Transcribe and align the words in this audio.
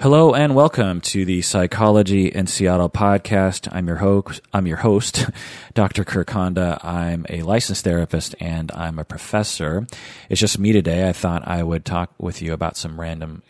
Hello 0.00 0.32
and 0.32 0.54
welcome 0.54 1.00
to 1.00 1.24
the 1.24 1.42
Psychology 1.42 2.28
in 2.28 2.46
Seattle 2.46 2.88
podcast. 2.88 3.66
I'm 3.72 3.88
your 3.88 3.96
host. 3.96 4.40
I'm 4.52 4.68
your 4.68 4.76
host, 4.76 5.28
Dr. 5.74 6.04
Kirk 6.04 6.30
Honda. 6.30 6.78
I'm 6.84 7.26
a 7.28 7.42
licensed 7.42 7.82
therapist 7.82 8.36
and 8.38 8.70
I'm 8.70 9.00
a 9.00 9.04
professor. 9.04 9.88
It's 10.28 10.40
just 10.40 10.56
me 10.56 10.70
today. 10.70 11.08
I 11.08 11.12
thought 11.12 11.48
I 11.48 11.64
would 11.64 11.84
talk 11.84 12.12
with 12.16 12.40
you 12.40 12.52
about 12.52 12.76
some 12.76 13.00
random, 13.00 13.42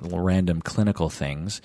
random 0.00 0.62
clinical 0.62 1.10
things. 1.10 1.60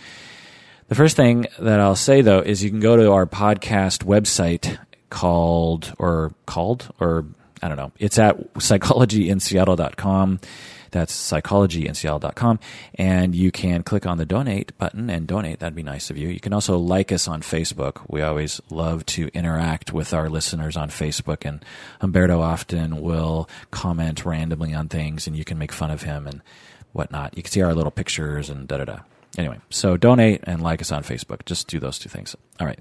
The 0.90 0.96
first 0.96 1.16
thing 1.16 1.48
that 1.58 1.80
I'll 1.80 1.96
say 1.96 2.20
though 2.20 2.42
is 2.42 2.62
you 2.62 2.72
can 2.72 2.82
go 2.82 2.98
to 2.98 3.10
our 3.14 3.26
podcast 3.26 4.04
website 4.04 4.80
called 5.10 5.94
or 5.98 6.34
called 6.46 6.94
or 7.00 7.24
I 7.62 7.70
don't 7.70 7.78
know. 7.78 7.94
It's 8.00 8.20
at 8.20 8.54
psychologyinseattle.com. 8.56 10.42
That's 10.94 11.14
psychologyinseattle.com. 11.14 12.60
And 12.96 13.36
you 13.36 13.52
can 13.52 13.84
click 13.84 14.06
on 14.06 14.18
the 14.18 14.26
donate 14.26 14.78
button 14.78 15.10
and 15.10 15.28
donate. 15.28 15.60
That'd 15.60 15.76
be 15.76 15.84
nice 15.84 16.10
of 16.10 16.18
you. 16.18 16.30
You 16.30 16.40
can 16.40 16.54
also 16.54 16.78
like 16.78 17.12
us 17.12 17.28
on 17.28 17.42
Facebook. 17.42 18.06
We 18.08 18.22
always 18.22 18.62
love 18.70 19.06
to 19.08 19.28
interact 19.34 19.92
with 19.92 20.14
our 20.14 20.30
listeners 20.30 20.78
on 20.78 20.90
Facebook. 20.90 21.46
And 21.46 21.66
Humberto 22.02 22.40
often 22.40 23.02
will 23.02 23.50
comment 23.72 24.24
randomly 24.24 24.74
on 24.74 24.88
things 24.88 25.28
and 25.28 25.36
you 25.36 25.44
can 25.44 25.58
make 25.58 25.72
fun 25.72 25.92
of 25.92 26.04
him 26.04 26.28
and 26.28 26.42
whatnot. 26.94 27.36
You 27.36 27.44
can 27.44 27.52
see 27.52 27.62
our 27.62 27.74
little 27.74 27.92
pictures 27.92 28.50
and 28.50 28.68
da 28.68 28.78
da 28.78 28.86
da. 28.86 29.00
Anyway, 29.38 29.60
so 29.72 29.98
donate 29.98 30.42
and 30.44 30.62
like 30.62 30.80
us 30.80 30.92
on 30.92 31.04
Facebook. 31.04 31.44
Just 31.46 31.68
do 31.68 31.80
those 31.80 31.98
two 31.98 32.10
things. 32.10 32.36
All 32.60 32.68
right. 32.68 32.80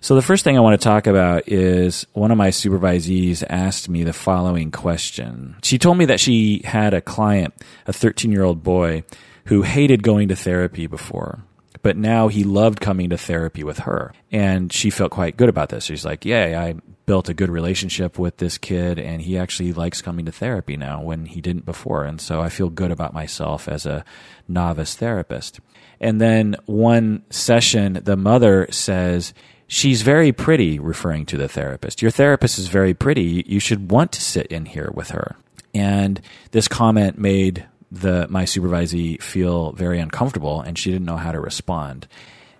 So 0.00 0.14
the 0.14 0.22
first 0.22 0.44
thing 0.44 0.56
I 0.56 0.60
want 0.60 0.80
to 0.80 0.84
talk 0.84 1.06
about 1.06 1.48
is 1.48 2.06
one 2.12 2.30
of 2.30 2.38
my 2.38 2.50
supervisees 2.50 3.42
asked 3.48 3.88
me 3.88 4.04
the 4.04 4.12
following 4.12 4.70
question. 4.70 5.56
She 5.62 5.78
told 5.78 5.98
me 5.98 6.04
that 6.04 6.20
she 6.20 6.62
had 6.64 6.94
a 6.94 7.00
client, 7.00 7.54
a 7.86 7.92
13 7.92 8.30
year 8.30 8.44
old 8.44 8.62
boy, 8.62 9.02
who 9.46 9.62
hated 9.62 10.02
going 10.02 10.28
to 10.28 10.36
therapy 10.36 10.86
before. 10.86 11.42
But 11.82 11.96
now 11.96 12.28
he 12.28 12.44
loved 12.44 12.80
coming 12.80 13.10
to 13.10 13.18
therapy 13.18 13.64
with 13.64 13.80
her. 13.80 14.12
And 14.30 14.72
she 14.72 14.90
felt 14.90 15.10
quite 15.10 15.36
good 15.36 15.48
about 15.48 15.70
this. 15.70 15.84
She's 15.84 16.04
like, 16.04 16.24
Yay, 16.24 16.54
I 16.54 16.74
built 17.06 17.28
a 17.28 17.34
good 17.34 17.48
relationship 17.48 18.18
with 18.18 18.36
this 18.36 18.58
kid, 18.58 18.98
and 18.98 19.22
he 19.22 19.38
actually 19.38 19.72
likes 19.72 20.02
coming 20.02 20.26
to 20.26 20.32
therapy 20.32 20.76
now 20.76 21.00
when 21.00 21.24
he 21.24 21.40
didn't 21.40 21.64
before. 21.64 22.04
And 22.04 22.20
so 22.20 22.40
I 22.40 22.50
feel 22.50 22.68
good 22.68 22.90
about 22.90 23.14
myself 23.14 23.66
as 23.66 23.86
a 23.86 24.04
novice 24.46 24.94
therapist. 24.94 25.60
And 26.00 26.20
then 26.20 26.56
one 26.66 27.24
session, 27.30 28.00
the 28.04 28.16
mother 28.16 28.68
says, 28.70 29.32
She's 29.68 30.00
very 30.00 30.32
pretty, 30.32 30.78
referring 30.78 31.26
to 31.26 31.36
the 31.36 31.46
therapist. 31.46 32.00
Your 32.00 32.10
therapist 32.10 32.58
is 32.58 32.68
very 32.68 32.94
pretty. 32.94 33.44
You 33.46 33.60
should 33.60 33.90
want 33.90 34.12
to 34.12 34.22
sit 34.22 34.46
in 34.46 34.64
here 34.64 34.90
with 34.94 35.10
her. 35.10 35.36
And 35.74 36.20
this 36.50 36.68
comment 36.68 37.18
made 37.18 37.66
the 37.90 38.26
my 38.28 38.44
supervisee 38.44 39.20
feel 39.22 39.72
very 39.72 39.98
uncomfortable 39.98 40.60
and 40.60 40.78
she 40.78 40.90
didn't 40.90 41.06
know 41.06 41.16
how 41.16 41.32
to 41.32 41.40
respond. 41.40 42.06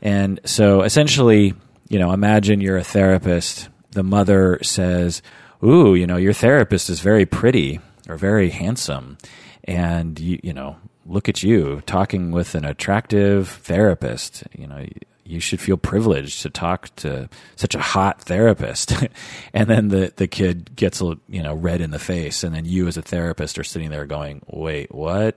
And 0.00 0.40
so 0.44 0.82
essentially, 0.82 1.54
you 1.88 1.98
know, 1.98 2.12
imagine 2.12 2.60
you're 2.60 2.78
a 2.78 2.84
therapist. 2.84 3.68
The 3.92 4.02
mother 4.02 4.58
says, 4.62 5.22
"Ooh, 5.64 5.94
you 5.94 6.06
know, 6.06 6.16
your 6.16 6.32
therapist 6.32 6.88
is 6.90 7.00
very 7.00 7.26
pretty 7.26 7.80
or 8.08 8.16
very 8.16 8.50
handsome." 8.50 9.18
And 9.64 10.18
you, 10.18 10.38
you 10.42 10.52
know, 10.52 10.76
look 11.04 11.28
at 11.28 11.42
you 11.42 11.82
talking 11.86 12.30
with 12.30 12.54
an 12.54 12.64
attractive 12.64 13.48
therapist. 13.48 14.44
You 14.56 14.66
know, 14.66 14.84
you 15.28 15.40
should 15.40 15.60
feel 15.60 15.76
privileged 15.76 16.42
to 16.42 16.50
talk 16.50 16.94
to 16.96 17.28
such 17.56 17.74
a 17.74 17.80
hot 17.80 18.22
therapist. 18.22 18.94
and 19.52 19.68
then 19.68 19.88
the, 19.88 20.12
the 20.16 20.26
kid 20.26 20.74
gets, 20.74 21.00
you 21.00 21.42
know, 21.42 21.54
red 21.54 21.80
in 21.80 21.90
the 21.90 21.98
face. 21.98 22.42
And 22.42 22.54
then 22.54 22.64
you 22.64 22.88
as 22.88 22.96
a 22.96 23.02
therapist 23.02 23.58
are 23.58 23.64
sitting 23.64 23.90
there 23.90 24.06
going, 24.06 24.42
wait, 24.46 24.94
what? 24.94 25.36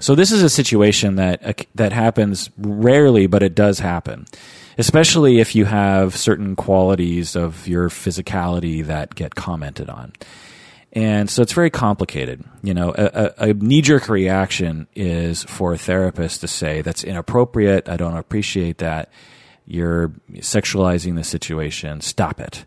So 0.00 0.14
this 0.14 0.32
is 0.32 0.42
a 0.42 0.48
situation 0.48 1.16
that, 1.16 1.44
uh, 1.44 1.52
that 1.74 1.92
happens 1.92 2.50
rarely, 2.56 3.26
but 3.26 3.42
it 3.42 3.54
does 3.54 3.78
happen. 3.78 4.24
Especially 4.78 5.40
if 5.40 5.54
you 5.54 5.66
have 5.66 6.16
certain 6.16 6.56
qualities 6.56 7.36
of 7.36 7.68
your 7.68 7.90
physicality 7.90 8.84
that 8.86 9.14
get 9.14 9.34
commented 9.34 9.90
on. 9.90 10.12
And 10.92 11.30
so 11.30 11.42
it's 11.42 11.52
very 11.52 11.70
complicated. 11.70 12.44
You 12.62 12.74
know, 12.74 12.92
a, 12.96 13.04
a, 13.04 13.50
a 13.50 13.54
knee 13.54 13.80
jerk 13.80 14.08
reaction 14.08 14.88
is 14.94 15.44
for 15.44 15.72
a 15.72 15.78
therapist 15.78 16.40
to 16.40 16.48
say, 16.48 16.82
that's 16.82 17.04
inappropriate. 17.04 17.88
I 17.88 17.96
don't 17.96 18.16
appreciate 18.16 18.78
that. 18.78 19.10
You're 19.66 20.08
sexualizing 20.34 21.14
the 21.14 21.22
situation. 21.22 22.00
Stop 22.00 22.40
it. 22.40 22.64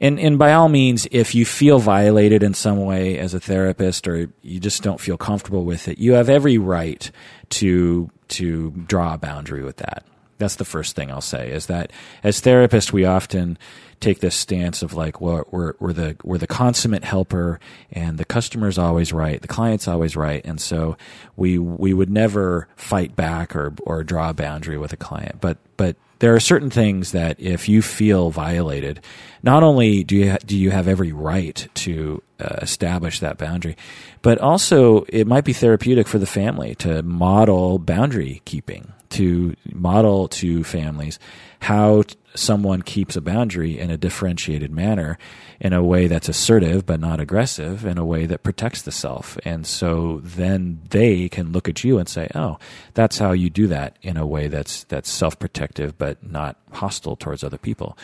And, 0.00 0.20
and 0.20 0.38
by 0.38 0.52
all 0.52 0.68
means, 0.68 1.08
if 1.10 1.34
you 1.34 1.44
feel 1.44 1.78
violated 1.78 2.42
in 2.42 2.54
some 2.54 2.84
way 2.84 3.18
as 3.18 3.34
a 3.34 3.40
therapist 3.40 4.06
or 4.06 4.30
you 4.42 4.60
just 4.60 4.82
don't 4.82 5.00
feel 5.00 5.16
comfortable 5.16 5.64
with 5.64 5.88
it, 5.88 5.98
you 5.98 6.12
have 6.12 6.28
every 6.28 6.58
right 6.58 7.10
to, 7.50 8.10
to 8.28 8.70
draw 8.70 9.14
a 9.14 9.18
boundary 9.18 9.64
with 9.64 9.78
that. 9.78 10.04
That's 10.38 10.56
the 10.56 10.64
first 10.64 10.96
thing 10.96 11.10
I'll 11.10 11.20
say 11.20 11.50
is 11.50 11.66
that 11.66 11.92
as 12.22 12.40
therapists, 12.40 12.92
we 12.92 13.04
often 13.04 13.56
take 14.04 14.20
this 14.20 14.34
stance 14.34 14.82
of 14.82 14.94
like, 14.94 15.20
well, 15.20 15.44
we're, 15.50 15.74
we're 15.80 15.92
the, 15.92 16.16
we're 16.22 16.38
the 16.38 16.46
consummate 16.46 17.04
helper 17.04 17.58
and 17.90 18.18
the 18.18 18.24
customer's 18.24 18.78
always 18.78 19.12
right. 19.12 19.40
The 19.40 19.48
client's 19.48 19.88
always 19.88 20.14
right. 20.14 20.44
And 20.44 20.60
so 20.60 20.96
we, 21.36 21.58
we 21.58 21.94
would 21.94 22.10
never 22.10 22.68
fight 22.76 23.16
back 23.16 23.56
or, 23.56 23.74
or 23.82 24.04
draw 24.04 24.30
a 24.30 24.34
boundary 24.34 24.78
with 24.78 24.92
a 24.92 24.96
client. 24.96 25.40
But, 25.40 25.58
but 25.76 25.96
there 26.18 26.34
are 26.34 26.40
certain 26.40 26.70
things 26.70 27.12
that 27.12 27.40
if 27.40 27.68
you 27.68 27.82
feel 27.82 28.30
violated, 28.30 29.00
not 29.42 29.62
only 29.62 30.04
do 30.04 30.16
you, 30.16 30.30
ha- 30.32 30.38
do 30.44 30.56
you 30.56 30.70
have 30.70 30.86
every 30.86 31.12
right 31.12 31.66
to 31.74 32.22
uh, 32.44 32.58
establish 32.60 33.20
that 33.20 33.38
boundary, 33.38 33.76
but 34.22 34.38
also 34.38 35.04
it 35.08 35.26
might 35.26 35.44
be 35.44 35.52
therapeutic 35.52 36.06
for 36.06 36.18
the 36.18 36.26
family 36.26 36.74
to 36.76 37.02
model 37.02 37.78
boundary 37.78 38.42
keeping 38.44 38.92
to 39.14 39.54
model 39.72 40.26
to 40.26 40.64
families 40.64 41.20
how 41.60 42.02
someone 42.34 42.82
keeps 42.82 43.14
a 43.14 43.20
boundary 43.20 43.78
in 43.78 43.88
a 43.88 43.96
differentiated 43.96 44.72
manner 44.72 45.16
in 45.60 45.72
a 45.72 45.82
way 45.82 46.08
that's 46.08 46.28
assertive 46.28 46.84
but 46.84 46.98
not 46.98 47.20
aggressive 47.20 47.86
in 47.86 47.96
a 47.96 48.04
way 48.04 48.26
that 48.26 48.42
protects 48.42 48.82
the 48.82 48.90
self. 48.90 49.38
And 49.44 49.64
so 49.64 50.20
then 50.24 50.80
they 50.90 51.28
can 51.28 51.52
look 51.52 51.68
at 51.68 51.84
you 51.84 51.98
and 51.98 52.08
say 52.08 52.28
oh 52.34 52.58
that's 52.94 53.18
how 53.18 53.32
you 53.32 53.50
do 53.50 53.68
that 53.68 53.96
in 54.02 54.16
a 54.16 54.26
way 54.26 54.48
that's 54.48 54.82
that's 54.84 55.10
self-protective 55.10 55.96
but 55.96 56.28
not 56.28 56.56
hostile 56.72 57.14
towards 57.14 57.44
other 57.44 57.58
people 57.58 57.96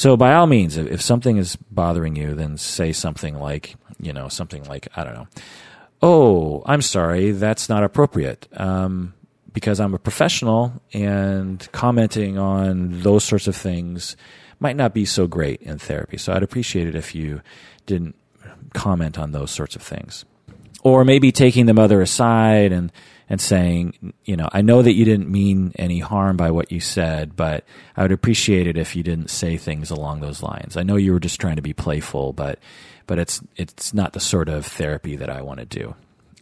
so 0.00 0.16
by 0.16 0.34
all 0.34 0.46
means 0.46 0.76
if, 0.76 0.86
if 0.86 1.02
something 1.02 1.36
is 1.36 1.56
bothering 1.56 2.16
you 2.16 2.34
then 2.34 2.56
say 2.56 2.92
something 2.92 3.38
like 3.38 3.76
you 4.00 4.12
know 4.12 4.28
something 4.28 4.64
like 4.64 4.88
i 4.96 5.04
don't 5.04 5.14
know 5.14 5.28
oh 6.02 6.62
i'm 6.66 6.82
sorry 6.82 7.32
that's 7.32 7.68
not 7.68 7.84
appropriate 7.84 8.48
um, 8.58 9.12
because 9.52 9.80
I'm 9.80 9.94
a 9.94 9.98
professional 9.98 10.72
and 10.92 11.66
commenting 11.72 12.38
on 12.38 13.00
those 13.02 13.24
sorts 13.24 13.46
of 13.46 13.56
things 13.56 14.16
might 14.58 14.76
not 14.76 14.94
be 14.94 15.04
so 15.04 15.26
great 15.26 15.60
in 15.62 15.78
therapy. 15.78 16.18
So 16.18 16.32
I'd 16.32 16.42
appreciate 16.42 16.86
it 16.86 16.94
if 16.94 17.14
you 17.14 17.40
didn't 17.86 18.14
comment 18.74 19.18
on 19.18 19.32
those 19.32 19.50
sorts 19.50 19.74
of 19.74 19.82
things. 19.82 20.24
Or 20.82 21.04
maybe 21.04 21.32
taking 21.32 21.66
the 21.66 21.74
mother 21.74 22.00
aside 22.00 22.72
and, 22.72 22.90
and 23.28 23.40
saying, 23.40 24.14
you 24.24 24.36
know, 24.36 24.48
I 24.52 24.62
know 24.62 24.80
that 24.82 24.94
you 24.94 25.04
didn't 25.04 25.30
mean 25.30 25.72
any 25.78 25.98
harm 25.98 26.36
by 26.36 26.50
what 26.50 26.72
you 26.72 26.80
said, 26.80 27.36
but 27.36 27.64
I 27.96 28.02
would 28.02 28.12
appreciate 28.12 28.66
it 28.66 28.78
if 28.78 28.96
you 28.96 29.02
didn't 29.02 29.28
say 29.28 29.56
things 29.56 29.90
along 29.90 30.20
those 30.20 30.42
lines. 30.42 30.76
I 30.76 30.82
know 30.82 30.96
you 30.96 31.12
were 31.12 31.20
just 31.20 31.40
trying 31.40 31.56
to 31.56 31.62
be 31.62 31.74
playful, 31.74 32.32
but, 32.32 32.58
but 33.06 33.18
it's, 33.18 33.42
it's 33.56 33.92
not 33.92 34.14
the 34.14 34.20
sort 34.20 34.48
of 34.48 34.64
therapy 34.64 35.16
that 35.16 35.28
I 35.28 35.42
want 35.42 35.60
to 35.60 35.66
do 35.66 35.94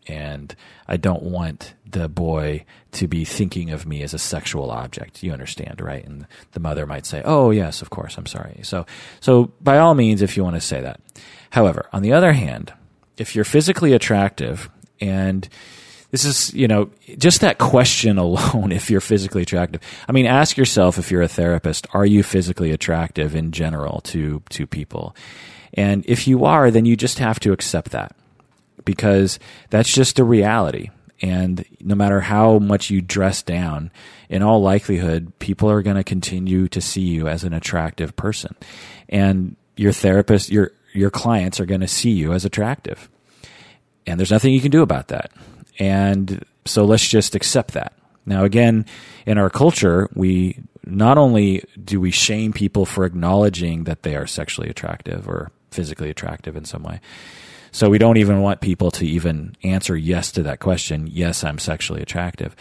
and 0.09 0.55
I 0.87 0.97
don't 0.97 1.23
want 1.23 1.75
the 1.89 2.09
boy 2.09 2.65
to 2.93 3.07
be 3.07 3.25
thinking 3.25 3.71
of 3.71 3.87
me 3.87 4.03
as 4.03 4.15
a 4.15 4.19
sexual 4.19 4.71
object. 4.71 5.23
You 5.23 5.33
understand, 5.33 5.81
right? 5.81 6.05
And 6.05 6.27
the 6.53 6.61
mother 6.61 6.87
might 6.87 7.07
say, 7.07 7.23
"Oh, 7.25 7.51
yes, 7.51 7.83
of 7.83 7.91
course, 7.91 8.17
I'm 8.17 8.27
sorry." 8.27 8.61
So, 8.63 8.87
so 9.21 9.53
by 9.61 9.79
all 9.79 9.95
means, 9.95 10.23
if 10.23 10.37
you 10.37 10.45
want 10.45 10.57
to 10.57 10.61
say 10.61 10.81
that. 10.81 11.01
However, 11.51 11.89
on 11.93 12.03
the 12.03 12.13
other 12.13 12.33
hand, 12.33 12.73
if 13.21 13.35
you're 13.35 13.45
physically 13.45 13.93
attractive 13.93 14.71
and 15.01 15.49
this 16.11 16.25
is, 16.25 16.55
you 16.55 16.67
know, 16.67 16.91
just 17.19 17.43
that 17.43 17.59
question 17.59 18.19
alone, 18.19 18.73
if 18.73 18.91
you're 18.91 19.01
physically 19.01 19.43
attractive. 19.43 19.81
I 20.09 20.13
mean, 20.13 20.27
ask 20.27 20.57
yourself 20.57 20.99
if 20.99 21.11
you're 21.11 21.23
a 21.23 21.29
therapist, 21.29 21.87
are 21.93 22.07
you 22.07 22.23
physically 22.23 22.71
attractive 22.71 23.35
in 23.35 23.53
general 23.53 24.01
to, 24.03 24.43
to 24.51 24.67
people? 24.67 25.15
And 25.75 26.05
if 26.07 26.27
you 26.27 26.45
are, 26.45 26.71
then 26.71 26.87
you 26.87 26.97
just 26.97 27.19
have 27.19 27.39
to 27.41 27.53
accept 27.53 27.91
that 27.91 28.17
because 28.85 29.39
that's 29.71 29.93
just 29.93 30.19
a 30.19 30.25
reality. 30.25 30.91
And 31.21 31.65
no 31.81 31.95
matter 31.95 32.21
how 32.21 32.59
much 32.59 32.91
you 32.91 33.03
dress 33.03 33.43
down, 33.43 33.91
in 34.29 34.43
all 34.43 34.63
likelihood, 34.63 35.33
people 35.39 35.71
are 35.71 35.83
going 35.83 35.97
to 35.97 36.05
continue 36.05 36.69
to 36.69 36.81
see 36.81 37.03
you 37.03 37.29
as 37.29 37.45
an 37.45 37.53
attractive 37.53 38.15
person. 38.15 38.55
And 39.09 39.57
your 39.77 39.93
therapist, 39.93 40.51
your, 40.51 40.73
your 40.93 41.11
clients 41.11 41.61
are 41.61 41.67
going 41.67 41.81
to 41.81 41.89
see 41.89 42.11
you 42.11 42.33
as 42.33 42.45
attractive. 42.45 43.09
And 44.07 44.19
there's 44.19 44.31
nothing 44.31 44.53
you 44.53 44.61
can 44.61 44.71
do 44.71 44.83
about 44.83 45.09
that. 45.09 45.31
And 45.79 46.45
so 46.65 46.85
let's 46.85 47.07
just 47.07 47.35
accept 47.35 47.73
that. 47.73 47.93
Now, 48.27 48.45
again, 48.45 48.85
in 49.27 49.39
our 49.39 49.51
culture, 49.51 50.09
we 50.15 50.59
not 50.85 51.19
only 51.19 51.65
do 51.83 52.01
we 52.01 52.11
shame 52.11 52.53
people 52.53 52.85
for 52.85 53.05
acknowledging 53.05 53.85
that 53.85 54.03
they 54.03 54.17
are 54.17 54.27
sexually 54.27 54.69
attractive 54.69 55.29
or 55.29 55.51
physically 55.71 56.11
attractive 56.11 56.57
in 56.57 56.65
some 56.65 56.83
way, 56.83 57.01
so 57.71 57.91
we 57.91 57.99
don't 57.99 58.17
even 58.17 58.41
want 58.41 58.61
people 58.61 58.91
to 58.93 59.07
even 59.07 59.55
answer 59.63 59.97
yes 59.97 60.33
to 60.33 60.43
that 60.45 60.61
question. 60.61 61.07
Yes, 61.07 61.45
I'm 61.45 61.59
sexually 61.59 62.03
attractive. 62.03 62.57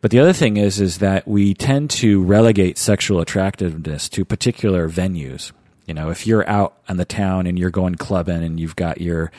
But 0.00 0.10
the 0.10 0.20
other 0.20 0.32
thing 0.32 0.56
is, 0.56 0.80
is 0.80 0.98
that 0.98 1.26
we 1.26 1.54
tend 1.54 1.90
to 1.90 2.22
relegate 2.22 2.78
sexual 2.78 3.20
attractiveness 3.20 4.08
to 4.10 4.24
particular 4.24 4.88
venues. 4.88 5.52
You 5.86 5.94
know, 5.94 6.10
if 6.10 6.26
you're 6.26 6.48
out 6.48 6.76
in 6.88 6.96
the 6.96 7.04
town 7.04 7.46
and 7.46 7.58
you're 7.58 7.70
going 7.70 7.94
clubbing 7.94 8.42
and 8.42 8.58
you've 8.58 8.76
got 8.76 9.00
your 9.00 9.30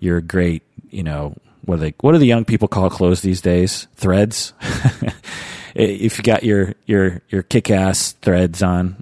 your 0.00 0.20
great, 0.20 0.62
you 0.90 1.02
know, 1.02 1.34
what 1.64 1.74
are 1.74 1.78
they 1.78 1.94
what 2.00 2.12
do 2.12 2.18
the 2.18 2.26
young 2.26 2.44
people 2.44 2.68
call 2.68 2.90
clothes 2.90 3.22
these 3.22 3.40
days? 3.40 3.86
Threads. 3.96 4.52
if 5.74 6.18
you 6.18 6.24
got 6.24 6.42
your 6.42 6.74
your 6.86 7.22
your 7.28 7.42
kick 7.42 7.70
ass 7.70 8.12
threads 8.12 8.62
on 8.62 8.96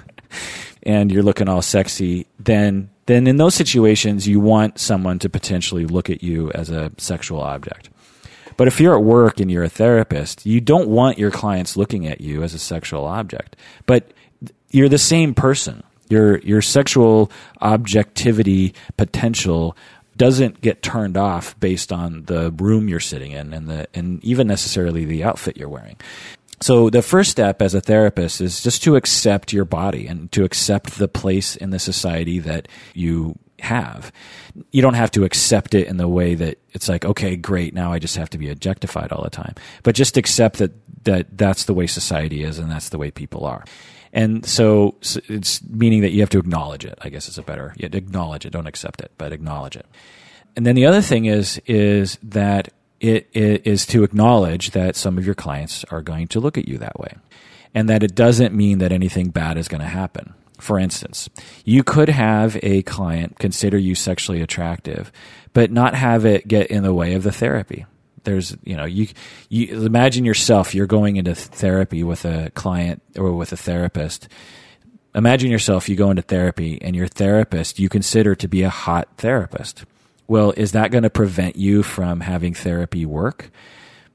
and 0.82 1.10
you're 1.10 1.22
looking 1.22 1.48
all 1.48 1.62
sexy, 1.62 2.26
then 2.38 2.90
then 3.06 3.26
in 3.26 3.36
those 3.36 3.54
situations 3.54 4.28
you 4.28 4.40
want 4.40 4.78
someone 4.78 5.18
to 5.18 5.28
potentially 5.28 5.86
look 5.86 6.08
at 6.08 6.22
you 6.22 6.50
as 6.52 6.70
a 6.70 6.92
sexual 6.98 7.40
object. 7.40 7.90
But 8.56 8.68
if 8.68 8.80
you're 8.80 8.94
at 8.94 9.02
work 9.02 9.40
and 9.40 9.50
you're 9.50 9.64
a 9.64 9.68
therapist, 9.68 10.46
you 10.46 10.60
don't 10.60 10.88
want 10.88 11.18
your 11.18 11.30
clients 11.30 11.76
looking 11.76 12.06
at 12.06 12.20
you 12.20 12.42
as 12.42 12.54
a 12.54 12.58
sexual 12.58 13.04
object. 13.06 13.56
But 13.86 14.12
you're 14.70 14.88
the 14.88 14.98
same 14.98 15.34
person. 15.34 15.82
Your 16.12 16.38
your 16.40 16.60
sexual 16.60 17.32
objectivity 17.60 18.74
potential 18.96 19.76
doesn't 20.16 20.60
get 20.60 20.82
turned 20.82 21.16
off 21.16 21.58
based 21.58 21.90
on 21.90 22.24
the 22.24 22.52
room 22.52 22.88
you're 22.88 23.00
sitting 23.00 23.32
in 23.32 23.52
and 23.52 23.68
the 23.68 23.86
and 23.94 24.22
even 24.22 24.46
necessarily 24.46 25.04
the 25.04 25.24
outfit 25.24 25.56
you're 25.56 25.68
wearing. 25.68 25.96
So 26.60 26.90
the 26.90 27.02
first 27.02 27.30
step 27.30 27.60
as 27.60 27.74
a 27.74 27.80
therapist 27.80 28.40
is 28.40 28.62
just 28.62 28.84
to 28.84 28.94
accept 28.94 29.52
your 29.52 29.64
body 29.64 30.06
and 30.06 30.30
to 30.32 30.44
accept 30.44 30.98
the 30.98 31.08
place 31.08 31.56
in 31.56 31.70
the 31.70 31.80
society 31.80 32.38
that 32.38 32.68
you 32.94 33.36
have. 33.60 34.12
You 34.70 34.82
don't 34.82 34.94
have 34.94 35.10
to 35.12 35.24
accept 35.24 35.74
it 35.74 35.88
in 35.88 35.96
the 35.96 36.08
way 36.08 36.34
that 36.36 36.58
it's 36.72 36.88
like, 36.88 37.04
okay, 37.04 37.36
great, 37.36 37.74
now 37.74 37.92
I 37.92 37.98
just 37.98 38.16
have 38.16 38.30
to 38.30 38.38
be 38.38 38.48
objectified 38.48 39.10
all 39.10 39.24
the 39.24 39.30
time. 39.30 39.54
But 39.82 39.94
just 39.96 40.16
accept 40.16 40.58
that 40.58 40.72
that 41.04 41.36
that's 41.36 41.64
the 41.64 41.74
way 41.74 41.86
society 41.88 42.44
is 42.44 42.58
and 42.58 42.70
that's 42.70 42.90
the 42.90 42.98
way 42.98 43.10
people 43.10 43.44
are. 43.44 43.64
And 44.12 44.44
so, 44.44 44.96
it's 45.28 45.62
meaning 45.64 46.02
that 46.02 46.10
you 46.10 46.20
have 46.20 46.30
to 46.30 46.38
acknowledge 46.38 46.84
it. 46.84 46.98
I 47.00 47.08
guess 47.08 47.28
it's 47.28 47.38
a 47.38 47.42
better 47.42 47.74
you 47.78 47.88
acknowledge 47.92 48.44
it. 48.44 48.50
Don't 48.50 48.66
accept 48.66 49.00
it, 49.00 49.10
but 49.16 49.32
acknowledge 49.32 49.76
it. 49.76 49.86
And 50.54 50.66
then 50.66 50.74
the 50.74 50.84
other 50.84 51.00
thing 51.00 51.24
is 51.24 51.60
is 51.66 52.18
that 52.22 52.68
it, 53.00 53.28
it 53.32 53.66
is 53.66 53.86
to 53.86 54.04
acknowledge 54.04 54.72
that 54.72 54.96
some 54.96 55.18
of 55.18 55.26
your 55.26 55.34
clients 55.34 55.84
are 55.84 56.02
going 56.02 56.28
to 56.28 56.40
look 56.40 56.58
at 56.58 56.68
you 56.68 56.78
that 56.78 57.00
way, 57.00 57.14
and 57.74 57.88
that 57.88 58.02
it 58.02 58.14
doesn't 58.14 58.54
mean 58.54 58.78
that 58.78 58.92
anything 58.92 59.30
bad 59.30 59.56
is 59.56 59.68
going 59.68 59.80
to 59.80 59.86
happen. 59.86 60.34
For 60.58 60.78
instance, 60.78 61.28
you 61.64 61.82
could 61.82 62.08
have 62.08 62.56
a 62.62 62.82
client 62.82 63.38
consider 63.38 63.78
you 63.78 63.94
sexually 63.94 64.40
attractive, 64.40 65.10
but 65.52 65.72
not 65.72 65.94
have 65.94 66.24
it 66.24 66.46
get 66.46 66.68
in 66.68 66.84
the 66.84 66.94
way 66.94 67.14
of 67.14 67.24
the 67.24 67.32
therapy 67.32 67.86
there's 68.24 68.56
you 68.64 68.76
know 68.76 68.84
you 68.84 69.08
you 69.48 69.84
imagine 69.84 70.24
yourself 70.24 70.74
you're 70.74 70.86
going 70.86 71.16
into 71.16 71.34
therapy 71.34 72.02
with 72.02 72.24
a 72.24 72.50
client 72.54 73.02
or 73.16 73.32
with 73.32 73.52
a 73.52 73.56
therapist. 73.56 74.28
Imagine 75.14 75.50
yourself 75.50 75.88
you 75.88 75.96
go 75.96 76.10
into 76.10 76.22
therapy 76.22 76.80
and 76.80 76.96
your 76.96 77.06
therapist 77.06 77.78
you 77.78 77.88
consider 77.88 78.34
to 78.34 78.48
be 78.48 78.62
a 78.62 78.70
hot 78.70 79.08
therapist. 79.18 79.84
Well 80.26 80.52
is 80.56 80.72
that 80.72 80.90
going 80.90 81.02
to 81.02 81.10
prevent 81.10 81.56
you 81.56 81.82
from 81.82 82.20
having 82.20 82.54
therapy 82.54 83.04
work? 83.06 83.50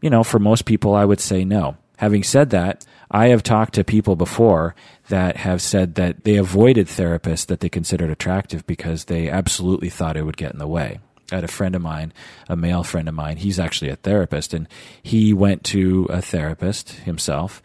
You 0.02 0.10
know 0.10 0.24
for 0.24 0.40
most 0.40 0.66
people 0.66 0.96
i 0.96 1.06
would 1.06 1.20
say 1.20 1.44
no. 1.44 1.78
Having 1.98 2.24
said 2.24 2.50
that 2.52 2.86
i 3.10 3.28
have 3.28 3.44
talked 3.44 3.74
to 3.76 3.84
people 3.84 4.16
before 4.16 4.76
that 5.10 5.38
have 5.38 5.62
said 5.62 5.96
that 5.96 6.24
they 6.24 6.36
avoided 6.36 6.88
therapists 6.88 7.46
that 7.48 7.60
they 7.60 7.70
considered 7.70 8.10
attractive 8.10 8.66
because 8.68 9.06
they 9.06 9.30
absolutely 9.30 9.90
thought 9.90 10.18
it 10.18 10.24
would 10.24 10.38
get 10.38 10.52
in 10.52 10.60
the 10.60 10.68
way 10.68 11.00
Had 11.32 11.44
a 11.44 11.48
friend 11.48 11.76
of 11.76 11.82
mine, 11.82 12.14
a 12.48 12.56
male 12.56 12.84
friend 12.84 13.08
of 13.08 13.14
mine. 13.14 13.38
He's 13.38 13.60
actually 13.60 13.90
a 13.90 13.98
therapist, 13.98 14.54
and 14.54 14.68
he 15.04 15.34
went 15.34 15.64
to 15.66 16.08
a 16.10 16.22
therapist 16.22 16.92
himself 16.92 17.62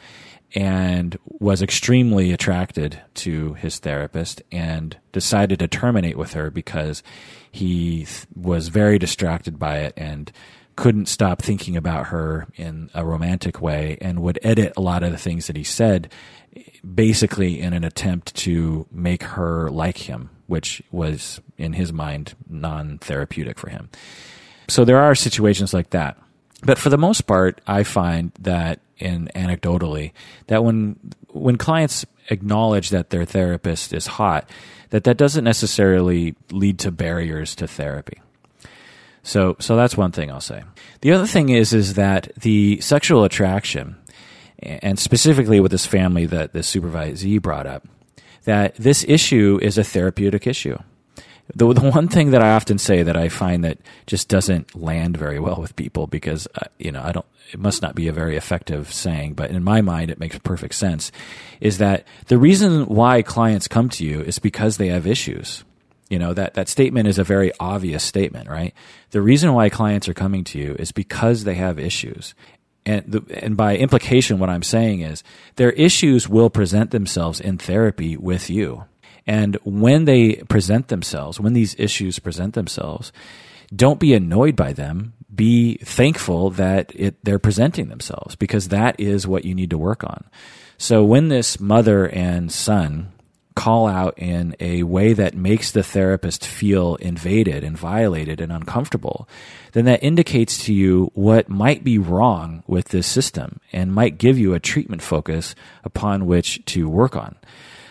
and 0.55 1.17
was 1.25 1.63
extremely 1.63 2.33
attracted 2.33 3.01
to 3.15 3.55
his 3.55 3.79
therapist 3.79 4.43
and 4.53 4.97
decided 5.13 5.59
to 5.59 5.69
terminate 5.69 6.19
with 6.19 6.35
her 6.35 6.51
because 6.51 7.03
he 7.51 8.05
th- 8.05 8.27
was 8.35 8.69
very 8.69 8.99
distracted 8.99 9.59
by 9.59 9.79
it 9.79 9.95
and 9.97 10.31
couldn't 10.77 11.07
stop 11.07 11.41
thinking 11.41 11.77
about 11.77 12.07
her 12.07 12.47
in 12.57 12.91
a 12.95 13.05
romantic 13.05 13.61
way 13.61 13.97
and 14.01 14.21
would 14.21 14.39
edit 14.43 14.73
a 14.77 14.81
lot 14.81 15.03
of 15.03 15.11
the 15.11 15.19
things 15.19 15.47
that 15.47 15.57
he 15.57 15.65
said 15.65 16.11
basically 16.95 17.61
in 17.61 17.73
an 17.73 17.85
attempt 17.85 18.35
to 18.35 18.87
make 18.91 19.23
her 19.23 19.71
like 19.71 19.99
him 19.99 20.31
which 20.53 20.83
was 20.91 21.41
in 21.57 21.73
his 21.73 21.95
mind 21.95 22.35
non 22.47 22.99
therapeutic 22.99 23.59
for 23.59 23.71
him. 23.71 23.89
So 24.69 24.85
there 24.85 24.99
are 24.99 25.15
situations 25.15 25.73
like 25.73 25.89
that. 25.91 26.19
But 26.63 26.79
for 26.79 26.91
the 26.91 26.99
most 26.99 27.23
part, 27.23 27.63
I 27.67 27.85
find 27.85 28.33
that 28.41 28.81
in 28.99 29.31
anecdotally 29.35 30.13
that 30.49 30.63
when 30.63 30.99
when 31.29 31.57
clients 31.57 32.05
acknowledge 32.29 32.91
that 32.91 33.09
their 33.09 33.25
therapist 33.25 33.95
is 33.95 34.07
hot, 34.07 34.47
that 34.91 35.05
that 35.05 35.17
doesn't 35.17 35.43
necessarily 35.43 36.37
lead 36.51 36.79
to 36.81 36.91
barriers 36.93 37.55
to 37.57 37.67
therapy. 37.67 38.21
So 39.23 39.57
so 39.59 39.75
that's 39.75 39.97
one 39.97 40.13
thing 40.13 40.31
I'll 40.31 40.43
say. 40.43 40.65
The 41.01 41.13
other 41.13 41.27
thing 41.27 41.49
is 41.49 41.73
is 41.73 41.95
that 41.95 42.31
the 42.37 42.79
sexual 42.83 43.25
attraction 43.25 43.97
and 44.59 44.99
specifically 44.99 45.61
with 45.61 45.73
this 45.73 45.87
family 45.87 46.27
that 46.27 46.53
the 46.53 46.61
supervisee 46.61 47.41
brought 47.41 47.67
up 47.67 47.89
that 48.45 48.75
this 48.77 49.05
issue 49.09 49.59
is 49.63 49.79
a 49.79 49.85
therapeutic 49.85 50.47
issue. 50.47 50.79
The, 51.55 51.73
the 51.73 51.91
one 51.91 52.09
thing 52.09 52.31
that 52.31 52.43
I 52.43 52.53
often 52.53 52.79
say 52.79 53.03
that 53.03 53.17
I 53.17 53.29
find 53.29 53.65
that 53.65 53.79
just 54.07 54.29
doesn't 54.29 54.75
land 54.75 55.17
very 55.17 55.39
well 55.39 55.61
with 55.61 55.77
people 55.77 56.07
because, 56.07 56.49
uh, 56.55 56.67
you 56.79 56.93
know, 56.93 57.03
I 57.03 57.13
don't, 57.13 57.27
it 57.53 57.59
must 57.59 57.83
not 57.83 57.95
be 57.95 58.09
a 58.09 58.13
very 58.13 58.37
effective 58.37 58.93
saying, 58.93 59.35
but 59.35 59.51
in 59.51 59.63
my 59.63 59.81
mind, 59.81 60.11
it 60.11 60.21
makes 60.21 60.39
perfect 60.39 60.75
sense 60.75 61.13
is 61.61 61.79
that 61.79 62.07
the 62.29 62.39
reason 62.39 62.87
why 62.87 63.23
clients 63.23 63.69
come 63.69 63.89
to 63.91 64.05
you 64.05 64.21
is 64.23 64.39
because 64.39 64.77
they 64.77 64.89
have 64.89 65.07
issues. 65.07 65.65
You 66.09 66.19
know, 66.19 66.35
that, 66.35 66.55
that 66.55 66.69
statement 66.69 67.09
is 67.09 67.19
a 67.19 67.25
very 67.25 67.53
obvious 67.59 68.05
statement, 68.05 68.49
right? 68.49 68.75
The 69.11 69.23
reason 69.23 69.53
why 69.55 69.69
clients 69.69 70.09
are 70.09 70.15
coming 70.15 70.45
to 70.45 70.59
you 70.59 70.75
is 70.79 70.93
because 70.93 71.45
they 71.45 71.55
have 71.55 71.79
issues 71.79 72.35
and 72.85 73.05
the, 73.07 73.23
and 73.43 73.57
by 73.57 73.77
implication, 73.77 74.39
what 74.39 74.51
I'm 74.51 74.63
saying 74.63 75.01
is 75.01 75.23
their 75.57 75.71
issues 75.73 76.29
will 76.29 76.51
present 76.51 76.91
themselves 76.91 77.41
in 77.41 77.59
therapy 77.59 78.17
with 78.17 78.51
you. 78.51 78.85
And 79.27 79.57
when 79.63 80.05
they 80.05 80.37
present 80.49 80.89
themselves, 80.89 81.39
when 81.39 81.53
these 81.53 81.77
issues 81.79 82.19
present 82.19 82.55
themselves, 82.55 83.13
don't 83.75 84.01
be 84.01 84.15
annoyed 84.15 84.57
by 84.57 84.73
them. 84.73 85.15
Be 85.33 85.77
thankful 85.77 86.51
that 86.51 86.93
it, 86.95 87.25
they're 87.25 87.39
presenting 87.39 87.89
themselves 87.89 88.35
because 88.35 88.69
that 88.69 88.99
is 88.99 89.27
what 89.27 89.45
you 89.45 89.55
need 89.55 89.71
to 89.71 89.79
work 89.79 90.05
on. 90.05 90.25
So 90.77 91.05
when 91.05 91.29
this 91.29 91.61
mother 91.61 92.07
and 92.09 92.51
son 92.53 93.13
call 93.55 93.87
out 93.87 94.19
in 94.19 94.57
a 94.61 94.83
way 94.83 95.13
that 95.13 95.35
makes 95.35 95.71
the 95.71 95.83
therapist 95.83 96.47
feel 96.47 96.97
invaded 96.97 97.65
and 97.65 97.77
violated 97.77 98.41
and 98.41 98.53
uncomfortable, 98.53 99.29
then 99.73 99.85
that 99.85 100.03
indicates 100.03 100.65
to 100.65 100.75
you 100.75 101.11
what 101.15 101.49
might 101.49 101.85
be 101.85 101.99
wrong 101.99 102.63
with 102.67 102.89
this 102.89 103.07
system 103.07 103.61
and 103.73 103.95
might 103.95 104.19
give 104.19 104.39
you 104.39 104.55
a 104.55 104.61
treatment 104.61 105.03
focus 105.03 105.55
upon 105.85 106.27
which 106.27 106.65
to 106.67 106.89
work 106.89 107.17
on. 107.17 107.37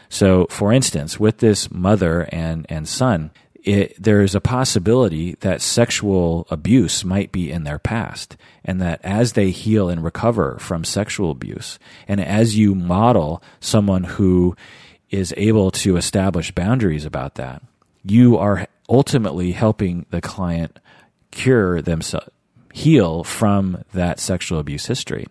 So, 0.10 0.46
for 0.50 0.74
instance, 0.74 1.20
with 1.20 1.38
this 1.38 1.72
mother 1.72 2.27
and, 2.32 2.65
and 2.70 2.88
son, 2.88 3.32
it, 3.63 4.01
there 4.01 4.22
is 4.22 4.36
a 4.36 4.41
possibility 4.41 5.36
that 5.41 5.62
sexual 5.62 6.48
abuse 6.50 7.06
might 7.06 7.32
be 7.32 7.51
in 7.51 7.63
their 7.63 7.80
past, 7.80 8.36
and 8.65 8.82
that 8.82 9.00
as 9.03 9.34
they 9.34 9.51
heal 9.51 9.89
and 9.89 10.03
recover 10.03 10.58
from 10.60 10.84
sexual 10.84 11.32
abuse, 11.32 11.77
and 12.08 12.20
as 12.20 12.58
you 12.58 12.75
model 12.75 13.41
someone 13.60 14.03
who 14.03 14.56
is 15.12 15.34
able 15.38 15.70
to 15.70 15.98
establish 15.98 16.51
boundaries 16.51 17.06
about 17.06 17.36
that, 17.36 17.62
you 18.03 18.38
are 18.38 18.68
ultimately 18.89 19.51
helping 19.51 20.06
the 20.10 20.22
client 20.22 20.80
cure 21.30 21.82
themselves, 21.82 22.30
heal 22.74 23.24
from 23.24 23.84
that 23.94 24.20
sexual 24.20 24.60
abuse 24.60 24.86
history. 24.86 25.27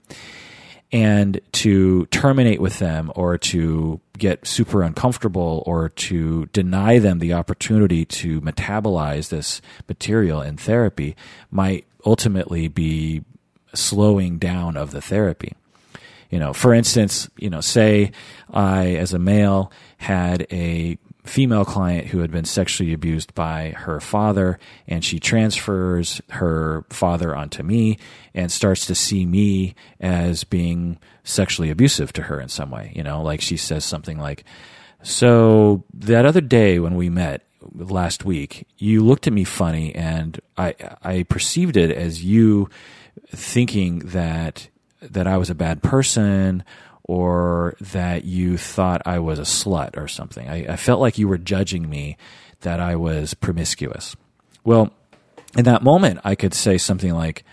And 0.93 1.41
to 1.53 2.07
terminate 2.07 2.61
with 2.61 2.79
them 2.81 3.13
or 3.15 3.39
to 3.39 4.01
get 4.19 4.47
super 4.47 4.83
uncomfortable 4.83 5.63
or 5.65 5.89
to 5.89 6.47
deny 6.47 6.99
them 6.99 7.21
the 7.21 7.33
opportunity 7.33 8.05
to 8.05 8.41
metabolize 8.41 9.29
this 9.29 9.63
material 9.89 10.43
in 10.43 10.57
therapy 10.57 11.17
might 11.51 11.87
ultimately 12.05 12.67
be 12.67 13.23
slowing 13.73 14.39
down 14.39 14.77
of 14.77 14.91
the 14.91 15.01
therapy. 15.01 15.55
You 16.31 16.39
know, 16.39 16.53
for 16.53 16.73
instance, 16.73 17.29
you 17.37 17.51
know, 17.51 17.61
say 17.61 18.13
I, 18.53 18.95
as 18.95 19.13
a 19.13 19.19
male, 19.19 19.73
had 19.99 20.47
a 20.51 20.97
female 21.25 21.65
client 21.65 22.07
who 22.07 22.21
had 22.21 22.31
been 22.31 22.45
sexually 22.45 22.93
abused 22.93 23.35
by 23.35 23.71
her 23.77 24.01
father, 24.01 24.59
and 24.87 25.05
she 25.05 25.21
transfers 25.21 26.21
her 26.31 26.85
father 26.91 27.37
onto 27.37 27.63
me 27.63 27.99
and 28.35 28.51
starts 28.51 28.87
to 28.87 28.95
see 28.95 29.27
me 29.27 29.75
as 30.01 30.45
being 30.45 30.99
sexually 31.25 31.71
abusive 31.71 32.13
to 32.13 32.23
her 32.23 32.41
in 32.41 32.49
some 32.49 32.71
way. 32.71 32.93
You 32.95 33.03
know, 33.03 33.23
like 33.23 33.41
she 33.41 33.57
says 33.57 33.85
something 33.85 34.19
like, 34.19 34.45
So 35.03 35.85
that 35.95 36.25
other 36.25 36.41
day 36.41 36.79
when 36.79 36.95
we 36.95 37.11
met 37.11 37.43
last 37.75 38.25
week, 38.25 38.67
you 38.79 39.05
looked 39.05 39.27
at 39.27 39.33
me 39.33 39.45
funny, 39.45 39.95
and 39.95 40.41
I, 40.57 40.75
I 41.03 41.23
perceived 41.25 41.77
it 41.77 41.91
as 41.91 42.25
you 42.25 42.69
thinking 43.29 44.01
that 44.01 44.69
that 45.00 45.26
I 45.26 45.37
was 45.37 45.50
a 45.50 45.54
bad 45.54 45.83
person 45.83 46.64
or 47.04 47.75
that 47.80 48.25
you 48.25 48.57
thought 48.57 49.02
I 49.07 49.19
was 49.19 49.38
a 49.38 49.42
slut 49.42 49.97
or 49.97 50.07
something. 50.07 50.49
I, 50.49 50.73
I 50.73 50.76
felt 50.76 51.00
like 51.00 51.19
you 51.19 51.28
were 51.28 51.38
judging 51.38 51.88
me 51.88 52.16
that 52.61 52.80
I 52.80 52.97
was 52.97 53.35
promiscuous. 53.35 54.16
Well, 54.64 54.92
in 55.57 55.64
that 55.64 55.83
moment, 55.83 56.21
I 56.25 56.35
could 56.35 56.54
say 56.54 56.78
something 56.78 57.12
like, 57.12 57.45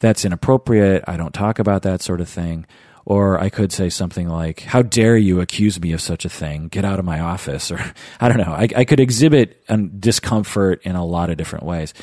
that's 0.00 0.24
inappropriate. 0.24 1.04
I 1.06 1.16
don't 1.16 1.32
talk 1.32 1.58
about 1.58 1.82
that 1.82 2.02
sort 2.02 2.20
of 2.20 2.28
thing. 2.28 2.66
Or 3.06 3.40
I 3.40 3.50
could 3.50 3.72
say 3.72 3.88
something 3.88 4.28
like, 4.28 4.60
How 4.60 4.82
dare 4.82 5.16
you 5.16 5.40
accuse 5.40 5.80
me 5.80 5.92
of 5.92 6.00
such 6.00 6.24
a 6.24 6.28
thing? 6.28 6.66
Get 6.68 6.84
out 6.84 6.98
of 6.98 7.04
my 7.04 7.20
office. 7.20 7.70
Or 7.76 7.78
I 8.20 8.28
don't 8.28 8.38
know. 8.38 8.52
I, 8.52 8.68
I 8.76 8.84
could 8.84 9.00
exhibit 9.00 9.62
um, 9.68 9.98
discomfort 9.98 10.82
in 10.82 10.96
a 10.96 11.04
lot 11.04 11.30
of 11.30 11.36
different 11.36 11.64
ways. 11.64 11.94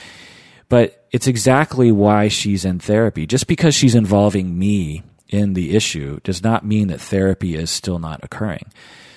But 0.74 1.06
it's 1.12 1.28
exactly 1.28 1.92
why 1.92 2.30
she's 2.30 2.66
in 2.66 2.80
therapy. 2.80 3.28
Just 3.28 3.46
because 3.46 3.76
she's 3.76 3.94
involving 3.94 4.58
me 4.58 5.04
in 5.30 5.54
the 5.54 5.76
issue 5.76 6.20
does 6.24 6.42
not 6.42 6.66
mean 6.66 6.88
that 6.88 7.00
therapy 7.00 7.54
is 7.54 7.70
still 7.70 8.00
not 8.00 8.24
occurring. 8.24 8.72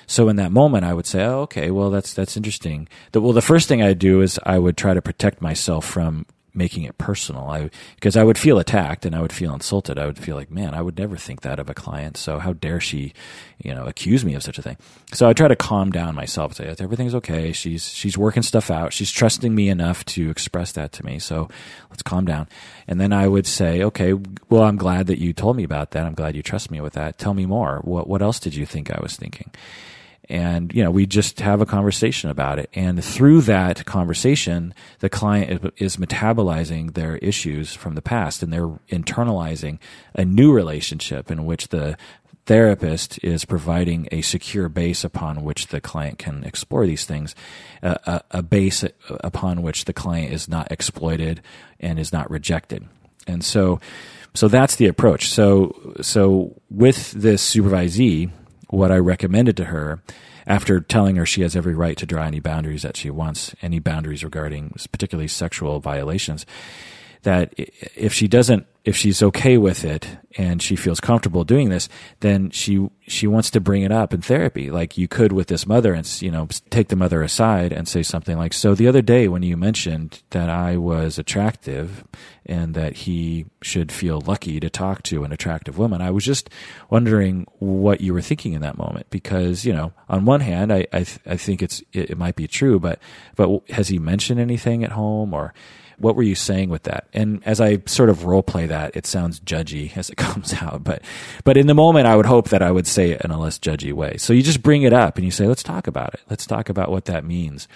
So 0.06 0.28
in 0.28 0.36
that 0.36 0.52
moment, 0.52 0.84
I 0.84 0.92
would 0.92 1.06
say, 1.06 1.24
"Oh, 1.24 1.40
okay, 1.48 1.70
well, 1.70 1.88
that's 1.88 2.12
that's 2.12 2.36
interesting." 2.36 2.88
The, 3.12 3.22
well, 3.22 3.32
the 3.32 3.40
first 3.40 3.68
thing 3.68 3.80
I 3.80 3.94
do 3.94 4.20
is 4.20 4.38
I 4.44 4.58
would 4.58 4.76
try 4.76 4.92
to 4.92 5.00
protect 5.00 5.40
myself 5.40 5.86
from 5.86 6.26
making 6.56 6.84
it 6.84 6.98
personal. 6.98 7.48
I 7.48 7.70
because 7.94 8.16
I 8.16 8.24
would 8.24 8.38
feel 8.38 8.58
attacked 8.58 9.04
and 9.04 9.14
I 9.14 9.20
would 9.20 9.32
feel 9.32 9.54
insulted. 9.54 9.98
I 9.98 10.06
would 10.06 10.18
feel 10.18 10.36
like, 10.36 10.50
man, 10.50 10.74
I 10.74 10.82
would 10.82 10.98
never 10.98 11.16
think 11.16 11.42
that 11.42 11.58
of 11.58 11.68
a 11.68 11.74
client. 11.74 12.16
So 12.16 12.38
how 12.38 12.54
dare 12.54 12.80
she, 12.80 13.12
you 13.58 13.74
know, 13.74 13.84
accuse 13.84 14.24
me 14.24 14.34
of 14.34 14.42
such 14.42 14.58
a 14.58 14.62
thing? 14.62 14.76
So 15.12 15.28
I 15.28 15.32
try 15.32 15.48
to 15.48 15.56
calm 15.56 15.90
down 15.90 16.14
myself. 16.14 16.54
Say 16.54 16.74
everything's 16.78 17.14
okay. 17.16 17.52
She's 17.52 17.88
she's 17.88 18.16
working 18.16 18.42
stuff 18.42 18.70
out. 18.70 18.92
She's 18.92 19.10
trusting 19.10 19.54
me 19.54 19.68
enough 19.68 20.04
to 20.06 20.30
express 20.30 20.72
that 20.72 20.92
to 20.92 21.04
me. 21.04 21.18
So 21.18 21.48
let's 21.90 22.02
calm 22.02 22.24
down. 22.24 22.48
And 22.88 23.00
then 23.00 23.12
I 23.12 23.28
would 23.28 23.46
say, 23.46 23.82
okay, 23.82 24.14
well, 24.48 24.62
I'm 24.62 24.76
glad 24.76 25.06
that 25.08 25.18
you 25.18 25.32
told 25.32 25.56
me 25.56 25.64
about 25.64 25.90
that. 25.92 26.06
I'm 26.06 26.14
glad 26.14 26.36
you 26.36 26.42
trust 26.42 26.70
me 26.70 26.80
with 26.80 26.94
that. 26.94 27.18
Tell 27.18 27.34
me 27.34 27.46
more. 27.46 27.80
What 27.84 28.08
what 28.08 28.22
else 28.22 28.40
did 28.40 28.54
you 28.54 28.66
think 28.66 28.90
I 28.90 29.00
was 29.00 29.16
thinking? 29.16 29.50
And 30.28 30.72
you 30.74 30.82
know 30.82 30.90
we 30.90 31.06
just 31.06 31.40
have 31.40 31.60
a 31.60 31.66
conversation 31.66 32.30
about 32.30 32.58
it. 32.58 32.70
And 32.74 33.02
through 33.02 33.42
that 33.42 33.84
conversation 33.84 34.74
the 35.00 35.08
client 35.08 35.72
is 35.76 35.96
metabolizing 35.96 36.94
their 36.94 37.16
issues 37.18 37.74
from 37.74 37.94
the 37.94 38.02
past 38.02 38.42
and 38.42 38.52
they're 38.52 38.78
internalizing 38.88 39.78
a 40.14 40.24
new 40.24 40.52
relationship 40.52 41.30
in 41.30 41.44
which 41.44 41.68
the 41.68 41.96
therapist 42.46 43.22
is 43.24 43.44
providing 43.44 44.08
a 44.12 44.22
secure 44.22 44.68
base 44.68 45.02
upon 45.04 45.42
which 45.42 45.66
the 45.68 45.80
client 45.80 46.18
can 46.18 46.44
explore 46.44 46.86
these 46.86 47.04
things 47.04 47.34
uh, 47.82 47.96
a, 48.06 48.38
a, 48.38 48.42
base 48.42 48.84
upon 49.08 49.62
which 49.62 49.84
the 49.84 49.92
client 49.92 50.32
is 50.32 50.48
not 50.48 50.70
exploited 50.70 51.42
and 51.80 51.98
is 51.98 52.12
not 52.12 52.30
rejected. 52.30 52.86
And 53.26 53.44
so 53.44 53.80
so 54.32 54.48
that's 54.48 54.76
the 54.76 54.86
approach. 54.86 55.28
So 55.28 55.94
so 56.00 56.60
with 56.70 57.12
this 57.12 57.42
supervisee 57.54 58.30
what 58.68 58.90
I 58.90 58.98
recommended 58.98 59.56
to 59.58 59.66
her 59.66 60.00
after 60.46 60.80
telling 60.80 61.16
her 61.16 61.26
she 61.26 61.42
has 61.42 61.56
every 61.56 61.74
right 61.74 61.96
to 61.96 62.06
draw 62.06 62.24
any 62.24 62.40
boundaries 62.40 62.82
that 62.82 62.96
she 62.96 63.10
wants, 63.10 63.54
any 63.62 63.78
boundaries 63.78 64.24
regarding 64.24 64.74
particularly 64.92 65.28
sexual 65.28 65.80
violations, 65.80 66.46
that 67.26 67.52
if 67.96 68.12
she 68.12 68.28
doesn't 68.28 68.66
if 68.84 68.94
she's 68.94 69.20
okay 69.20 69.58
with 69.58 69.84
it 69.84 70.06
and 70.38 70.62
she 70.62 70.76
feels 70.76 71.00
comfortable 71.00 71.42
doing 71.42 71.70
this, 71.70 71.88
then 72.20 72.50
she 72.50 72.88
she 73.08 73.26
wants 73.26 73.50
to 73.50 73.60
bring 73.60 73.82
it 73.82 73.90
up 73.90 74.14
in 74.14 74.22
therapy, 74.22 74.70
like 74.70 74.96
you 74.96 75.08
could 75.08 75.32
with 75.32 75.48
this 75.48 75.66
mother, 75.66 75.92
and 75.92 76.22
you 76.22 76.30
know, 76.30 76.46
take 76.70 76.86
the 76.86 76.94
mother 76.94 77.20
aside 77.22 77.72
and 77.72 77.88
say 77.88 78.04
something 78.04 78.38
like, 78.38 78.52
"So 78.52 78.76
the 78.76 78.86
other 78.86 79.02
day 79.02 79.26
when 79.26 79.42
you 79.42 79.56
mentioned 79.56 80.22
that 80.30 80.48
I 80.48 80.76
was 80.76 81.18
attractive 81.18 82.04
and 82.46 82.74
that 82.74 82.98
he 82.98 83.46
should 83.60 83.90
feel 83.90 84.20
lucky 84.20 84.60
to 84.60 84.70
talk 84.70 85.02
to 85.04 85.24
an 85.24 85.32
attractive 85.32 85.78
woman, 85.78 86.00
I 86.00 86.12
was 86.12 86.24
just 86.24 86.48
wondering 86.88 87.48
what 87.58 88.00
you 88.00 88.14
were 88.14 88.22
thinking 88.22 88.52
in 88.52 88.60
that 88.60 88.78
moment, 88.78 89.10
because 89.10 89.64
you 89.64 89.72
know, 89.72 89.92
on 90.08 90.26
one 90.26 90.42
hand, 90.42 90.72
I 90.72 90.86
I, 90.92 91.02
th- 91.02 91.18
I 91.26 91.36
think 91.36 91.60
it's 91.60 91.82
it, 91.92 92.10
it 92.10 92.18
might 92.18 92.36
be 92.36 92.46
true, 92.46 92.78
but 92.78 93.00
but 93.34 93.68
has 93.70 93.88
he 93.88 93.98
mentioned 93.98 94.38
anything 94.38 94.84
at 94.84 94.92
home 94.92 95.34
or 95.34 95.52
what 95.98 96.16
were 96.16 96.22
you 96.22 96.34
saying 96.34 96.68
with 96.68 96.84
that? 96.84 97.08
And 97.12 97.42
as 97.46 97.60
I 97.60 97.82
sort 97.86 98.10
of 98.10 98.24
role 98.24 98.42
play 98.42 98.66
that, 98.66 98.96
it 98.96 99.06
sounds 99.06 99.40
judgy 99.40 99.96
as 99.96 100.10
it 100.10 100.16
comes 100.16 100.54
out. 100.54 100.84
But 100.84 101.02
but 101.44 101.56
in 101.56 101.66
the 101.66 101.74
moment, 101.74 102.06
I 102.06 102.16
would 102.16 102.26
hope 102.26 102.48
that 102.50 102.62
I 102.62 102.70
would 102.70 102.86
say 102.86 103.10
it 103.10 103.22
in 103.22 103.30
a 103.30 103.38
less 103.40 103.58
judgy 103.58 103.92
way. 103.92 104.16
So 104.16 104.32
you 104.32 104.42
just 104.42 104.62
bring 104.62 104.82
it 104.82 104.92
up 104.92 105.16
and 105.16 105.24
you 105.24 105.30
say, 105.30 105.46
let's 105.46 105.62
talk 105.62 105.86
about 105.86 106.14
it. 106.14 106.20
Let's 106.28 106.46
talk 106.46 106.68
about 106.68 106.90
what 106.90 107.06
that 107.06 107.24
means, 107.24 107.68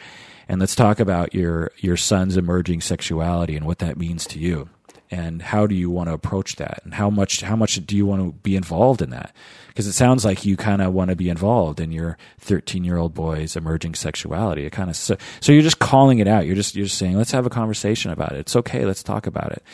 and 0.49 0.61
let's 0.61 0.75
talk 0.75 1.01
about 1.01 1.35
your 1.35 1.73
your 1.79 1.97
son's 1.97 2.37
emerging 2.37 2.81
sexuality 2.81 3.57
and 3.57 3.67
what 3.67 3.79
that 3.79 3.97
means 3.97 4.27
to 4.27 4.39
you 4.39 4.69
and 5.11 5.43
how 5.43 5.67
do 5.67 5.75
you 5.75 5.91
want 5.91 6.09
to 6.09 6.13
approach 6.13 6.57
that? 6.57 6.81
And 6.85 6.95
how 6.95 7.11
much 7.11 7.41
how 7.41 7.57
much 7.57 7.85
do 7.85 7.97
you 7.97 8.07
want 8.07 8.23
to 8.23 8.33
be 8.41 8.55
involved 8.55 9.03
in 9.03 9.11
that? 9.11 9.35
Because 9.69 9.87
it 9.87 9.93
sounds 9.93 10.25
like 10.25 10.45
you 10.45 10.57
kind 10.57 10.81
of 10.81 10.93
want 10.93 11.11
to 11.11 11.17
be 11.17 11.29
involved 11.29 11.81
in 11.81 11.91
your 11.91 12.17
13 12.39 12.85
year 12.85 12.97
old 12.97 13.13
boy's 13.13 13.57
emerging 13.57 13.95
sexuality. 13.95 14.65
It 14.67 14.71
kind 14.71 14.89
of 14.89 14.97
so, 14.97 15.17
so 15.41 15.53
you're 15.53 15.63
just 15.63 15.81
calling 15.81 16.21
it 16.21 16.29
out. 16.29 16.47
You're 16.47 16.57
just 16.57 16.77
you're 16.77 16.87
just 16.87 16.99
saying 16.99 17.17
let's 17.17 17.33
have 17.33 17.47
a 17.47 17.51
conversation 17.51 18.13
about 18.13 18.33
it. 18.33 18.39
It's 18.39 18.57
okay. 18.57 18.85
Let's 18.85 19.03
talk 19.03 19.27
about 19.27 19.53
it. 19.53 19.65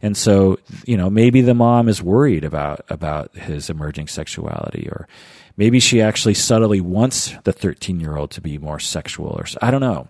And 0.00 0.16
so 0.16 0.58
you 0.86 0.96
know 0.96 1.10
maybe 1.10 1.42
the 1.42 1.54
mom 1.54 1.88
is 1.88 2.02
worried 2.02 2.44
about 2.44 2.80
about 2.88 3.36
his 3.36 3.68
emerging 3.68 4.08
sexuality 4.08 4.88
or 4.88 5.06
maybe 5.58 5.80
she 5.80 6.00
actually 6.00 6.34
subtly 6.34 6.80
wants 6.80 7.34
the 7.44 7.52
13 7.52 8.00
year 8.00 8.16
old 8.16 8.30
to 8.30 8.40
be 8.40 8.56
more 8.56 8.78
sexual 8.78 9.30
or 9.30 9.44
i 9.60 9.70
don't 9.70 9.80
know. 9.80 10.08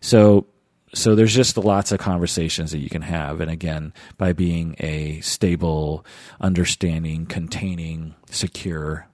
So 0.00 0.46
so 0.94 1.14
there's 1.14 1.34
just 1.34 1.56
lots 1.56 1.92
of 1.92 1.98
conversations 1.98 2.70
that 2.70 2.78
you 2.78 2.88
can 2.88 3.02
have. 3.02 3.40
And 3.40 3.50
again 3.50 3.92
by 4.16 4.32
being 4.32 4.76
a 4.78 5.20
stable 5.20 6.04
understanding 6.40 7.26
containing 7.26 8.14
secure 8.30 9.06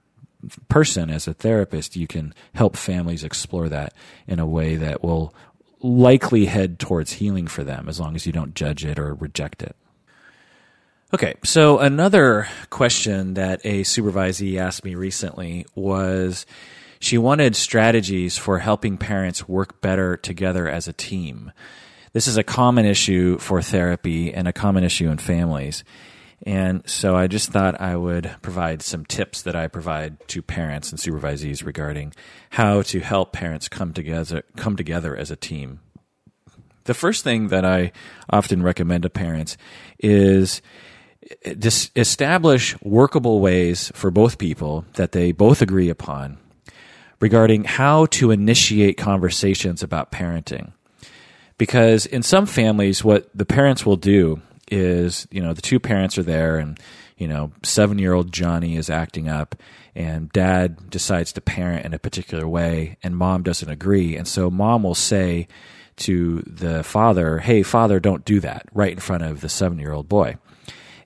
person 0.69 1.11
as 1.11 1.29
a 1.29 1.35
therapist 1.35 1.97
you 1.97 2.07
can 2.07 2.35
help 2.55 2.75
families 2.75 3.25
explore 3.25 3.69
that 3.69 3.93
in 4.27 4.39
a 4.39 4.47
way 4.47 4.77
that 4.77 5.03
will 5.03 5.35
likely 5.81 6.47
head 6.47 6.79
towards 6.79 7.13
healing 7.13 7.47
for 7.47 7.63
them 7.63 7.89
as 7.89 8.01
long 8.01 8.15
as 8.15 8.27
you 8.27 8.33
don't 8.33 8.55
judge 8.55 8.85
it 8.85 8.99
or 8.99 9.15
reject 9.15 9.63
it. 9.63 9.77
Okay 11.13 11.35
so 11.45 11.79
another 11.79 12.49
question 12.71 13.35
that 13.35 13.61
a 13.65 13.83
supervisee 13.83 14.59
asked 14.59 14.85
me 14.85 14.95
recently 14.95 15.67
was 15.75 16.47
she 17.01 17.17
wanted 17.17 17.57
strategies 17.57 18.37
for 18.37 18.59
helping 18.59 18.99
parents 18.99 19.49
work 19.49 19.81
better 19.81 20.19
together 20.19 20.69
as 20.69 20.87
a 20.87 20.93
team. 20.93 21.51
This 22.13 22.29
is 22.29 22.37
a 22.37 22.45
common 22.45 22.85
issue 22.85 23.39
for 23.39 23.63
therapy 23.63 24.35
and 24.35 24.47
a 24.47 24.53
common 24.53 24.85
issue 24.85 25.09
in 25.09 25.17
families. 25.19 25.83
And 26.45 26.89
so 26.89 27.17
I 27.17 27.27
just 27.27 27.51
thought 27.51 27.81
I 27.81 27.97
would 27.97 28.35
provide 28.43 28.83
some 28.83 29.05
tips 29.05 29.43
that 29.43 29.57
I 29.57 29.69
provide 29.69 30.27
to 30.29 30.43
parents 30.43 30.91
and 30.91 30.99
supervisees 30.99 31.65
regarding 31.65 32.13
how 32.51 32.83
to 32.83 33.01
help 33.01 33.33
parents 33.33 33.69
come 33.69 33.93
together 33.93 34.43
come 34.57 34.77
together 34.77 35.17
as 35.17 35.31
a 35.31 35.37
team. 35.37 35.81
The 36.85 36.95
first 36.95 37.25
thing 37.25 37.49
that 37.49 37.65
I 37.65 37.93
often 38.31 38.63
recommend 38.63 39.03
to 39.03 39.11
parents 39.11 39.57
is 39.99 40.63
eh, 41.45 41.55
establish 41.95 42.81
workable 42.83 43.41
ways 43.41 43.93
for 43.95 44.11
both 44.11 44.39
people 44.39 44.87
that 44.95 45.13
they 45.13 45.33
both 45.33 45.61
agree 45.61 45.91
upon 45.91 46.39
regarding 47.21 47.65
how 47.65 48.07
to 48.07 48.31
initiate 48.31 48.97
conversations 48.97 49.83
about 49.83 50.11
parenting. 50.11 50.73
Because 51.59 52.07
in 52.07 52.23
some 52.23 52.47
families, 52.47 53.05
what 53.05 53.29
the 53.35 53.45
parents 53.45 53.85
will 53.85 53.97
do 53.97 54.41
is, 54.71 55.27
you 55.31 55.43
know, 55.43 55.53
the 55.53 55.63
two 55.63 55.79
parents 55.79 56.17
are 56.17 56.23
there 56.23 56.59
and, 56.59 56.81
you 57.19 57.29
know, 57.29 57.53
seven 57.63 57.99
year 57.99 58.15
old 58.15 58.33
Johnny 58.33 58.77
is 58.77 58.89
acting 58.89 59.29
up 59.29 59.55
and 59.95 60.31
dad 60.33 60.89
decides 60.89 61.33
to 61.33 61.41
parent 61.41 61.85
in 61.85 61.93
a 61.93 61.99
particular 61.99 62.49
way 62.49 62.97
and 63.03 63.17
mom 63.17 63.43
doesn't 63.43 63.69
agree. 63.69 64.17
And 64.17 64.27
so 64.27 64.51
mom 64.51 64.83
will 64.83 64.95
say 64.95 65.49
to 65.97 66.43
the 66.47 66.83
father, 66.83 67.39
Hey, 67.39 67.63
father, 67.63 68.01
don't 68.01 68.25
do 68.25 68.41
that 68.41 68.67
right 68.73 68.93
in 68.93 69.01
front 69.01 69.23
of 69.23 69.43
the 69.43 69.49
seven 69.49 69.79
year 69.79 69.93
old 69.93 70.09
boy. 70.09 70.37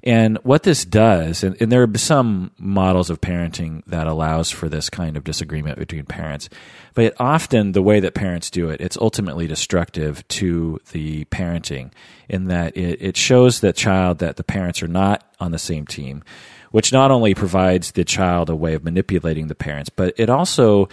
And 0.04 0.36
what 0.42 0.64
this 0.64 0.84
does, 0.84 1.42
and, 1.42 1.56
and, 1.60 1.72
there 1.72 1.82
are 1.82 1.98
some 1.98 2.50
models 2.58 3.08
of 3.08 3.22
parenting 3.22 3.82
that 3.86 4.06
allows 4.06 4.50
for 4.50 4.68
this 4.68 4.90
kind 4.90 5.16
of 5.16 5.24
disagreement 5.24 5.78
between 5.78 6.04
parents, 6.04 6.50
but 6.92 7.14
often 7.18 7.72
the 7.72 7.80
way 7.80 8.00
that 8.00 8.12
parents 8.12 8.50
do 8.50 8.68
it, 8.68 8.82
it's 8.82 8.98
ultimately 8.98 9.46
destructive 9.46 10.26
to 10.28 10.78
the 10.92 11.24
parenting 11.26 11.90
in 12.28 12.48
that 12.48 12.76
it, 12.76 13.00
it 13.00 13.16
shows 13.16 13.60
the 13.60 13.72
child 13.72 14.18
that 14.18 14.36
the 14.36 14.44
parents 14.44 14.82
are 14.82 14.88
not 14.88 15.24
on 15.40 15.52
the 15.52 15.58
same 15.58 15.86
team, 15.86 16.22
which 16.70 16.92
not 16.92 17.10
only 17.10 17.34
provides 17.34 17.92
the 17.92 18.04
child 18.04 18.50
a 18.50 18.54
way 18.54 18.74
of 18.74 18.84
manipulating 18.84 19.46
the 19.46 19.54
parents, 19.54 19.88
but 19.88 20.12
it 20.18 20.28
also 20.28 20.86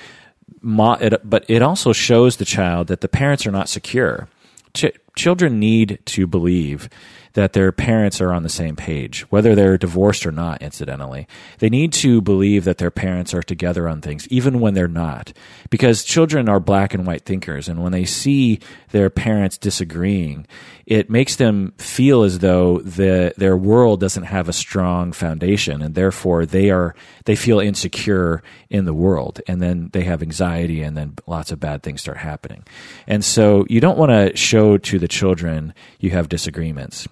but 0.64 1.46
it 1.50 1.62
also 1.62 1.92
shows 1.92 2.38
the 2.38 2.46
child 2.46 2.88
that 2.88 3.02
the 3.02 3.08
parents 3.08 3.46
are 3.46 3.52
not 3.52 3.68
secure. 3.68 4.28
Ch- 4.74 4.98
children 5.16 5.60
need 5.60 6.00
to 6.06 6.28
believe 6.28 6.90
that 7.34 7.54
their 7.54 7.72
parents 7.72 8.20
are 8.20 8.34
on 8.34 8.44
the 8.44 8.50
same 8.50 8.76
page, 8.76 9.22
whether 9.30 9.56
they're 9.56 9.78
divorced 9.78 10.26
or 10.26 10.32
not, 10.32 10.62
incidentally. 10.62 11.28
They 11.60 11.70
need 11.70 11.94
to 11.94 12.22
believe 12.22 12.66
that 12.66 12.78
their 12.78 12.92
parents 12.92 13.34
are 13.34 13.44
together 13.44 13.88
on 13.88 14.02
things, 14.02 14.28
even 14.28 14.60
when 14.60 14.74
they're 14.74 14.88
not. 14.88 15.34
Because 15.70 16.04
children 16.04 16.50
are 16.50 16.60
black 16.60 16.94
and 16.94 17.06
white 17.06 17.26
thinkers, 17.26 17.70
and 17.70 17.82
when 17.82 17.92
they 17.92 18.06
see 18.06 18.60
their 18.92 19.10
parents 19.10 19.58
disagreeing, 19.58 20.46
it 20.86 21.10
makes 21.10 21.38
them 21.38 21.74
feel 21.78 22.24
as 22.24 22.40
though 22.40 22.80
the, 22.80 23.34
their 23.38 23.56
world 23.56 24.02
doesn't 24.02 24.24
have 24.24 24.50
a 24.50 24.54
strong 24.54 25.14
foundation, 25.14 25.82
and 25.82 25.96
therefore 25.96 26.46
they 26.46 26.70
are 26.70 26.96
they 27.26 27.36
feel 27.36 27.60
insecure 27.60 28.42
in 28.70 28.86
the 28.86 28.94
world, 28.94 29.40
and 29.48 29.62
then 29.62 29.90
they 29.94 30.04
have 30.04 30.22
anxiety, 30.22 30.82
and 30.82 30.98
then 30.98 31.16
lots 31.28 31.52
of 31.52 31.60
bad 31.60 31.84
things 31.84 32.02
start 32.02 32.18
happening. 32.18 32.64
And 33.08 33.24
so 33.24 33.66
you 33.70 33.80
don't 33.80 33.98
want 33.98 34.12
to 34.12 34.36
show 34.36 34.78
to 34.78 35.00
the 35.00 35.08
children 35.08 35.74
you 36.00 36.10
have 36.10 36.28
disagreements. 36.28 37.08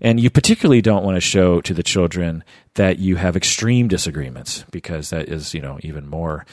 And 0.00 0.20
you 0.20 0.30
particularly 0.30 0.82
don't 0.82 1.04
want 1.04 1.16
to 1.16 1.20
show 1.20 1.60
to 1.62 1.74
the 1.74 1.82
children 1.82 2.44
that 2.74 2.98
you 2.98 3.16
have 3.16 3.36
extreme 3.36 3.88
disagreements 3.88 4.64
because 4.70 5.10
that 5.10 5.28
is, 5.28 5.54
you 5.54 5.60
know, 5.60 5.78
even 5.82 6.08
more, 6.08 6.44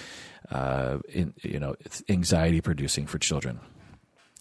uh, 0.51 0.99
in, 1.09 1.33
you 1.41 1.59
know, 1.59 1.75
anxiety 2.09 2.61
producing 2.61 3.05
for 3.05 3.17
children. 3.17 3.59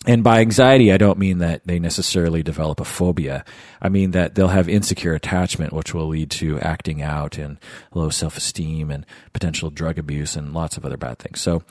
And 0.04 0.24
by 0.24 0.40
anxiety, 0.40 0.90
I 0.92 0.96
don't 0.96 1.18
mean 1.18 1.38
that 1.38 1.64
they 1.64 1.78
necessarily 1.78 2.42
develop 2.42 2.80
a 2.80 2.84
phobia. 2.84 3.44
I 3.80 3.88
mean 3.88 4.10
that 4.12 4.34
they'll 4.34 4.48
have 4.48 4.68
insecure 4.68 5.14
attachment, 5.14 5.72
which 5.72 5.94
will 5.94 6.08
lead 6.08 6.30
to 6.32 6.58
acting 6.58 7.02
out 7.02 7.38
and 7.38 7.58
low 7.94 8.08
self 8.10 8.36
esteem 8.36 8.90
and 8.90 9.06
potential 9.32 9.70
drug 9.70 9.98
abuse 9.98 10.34
and 10.34 10.52
lots 10.54 10.76
of 10.76 10.84
other 10.84 10.96
bad 10.96 11.20
things. 11.20 11.40
So, 11.40 11.62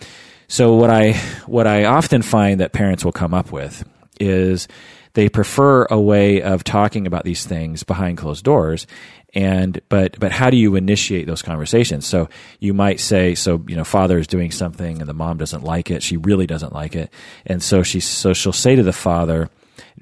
so 0.48 0.76
what 0.76 0.90
I, 0.90 1.14
what 1.46 1.68
I 1.68 1.86
often 1.86 2.22
find 2.22 2.62
that 2.62 2.72
parents 2.72 3.04
will 3.04 3.12
come 3.12 3.34
up 3.34 3.52
with 3.52 3.84
is 4.18 4.70
they 5.13 5.30
prefer 5.30 5.86
a 5.86 6.00
way 6.00 6.41
of 6.41 6.63
talking 6.63 7.08
about 7.08 7.24
these 7.24 7.46
things 7.46 7.84
behind 7.84 8.18
closed 8.18 8.44
doors. 8.44 8.88
And 9.34 9.80
but 9.88 10.20
but 10.20 10.32
how 10.32 10.50
do 10.50 10.58
you 10.58 10.75
initiate 10.75 11.25
those 11.25 11.41
conversations? 11.41 12.06
So 12.06 12.30
you 12.60 12.74
might 12.74 13.00
say 13.00 13.34
so 13.36 13.63
you 13.68 13.75
know 13.75 13.86
father 13.86 14.18
is 14.18 14.27
doing 14.27 14.51
something 14.51 15.00
and 15.00 15.10
the 15.10 15.13
mom 15.13 15.38
doesn't 15.38 15.63
like 15.63 15.89
it. 15.89 16.03
She 16.03 16.18
really 16.18 16.48
doesn't 16.48 16.74
like 16.74 16.96
it. 16.96 17.13
And 17.46 17.63
so 17.63 17.82
she 17.84 18.01
so 18.01 18.34
she'll 18.34 18.51
say 18.51 18.75
to 18.75 18.84
the 18.84 18.94
father 18.94 19.50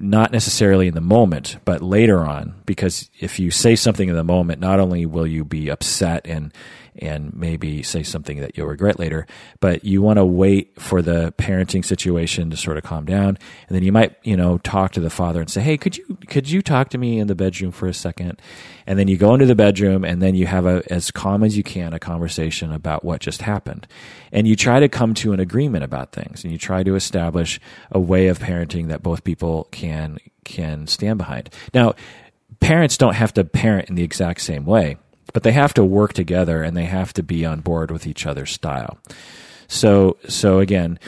not 0.00 0.32
necessarily 0.32 0.88
in 0.88 0.94
the 0.94 1.00
moment 1.00 1.58
but 1.64 1.82
later 1.82 2.20
on 2.20 2.54
because 2.66 3.10
if 3.20 3.38
you 3.38 3.50
say 3.50 3.76
something 3.76 4.08
in 4.08 4.14
the 4.14 4.24
moment 4.24 4.60
not 4.60 4.80
only 4.80 5.06
will 5.06 5.26
you 5.26 5.44
be 5.44 5.68
upset 5.68 6.26
and 6.26 6.52
and 6.98 7.34
maybe 7.34 7.82
say 7.82 8.02
something 8.02 8.40
that 8.40 8.56
you'll 8.56 8.66
regret 8.66 8.98
later. 8.98 9.26
But 9.60 9.84
you 9.84 10.02
want 10.02 10.18
to 10.18 10.24
wait 10.24 10.80
for 10.80 11.02
the 11.02 11.32
parenting 11.32 11.84
situation 11.84 12.50
to 12.50 12.56
sort 12.56 12.76
of 12.76 12.84
calm 12.84 13.04
down, 13.04 13.38
and 13.68 13.76
then 13.76 13.82
you 13.82 13.92
might, 13.92 14.16
you 14.22 14.36
know, 14.36 14.58
talk 14.58 14.92
to 14.92 15.00
the 15.00 15.10
father 15.10 15.40
and 15.40 15.50
say, 15.50 15.60
"Hey, 15.60 15.76
could 15.76 15.96
you 15.96 16.18
could 16.28 16.50
you 16.50 16.62
talk 16.62 16.90
to 16.90 16.98
me 16.98 17.18
in 17.18 17.26
the 17.26 17.34
bedroom 17.34 17.72
for 17.72 17.86
a 17.86 17.94
second? 17.94 18.40
And 18.86 18.98
then 18.98 19.08
you 19.08 19.16
go 19.16 19.34
into 19.34 19.46
the 19.46 19.54
bedroom, 19.54 20.04
and 20.04 20.20
then 20.20 20.34
you 20.34 20.46
have 20.46 20.66
a 20.66 20.82
as 20.90 21.10
calm 21.10 21.42
as 21.42 21.56
you 21.56 21.62
can 21.62 21.92
a 21.92 21.98
conversation 21.98 22.72
about 22.72 23.04
what 23.04 23.20
just 23.20 23.42
happened, 23.42 23.86
and 24.32 24.46
you 24.46 24.56
try 24.56 24.80
to 24.80 24.88
come 24.88 25.14
to 25.14 25.32
an 25.32 25.40
agreement 25.40 25.84
about 25.84 26.12
things, 26.12 26.44
and 26.44 26.52
you 26.52 26.58
try 26.58 26.82
to 26.82 26.94
establish 26.94 27.60
a 27.90 28.00
way 28.00 28.28
of 28.28 28.38
parenting 28.38 28.88
that 28.88 29.02
both 29.02 29.24
people 29.24 29.68
can 29.70 29.89
can 30.44 30.86
stand 30.86 31.18
behind. 31.18 31.50
Now, 31.74 31.94
parents 32.60 32.96
don't 32.96 33.14
have 33.14 33.34
to 33.34 33.44
parent 33.44 33.88
in 33.88 33.94
the 33.94 34.02
exact 34.02 34.40
same 34.40 34.64
way 34.64 34.96
but 35.32 35.42
they 35.42 35.52
have 35.52 35.74
to 35.74 35.84
work 35.84 36.12
together 36.12 36.62
and 36.62 36.76
they 36.76 36.84
have 36.84 37.12
to 37.14 37.22
be 37.22 37.44
on 37.44 37.60
board 37.60 37.90
with 37.90 38.06
each 38.06 38.26
other's 38.26 38.50
style. 38.50 38.98
So, 39.68 40.16
so 40.28 40.58
again, 40.58 40.98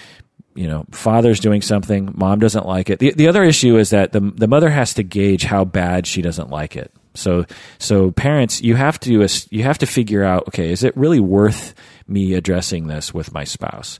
you 0.54 0.68
know, 0.68 0.84
father's 0.90 1.40
doing 1.40 1.62
something, 1.62 2.12
mom 2.14 2.38
doesn't 2.38 2.66
like 2.66 2.90
it. 2.90 2.98
The, 2.98 3.12
the 3.12 3.28
other 3.28 3.42
issue 3.42 3.78
is 3.78 3.90
that 3.90 4.12
the, 4.12 4.20
the 4.20 4.48
mother 4.48 4.70
has 4.70 4.94
to 4.94 5.02
gauge 5.02 5.44
how 5.44 5.64
bad 5.64 6.06
she 6.06 6.22
doesn't 6.22 6.50
like 6.50 6.76
it. 6.76 6.92
So, 7.14 7.46
so 7.78 8.10
parents, 8.10 8.62
you 8.62 8.76
have 8.76 9.00
to, 9.00 9.28
you 9.50 9.62
have 9.62 9.78
to 9.78 9.86
figure 9.86 10.24
out, 10.24 10.48
okay, 10.48 10.70
is 10.70 10.84
it 10.84 10.96
really 10.96 11.20
worth 11.20 11.74
me 12.06 12.34
addressing 12.34 12.86
this 12.86 13.12
with 13.12 13.32
my 13.32 13.44
spouse? 13.44 13.98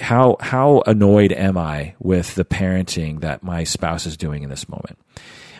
How, 0.00 0.36
how 0.40 0.82
annoyed 0.86 1.32
am 1.32 1.58
I 1.58 1.94
with 1.98 2.34
the 2.34 2.44
parenting 2.44 3.20
that 3.20 3.42
my 3.42 3.64
spouse 3.64 4.06
is 4.06 4.16
doing 4.16 4.42
in 4.42 4.50
this 4.50 4.68
moment? 4.68 4.98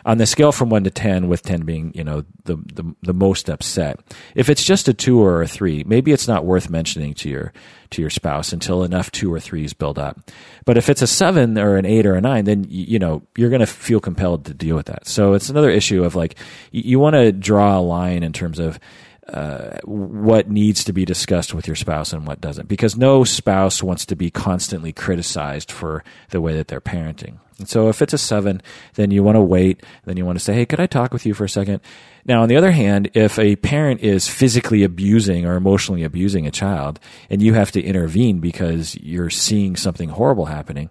on 0.05 0.19
the 0.19 0.27
scale 0.27 0.53
from 0.53 0.71
one 0.71 0.85
to 0.85 0.91
ten, 0.91 1.29
with 1.29 1.43
ten 1.43 1.63
being 1.63 1.93
you 1.95 2.05
know 2.05 2.25
the, 2.45 2.57
the 2.57 2.95
the 3.03 3.15
most 3.15 3.49
upset. 3.49 4.01
If 4.35 4.49
it's 4.49 4.65
just 4.65 4.89
a 4.89 4.95
two 4.95 5.21
or 5.21 5.43
a 5.43 5.49
three, 5.49 5.85
maybe 5.85 6.13
it's 6.13 6.29
not 6.29 6.45
worth 6.45 6.71
mentioning 6.71 7.15
to 7.15 7.29
your 7.29 7.53
to 7.91 8.01
your 8.01 8.11
spouse 8.11 8.53
until 8.53 8.83
enough 8.83 9.13
two 9.13 9.33
or 9.33 9.39
threes 9.39 9.73
build 9.73 9.99
up. 9.99 10.31
But 10.65 10.77
if 10.77 10.89
it's 10.89 11.03
a 11.03 11.07
seven 11.07 11.59
or 11.59 11.77
an 11.77 11.87
eight 11.87 12.07
or 12.07 12.15
a 12.15 12.21
nine, 12.21 12.45
then 12.45 12.67
you 12.69 12.99
know 12.99 13.23
you're 13.37 13.51
going 13.51 13.61
to 13.61 13.67
feel 13.67 14.01
compelled 14.01 14.47
to 14.47 14.55
deal 14.55 14.77
with 14.77 14.87
that. 14.87 15.07
So 15.07 15.35
it's 15.35 15.51
another 15.51 15.71
issue 15.71 16.05
of 16.05 16.15
like 16.15 16.37
you, 16.73 16.83
you 16.85 16.99
want 16.99 17.15
to 17.15 17.33
draw 17.33 17.79
a 17.79 17.81
line 17.81 18.23
in 18.23 18.33
terms 18.33 18.59
of 18.59 18.81
uh, 19.29 19.79
what 19.85 20.51
needs 20.51 20.83
to 20.85 20.93
be 20.93 21.05
discussed 21.05 21.55
with 21.55 21.67
your 21.67 21.77
spouse 21.77 22.13
and 22.13 22.27
what 22.27 22.41
doesn't. 22.41 22.69
Because 22.69 22.97
no 22.97 23.23
spouse 23.23 23.83
wants 23.83 24.05
to 24.07 24.17
be 24.17 24.31
constantly 24.31 24.93
criticized 24.93 25.71
for 25.71 26.03
the 26.31 26.41
way 26.41 26.55
that 26.57 26.69
they're 26.69 26.81
parenting. 26.81 27.39
And 27.59 27.69
so 27.69 27.89
if 27.89 28.03
it's 28.03 28.13
a 28.13 28.19
seven, 28.19 28.61
then 28.95 29.13
you 29.13 29.23
want 29.23 29.37
to 29.37 29.41
wait. 29.41 29.85
Then 30.05 30.17
you 30.17 30.27
want 30.27 30.39
to 30.39 30.45
say, 30.45 30.55
hey, 30.55 30.67
could 30.67 30.81
I 30.81 30.87
talk 30.87 31.13
with 31.13 31.25
you 31.25 31.35
for 31.35 31.45
a 31.45 31.49
second? 31.49 31.81
Now, 32.25 32.43
on 32.43 32.49
the 32.49 32.57
other 32.57 32.73
hand, 32.73 33.11
if 33.15 33.39
a 33.39 33.57
parent 33.57 34.01
is 34.01 34.29
physically 34.29 34.83
abusing 34.83 35.47
or 35.47 35.55
emotionally 35.55 36.03
abusing 36.03 36.47
a 36.47 36.51
child 36.51 36.99
and 37.31 37.41
you 37.41 37.55
have 37.55 37.71
to 37.73 37.83
intervene 37.83 38.41
because 38.41 38.97
you're 38.97 39.31
seeing 39.31 39.77
something 39.77 40.09
horrible 40.09 40.47
happening, 40.47 40.91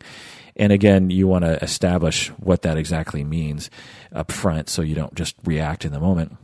and 0.55 0.71
again, 0.71 1.09
you 1.09 1.27
want 1.27 1.43
to 1.43 1.61
establish 1.61 2.29
what 2.31 2.61
that 2.61 2.77
exactly 2.77 3.25
means 3.25 3.69
up 4.13 4.31
front 4.31 4.69
so 4.69 4.81
you 4.81 4.95
don't 4.95 5.15
just 5.15 5.35
react 5.43 5.83
in 5.83 5.91
the 5.91 5.99
moment 5.99 6.37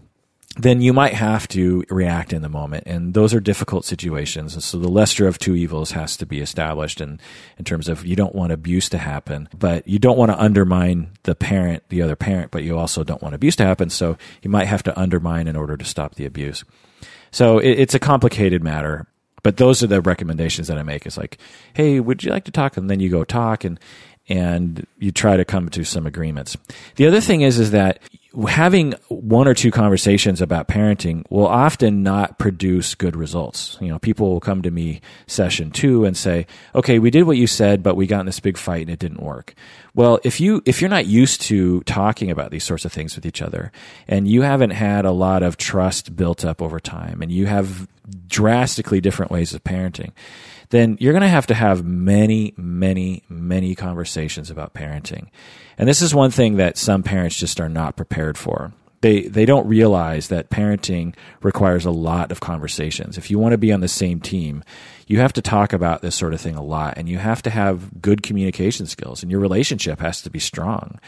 then 0.57 0.81
you 0.81 0.91
might 0.91 1.13
have 1.13 1.47
to 1.49 1.83
react 1.89 2.33
in 2.33 2.41
the 2.41 2.49
moment. 2.49 2.83
And 2.87 3.13
those 3.13 3.33
are 3.33 3.39
difficult 3.39 3.85
situations. 3.85 4.53
And 4.53 4.63
so 4.63 4.77
the 4.77 4.87
lesser 4.89 5.27
of 5.27 5.37
two 5.37 5.55
evils 5.55 5.91
has 5.91 6.17
to 6.17 6.25
be 6.25 6.39
established 6.39 6.99
in, 6.99 7.19
in 7.57 7.65
terms 7.65 7.87
of 7.87 8.05
you 8.05 8.15
don't 8.15 8.35
want 8.35 8.51
abuse 8.51 8.89
to 8.89 8.97
happen, 8.97 9.47
but 9.57 9.87
you 9.87 9.99
don't 9.99 10.17
want 10.17 10.31
to 10.31 10.41
undermine 10.41 11.11
the 11.23 11.35
parent, 11.35 11.83
the 11.89 12.01
other 12.01 12.15
parent, 12.15 12.51
but 12.51 12.63
you 12.63 12.77
also 12.77 13.03
don't 13.03 13.21
want 13.21 13.35
abuse 13.35 13.55
to 13.57 13.65
happen. 13.65 13.89
So 13.89 14.17
you 14.41 14.49
might 14.49 14.65
have 14.65 14.83
to 14.83 14.99
undermine 14.99 15.47
in 15.47 15.55
order 15.55 15.77
to 15.77 15.85
stop 15.85 16.15
the 16.15 16.25
abuse. 16.25 16.63
So 17.31 17.59
it, 17.59 17.79
it's 17.79 17.95
a 17.95 17.99
complicated 17.99 18.63
matter. 18.63 19.05
But 19.43 19.57
those 19.57 19.83
are 19.83 19.87
the 19.87 20.01
recommendations 20.01 20.67
that 20.67 20.77
I 20.77 20.83
make. 20.83 21.05
Is 21.05 21.17
like, 21.17 21.37
hey, 21.73 21.99
would 21.99 22.23
you 22.23 22.31
like 22.31 22.45
to 22.45 22.51
talk? 22.51 22.75
And 22.75 22.89
then 22.89 22.99
you 22.99 23.09
go 23.09 23.23
talk, 23.23 23.63
and 23.63 23.79
and 24.27 24.85
you 24.97 25.11
try 25.11 25.37
to 25.37 25.45
come 25.45 25.69
to 25.69 25.85
some 25.85 26.05
agreements. 26.05 26.57
The 26.95 27.07
other 27.07 27.21
thing 27.21 27.41
is, 27.41 27.59
is 27.59 27.71
that 27.71 27.99
having 28.45 28.93
one 29.07 29.47
or 29.47 29.53
two 29.55 29.71
conversations 29.71 30.41
about 30.41 30.67
parenting 30.67 31.23
will 31.29 31.47
often 31.47 32.03
not 32.03 32.37
produce 32.37 32.93
good 32.93 33.15
results. 33.15 33.77
You 33.81 33.87
know, 33.87 33.97
people 33.97 34.29
will 34.29 34.39
come 34.39 34.61
to 34.61 34.69
me 34.69 35.01
session 35.25 35.71
two 35.71 36.05
and 36.05 36.15
say, 36.15 36.45
okay, 36.75 36.99
we 36.99 37.09
did 37.09 37.23
what 37.23 37.37
you 37.37 37.47
said, 37.47 37.81
but 37.81 37.95
we 37.95 38.05
got 38.05 38.19
in 38.19 38.25
this 38.27 38.39
big 38.39 38.57
fight 38.57 38.81
and 38.81 38.91
it 38.91 38.99
didn't 38.99 39.23
work. 39.23 39.55
Well, 39.95 40.19
if 40.23 40.39
you, 40.39 40.61
if 40.65 40.81
you're 40.81 40.89
not 40.89 41.07
used 41.07 41.41
to 41.43 41.81
talking 41.81 42.29
about 42.29 42.51
these 42.51 42.63
sorts 42.63 42.85
of 42.85 42.91
things 42.91 43.15
with 43.15 43.25
each 43.25 43.41
other 43.41 43.71
and 44.07 44.27
you 44.27 44.43
haven't 44.43 44.71
had 44.71 45.05
a 45.05 45.11
lot 45.11 45.41
of 45.41 45.57
trust 45.57 46.15
built 46.15 46.45
up 46.45 46.61
over 46.61 46.79
time 46.79 47.23
and 47.23 47.31
you 47.31 47.47
have 47.47 47.87
drastically 48.27 49.01
different 49.01 49.31
ways 49.31 49.53
of 49.53 49.63
parenting, 49.63 50.11
then 50.69 50.97
you're 50.99 51.13
going 51.13 51.21
to 51.21 51.29
have 51.29 51.47
to 51.47 51.53
have 51.53 51.85
many, 51.85 52.53
many, 52.57 53.23
many 53.29 53.75
conversations 53.75 54.49
about 54.49 54.73
parenting. 54.73 55.27
And 55.77 55.87
this 55.87 56.01
is 56.01 56.13
one 56.13 56.31
thing 56.31 56.57
that 56.57 56.77
some 56.77 57.03
parents 57.03 57.37
just 57.37 57.59
are 57.59 57.69
not 57.69 57.95
prepared 57.95 58.37
for. 58.37 58.73
They, 59.01 59.27
they 59.27 59.45
don't 59.45 59.67
realize 59.67 60.29
that 60.29 60.49
parenting 60.49 61.13
requires 61.41 61.85
a 61.85 61.91
lot 61.91 62.31
of 62.31 62.39
conversations. 62.39 63.17
If 63.17 63.29
you 63.29 63.37
want 63.37 63.53
to 63.53 63.57
be 63.57 63.71
on 63.71 63.81
the 63.81 63.87
same 63.87 64.19
team, 64.19 64.63
you 65.07 65.21
have 65.21 65.33
to 65.33 65.41
talk 65.41 65.71
about 65.71 66.01
this 66.01 66.15
sort 66.15 66.33
of 66.33 66.41
thing 66.41 66.55
a 66.55 66.63
lot 66.63 66.95
and 66.97 67.07
you 67.07 67.17
have 67.17 67.41
to 67.41 67.49
have 67.49 68.01
good 68.01 68.21
communication 68.21 68.85
skills 68.85 69.23
and 69.23 69.31
your 69.31 69.39
relationship 69.39 69.99
has 69.99 70.21
to 70.21 70.29
be 70.29 70.37
strong. 70.37 70.99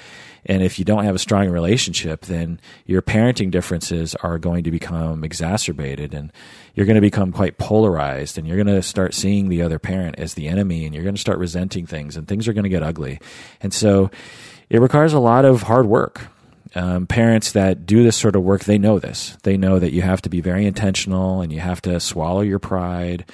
And 0.45 0.63
if 0.63 0.79
you 0.79 0.85
don't 0.85 1.03
have 1.03 1.15
a 1.15 1.19
strong 1.19 1.49
relationship, 1.49 2.21
then 2.21 2.61
your 2.85 3.01
parenting 3.01 3.51
differences 3.51 4.15
are 4.15 4.39
going 4.39 4.63
to 4.63 4.71
become 4.71 5.25
exacerbated 5.25 6.13
and 6.13 6.31
you're 6.73 6.85
going 6.85 6.95
to 6.95 7.01
become 7.01 7.33
quite 7.33 7.57
polarized 7.57 8.37
and 8.37 8.47
you're 8.47 8.55
going 8.55 8.73
to 8.73 8.81
start 8.81 9.13
seeing 9.13 9.49
the 9.49 9.61
other 9.61 9.79
parent 9.79 10.17
as 10.17 10.33
the 10.33 10.47
enemy 10.47 10.85
and 10.85 10.95
you're 10.95 11.03
going 11.03 11.15
to 11.15 11.21
start 11.21 11.37
resenting 11.37 11.85
things 11.85 12.15
and 12.15 12.25
things 12.25 12.47
are 12.47 12.53
going 12.53 12.63
to 12.63 12.69
get 12.69 12.81
ugly. 12.81 13.19
And 13.59 13.73
so 13.73 14.09
it 14.69 14.79
requires 14.79 15.11
a 15.11 15.19
lot 15.19 15.43
of 15.43 15.63
hard 15.63 15.87
work. 15.87 16.27
Um, 16.73 17.05
parents 17.05 17.51
that 17.51 17.85
do 17.85 18.03
this 18.03 18.15
sort 18.15 18.35
of 18.35 18.43
work, 18.43 18.63
they 18.63 18.77
know 18.77 18.97
this. 18.99 19.35
They 19.43 19.57
know 19.57 19.79
that 19.79 19.91
you 19.91 20.03
have 20.03 20.21
to 20.21 20.29
be 20.29 20.39
very 20.39 20.65
intentional 20.65 21.41
and 21.41 21.51
you 21.51 21.59
have 21.59 21.81
to 21.81 21.99
swallow 21.99 22.41
your 22.41 22.59
pride 22.59 23.25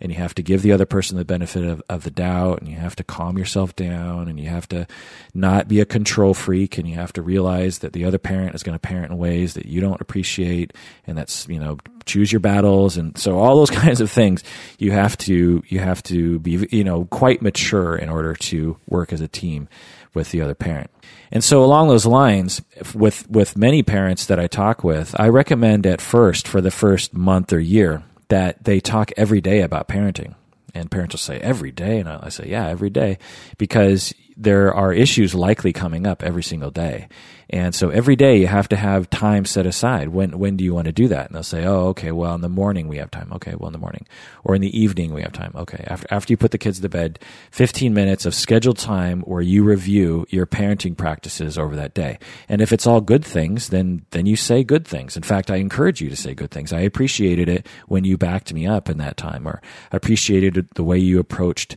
and 0.00 0.12
you 0.12 0.18
have 0.18 0.34
to 0.34 0.42
give 0.42 0.62
the 0.62 0.72
other 0.72 0.86
person 0.86 1.16
the 1.16 1.24
benefit 1.24 1.64
of, 1.64 1.82
of 1.88 2.04
the 2.04 2.10
doubt 2.10 2.60
and 2.60 2.68
you 2.68 2.76
have 2.76 2.96
to 2.96 3.04
calm 3.04 3.38
yourself 3.38 3.74
down 3.76 4.28
and 4.28 4.38
you 4.38 4.48
have 4.48 4.68
to 4.68 4.86
not 5.32 5.68
be 5.68 5.80
a 5.80 5.84
control 5.84 6.34
freak 6.34 6.78
and 6.78 6.88
you 6.88 6.94
have 6.94 7.12
to 7.12 7.22
realize 7.22 7.78
that 7.78 7.92
the 7.92 8.04
other 8.04 8.18
parent 8.18 8.54
is 8.54 8.62
going 8.62 8.74
to 8.74 8.78
parent 8.78 9.12
in 9.12 9.18
ways 9.18 9.54
that 9.54 9.66
you 9.66 9.80
don't 9.80 10.00
appreciate 10.00 10.72
and 11.06 11.16
that's 11.16 11.48
you 11.48 11.58
know 11.58 11.78
choose 12.06 12.30
your 12.30 12.40
battles 12.40 12.96
and 12.96 13.16
so 13.16 13.38
all 13.38 13.56
those 13.56 13.70
kinds 13.84 14.00
of 14.00 14.10
things 14.10 14.44
you 14.78 14.90
have 14.90 15.16
to 15.16 15.62
you 15.68 15.78
have 15.78 16.02
to 16.02 16.38
be 16.40 16.66
you 16.70 16.84
know 16.84 17.06
quite 17.06 17.42
mature 17.42 17.96
in 17.96 18.08
order 18.08 18.34
to 18.34 18.76
work 18.86 19.12
as 19.12 19.20
a 19.20 19.28
team 19.28 19.68
with 20.14 20.30
the 20.30 20.40
other 20.40 20.54
parent. 20.54 20.90
And 21.30 21.42
so 21.42 21.64
along 21.64 21.88
those 21.88 22.06
lines, 22.06 22.62
with 22.94 23.28
with 23.28 23.56
many 23.56 23.82
parents 23.82 24.26
that 24.26 24.38
I 24.38 24.46
talk 24.46 24.84
with, 24.84 25.14
I 25.18 25.28
recommend 25.28 25.86
at 25.86 26.00
first 26.00 26.46
for 26.46 26.60
the 26.60 26.70
first 26.70 27.12
month 27.12 27.52
or 27.52 27.58
year 27.58 28.04
that 28.28 28.64
they 28.64 28.80
talk 28.80 29.12
every 29.16 29.40
day 29.40 29.60
about 29.60 29.88
parenting. 29.88 30.34
And 30.74 30.90
parents 30.90 31.14
will 31.14 31.20
say 31.20 31.38
every 31.38 31.70
day, 31.70 32.00
and 32.00 32.08
I 32.08 32.28
say, 32.30 32.48
yeah, 32.48 32.66
every 32.66 32.90
day, 32.90 33.18
because 33.58 34.12
there 34.36 34.72
are 34.74 34.92
issues 34.92 35.34
likely 35.34 35.72
coming 35.72 36.06
up 36.06 36.22
every 36.22 36.42
single 36.42 36.70
day. 36.70 37.08
And 37.50 37.74
so 37.74 37.90
every 37.90 38.16
day 38.16 38.38
you 38.38 38.46
have 38.46 38.68
to 38.70 38.76
have 38.76 39.10
time 39.10 39.44
set 39.44 39.66
aside. 39.66 40.08
When 40.08 40.38
when 40.38 40.56
do 40.56 40.64
you 40.64 40.74
want 40.74 40.86
to 40.86 40.92
do 40.92 41.08
that? 41.08 41.26
And 41.26 41.34
they'll 41.34 41.42
say, 41.42 41.64
"Oh, 41.64 41.88
okay. 41.88 42.10
Well, 42.10 42.34
in 42.34 42.40
the 42.40 42.48
morning 42.48 42.88
we 42.88 42.96
have 42.96 43.10
time. 43.10 43.30
Okay. 43.34 43.54
Well, 43.54 43.68
in 43.68 43.72
the 43.72 43.78
morning, 43.78 44.06
or 44.44 44.54
in 44.54 44.62
the 44.62 44.76
evening 44.76 45.12
we 45.12 45.22
have 45.22 45.32
time. 45.32 45.52
Okay. 45.54 45.84
After 45.86 46.06
after 46.10 46.32
you 46.32 46.36
put 46.36 46.52
the 46.52 46.58
kids 46.58 46.80
to 46.80 46.88
bed, 46.88 47.18
fifteen 47.50 47.92
minutes 47.92 48.24
of 48.24 48.34
scheduled 48.34 48.78
time 48.78 49.20
where 49.20 49.42
you 49.42 49.62
review 49.62 50.26
your 50.30 50.46
parenting 50.46 50.96
practices 50.96 51.58
over 51.58 51.76
that 51.76 51.94
day. 51.94 52.18
And 52.48 52.60
if 52.62 52.72
it's 52.72 52.86
all 52.86 53.00
good 53.02 53.24
things, 53.24 53.68
then 53.68 54.06
then 54.10 54.26
you 54.26 54.36
say 54.36 54.64
good 54.64 54.86
things. 54.86 55.16
In 55.16 55.22
fact, 55.22 55.50
I 55.50 55.56
encourage 55.56 56.00
you 56.00 56.08
to 56.08 56.16
say 56.16 56.34
good 56.34 56.50
things. 56.50 56.72
I 56.72 56.80
appreciated 56.80 57.48
it 57.48 57.66
when 57.88 58.04
you 58.04 58.16
backed 58.16 58.54
me 58.54 58.66
up 58.66 58.88
in 58.88 58.98
that 58.98 59.18
time, 59.18 59.46
or 59.46 59.60
appreciated 59.92 60.66
the 60.74 60.84
way 60.84 60.98
you 60.98 61.18
approached 61.20 61.76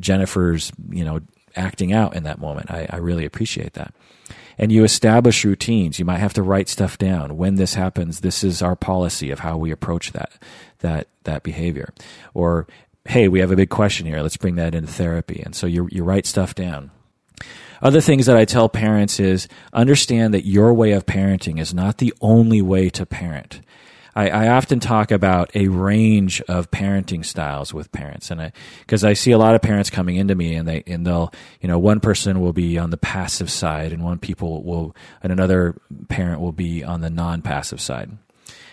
Jennifer's, 0.00 0.70
you 0.90 1.04
know, 1.04 1.20
acting 1.58 1.92
out 1.92 2.14
in 2.14 2.22
that 2.22 2.38
moment. 2.38 2.70
I, 2.70 2.86
I 2.88 2.96
really 2.96 3.24
appreciate 3.24 3.74
that 3.74 3.94
and 4.58 4.72
you 4.72 4.84
establish 4.84 5.44
routines. 5.44 5.98
You 5.98 6.04
might 6.04 6.18
have 6.18 6.34
to 6.34 6.42
write 6.42 6.68
stuff 6.68 6.98
down. 6.98 7.36
When 7.36 7.54
this 7.54 7.74
happens, 7.74 8.20
this 8.20 8.42
is 8.42 8.60
our 8.60 8.74
policy 8.74 9.30
of 9.30 9.38
how 9.38 9.56
we 9.56 9.70
approach 9.70 10.12
that 10.12 10.32
that 10.80 11.06
that 11.24 11.44
behavior. 11.44 11.94
Or 12.34 12.66
hey, 13.04 13.28
we 13.28 13.40
have 13.40 13.52
a 13.52 13.56
big 13.56 13.70
question 13.70 14.06
here. 14.06 14.20
Let's 14.20 14.36
bring 14.36 14.56
that 14.56 14.74
into 14.74 14.92
therapy. 14.92 15.40
And 15.44 15.54
so 15.54 15.66
you 15.66 15.88
you 15.92 16.02
write 16.02 16.26
stuff 16.26 16.54
down. 16.54 16.90
Other 17.80 18.00
things 18.00 18.26
that 18.26 18.36
I 18.36 18.44
tell 18.44 18.68
parents 18.68 19.20
is 19.20 19.46
understand 19.72 20.34
that 20.34 20.44
your 20.44 20.74
way 20.74 20.90
of 20.92 21.06
parenting 21.06 21.60
is 21.60 21.72
not 21.72 21.98
the 21.98 22.12
only 22.20 22.60
way 22.60 22.90
to 22.90 23.06
parent. 23.06 23.60
I, 24.18 24.30
I 24.30 24.48
often 24.48 24.80
talk 24.80 25.12
about 25.12 25.54
a 25.54 25.68
range 25.68 26.40
of 26.48 26.72
parenting 26.72 27.24
styles 27.24 27.72
with 27.72 27.92
parents, 27.92 28.32
and 28.32 28.42
I 28.42 28.52
because 28.80 29.04
I 29.04 29.12
see 29.12 29.30
a 29.30 29.38
lot 29.38 29.54
of 29.54 29.62
parents 29.62 29.90
coming 29.90 30.16
into 30.16 30.34
me, 30.34 30.56
and 30.56 30.66
they 30.66 30.82
and 30.88 31.06
they'll 31.06 31.32
you 31.60 31.68
know 31.68 31.78
one 31.78 32.00
person 32.00 32.40
will 32.40 32.52
be 32.52 32.78
on 32.78 32.90
the 32.90 32.96
passive 32.96 33.48
side, 33.48 33.92
and 33.92 34.02
one 34.02 34.18
people 34.18 34.64
will 34.64 34.96
and 35.22 35.30
another 35.30 35.80
parent 36.08 36.40
will 36.40 36.50
be 36.50 36.82
on 36.82 37.00
the 37.00 37.10
non-passive 37.10 37.80
side 37.80 38.10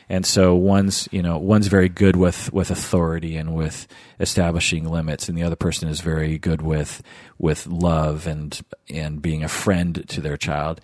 and 0.10 0.26
so 0.26 0.56
one's 0.56 1.10
you 1.12 1.22
know 1.22 1.38
one's 1.38 1.68
very 1.68 1.90
good 1.90 2.16
with 2.16 2.52
with 2.54 2.72
authority 2.72 3.36
and 3.36 3.56
with 3.56 3.88
establishing 4.20 4.90
limits 4.90 5.28
and 5.28 5.38
the 5.38 5.44
other 5.44 5.56
person 5.56 5.90
is 5.90 6.02
very 6.02 6.38
good 6.38 6.62
with 6.62 7.02
with 7.38 7.68
love 7.68 8.28
and 8.28 8.62
and 8.90 9.22
being 9.22 9.44
a 9.44 9.50
friend 9.50 10.08
to 10.10 10.22
their 10.22 10.38
child. 10.38 10.82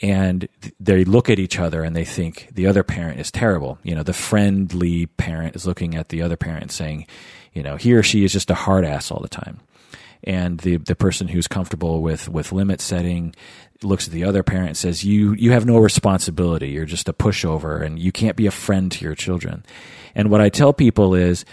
And 0.00 0.48
they 0.80 1.04
look 1.04 1.30
at 1.30 1.38
each 1.38 1.58
other 1.58 1.84
and 1.84 1.94
they 1.94 2.04
think 2.04 2.48
the 2.52 2.66
other 2.66 2.82
parent 2.82 3.20
is 3.20 3.30
terrible. 3.30 3.78
You 3.82 3.94
know 3.94 4.02
the 4.02 4.12
friendly 4.12 5.06
parent 5.06 5.54
is 5.54 5.66
looking 5.66 5.94
at 5.94 6.08
the 6.08 6.22
other 6.22 6.36
parent 6.36 6.72
saying 6.72 7.06
you 7.52 7.62
know 7.62 7.76
he 7.76 7.92
or 7.92 8.02
she 8.02 8.24
is 8.24 8.32
just 8.32 8.50
a 8.50 8.54
hard 8.54 8.84
ass 8.84 9.10
all 9.10 9.20
the 9.20 9.28
time. 9.28 9.60
And 10.24 10.60
the 10.60 10.76
the 10.76 10.96
person 10.96 11.28
who's 11.28 11.48
comfortable 11.48 12.00
with 12.00 12.28
with 12.28 12.52
limit 12.52 12.80
setting 12.80 13.34
looks 13.84 14.06
at 14.06 14.12
the 14.12 14.24
other 14.24 14.42
parent 14.42 14.68
and 14.68 14.76
says, 14.76 15.04
"You 15.04 15.32
you 15.34 15.52
have 15.52 15.66
no 15.66 15.78
responsibility. 15.78 16.70
You're 16.70 16.84
just 16.84 17.08
a 17.08 17.12
pushover, 17.12 17.84
and 17.84 17.98
you 17.98 18.12
can't 18.12 18.36
be 18.36 18.46
a 18.46 18.50
friend 18.50 18.90
to 18.92 19.04
your 19.04 19.14
children." 19.14 19.64
And 20.14 20.30
what 20.30 20.40
I 20.40 20.48
tell 20.48 20.72
people 20.72 21.14
is, 21.14 21.44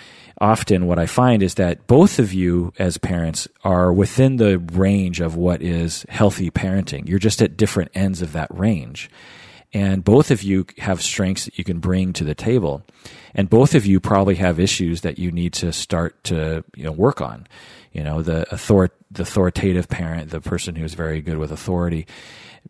often 0.41 0.87
what 0.87 0.99
I 0.99 1.05
find 1.05 1.43
is 1.43 1.55
that 1.55 1.87
both 1.87 2.19
of 2.19 2.33
you 2.33 2.73
as 2.79 2.97
parents 2.97 3.47
are 3.63 3.91
within 3.91 4.37
the 4.37 4.57
range 4.57 5.19
of 5.19 5.35
what 5.35 5.61
is 5.61 6.05
healthy 6.09 6.49
parenting. 6.49 7.07
You're 7.07 7.19
just 7.19 7.41
at 7.41 7.57
different 7.57 7.91
ends 7.93 8.21
of 8.21 8.33
that 8.33 8.47
range. 8.53 9.09
And 9.73 10.03
both 10.03 10.31
of 10.31 10.41
you 10.41 10.65
have 10.79 11.01
strengths 11.01 11.45
that 11.45 11.57
you 11.57 11.63
can 11.63 11.79
bring 11.79 12.13
to 12.13 12.23
the 12.23 12.33
table. 12.33 12.83
And 13.35 13.49
both 13.49 13.75
of 13.75 13.85
you 13.85 13.99
probably 13.99 14.35
have 14.35 14.59
issues 14.59 15.01
that 15.01 15.19
you 15.19 15.31
need 15.31 15.53
to 15.53 15.71
start 15.71 16.23
to 16.25 16.63
you 16.75 16.85
know, 16.85 16.91
work 16.91 17.21
on. 17.21 17.47
You 17.91 18.03
know, 18.03 18.21
the 18.21 18.51
author 18.51 18.91
the 19.11 19.23
authoritative 19.23 19.87
parent, 19.89 20.29
the 20.29 20.41
person 20.41 20.75
who's 20.75 20.93
very 20.93 21.21
good 21.21 21.37
with 21.37 21.51
authority, 21.51 22.05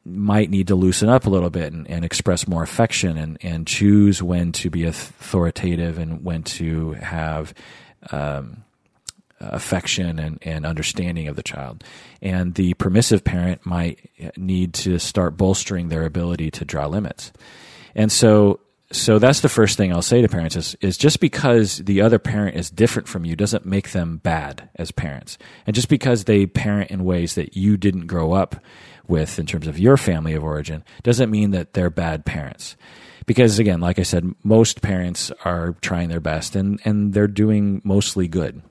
might 0.06 0.50
need 0.50 0.68
to 0.68 0.76
loosen 0.76 1.10
up 1.10 1.26
a 1.26 1.30
little 1.30 1.50
bit 1.50 1.74
and, 1.74 1.90
and 1.90 2.06
express 2.06 2.48
more 2.48 2.64
affection 2.64 3.18
and, 3.18 3.38
and 3.42 3.68
choose 3.68 4.24
when 4.24 4.52
to 4.54 4.70
be 4.70 4.86
authoritative 4.86 5.98
and 5.98 6.24
when 6.24 6.44
to 6.44 6.94
have 6.94 7.54
um, 8.12 8.64
Uh, 9.42 9.52
affection 9.54 10.20
and, 10.20 10.38
and 10.42 10.66
understanding 10.66 11.30
of 11.30 11.38
the 11.38 11.44
child. 11.44 11.82
And 12.22 12.56
the 12.56 12.74
permissive 12.74 13.24
parent 13.24 13.66
might 13.66 14.10
need 14.36 14.74
to 14.74 15.00
start 15.00 15.38
bolstering 15.38 15.88
their 15.88 16.04
ability 16.04 16.52
to 16.52 16.66
draw 16.66 16.88
limits. 16.88 17.32
And 17.96 18.12
so 18.12 18.60
so 18.92 19.18
that's 19.18 19.40
the 19.40 19.48
first 19.48 19.78
thing 19.78 19.94
I'll 19.94 20.02
say 20.02 20.22
to 20.22 20.28
parents 20.28 20.58
is, 20.58 20.76
is 20.82 20.98
just 20.98 21.22
because 21.22 21.78
the 21.78 22.02
other 22.02 22.20
parent 22.20 22.58
is 22.58 22.70
different 22.70 23.08
from 23.08 23.24
you 23.24 23.38
doesn't 23.38 23.66
make 23.66 23.92
them 23.92 24.18
bad 24.18 24.68
as 24.76 24.92
parents. 24.92 25.38
And 25.66 25.76
just 25.76 25.88
because 25.88 26.26
they 26.26 26.46
parent 26.46 26.92
in 26.92 27.06
ways 27.06 27.36
that 27.36 27.56
you 27.56 27.78
didn't 27.78 28.08
grow 28.08 28.34
up 28.34 28.58
with 29.08 29.40
in 29.40 29.46
terms 29.46 29.68
of 29.68 29.80
your 29.80 29.96
family 29.96 30.34
of 30.34 30.44
origin 30.44 30.84
doesn't 31.04 31.32
mean 31.32 31.52
that 31.52 31.76
they're 31.76 31.90
bad 31.90 32.26
parents. 32.26 32.76
Because 33.26 33.60
again, 33.60 33.80
like 33.80 34.00
I 34.00 34.04
said, 34.04 34.34
most 34.44 34.82
parents 34.82 35.32
are 35.46 35.78
trying 35.82 36.10
their 36.10 36.20
best 36.20 36.56
and, 36.56 36.82
and 36.84 37.14
they're 37.14 37.28
doing 37.28 37.82
mostly 37.86 38.28
good. 38.28 38.64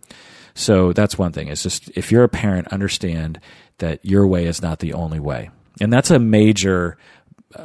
So 0.58 0.92
that's 0.92 1.16
one 1.16 1.30
thing. 1.30 1.46
It's 1.46 1.62
just 1.62 1.88
if 1.96 2.10
you're 2.10 2.24
a 2.24 2.28
parent, 2.28 2.68
understand 2.72 3.38
that 3.78 4.04
your 4.04 4.26
way 4.26 4.46
is 4.46 4.60
not 4.60 4.80
the 4.80 4.92
only 4.92 5.20
way. 5.20 5.50
And 5.80 5.92
that's 5.92 6.10
a 6.10 6.18
major 6.18 6.98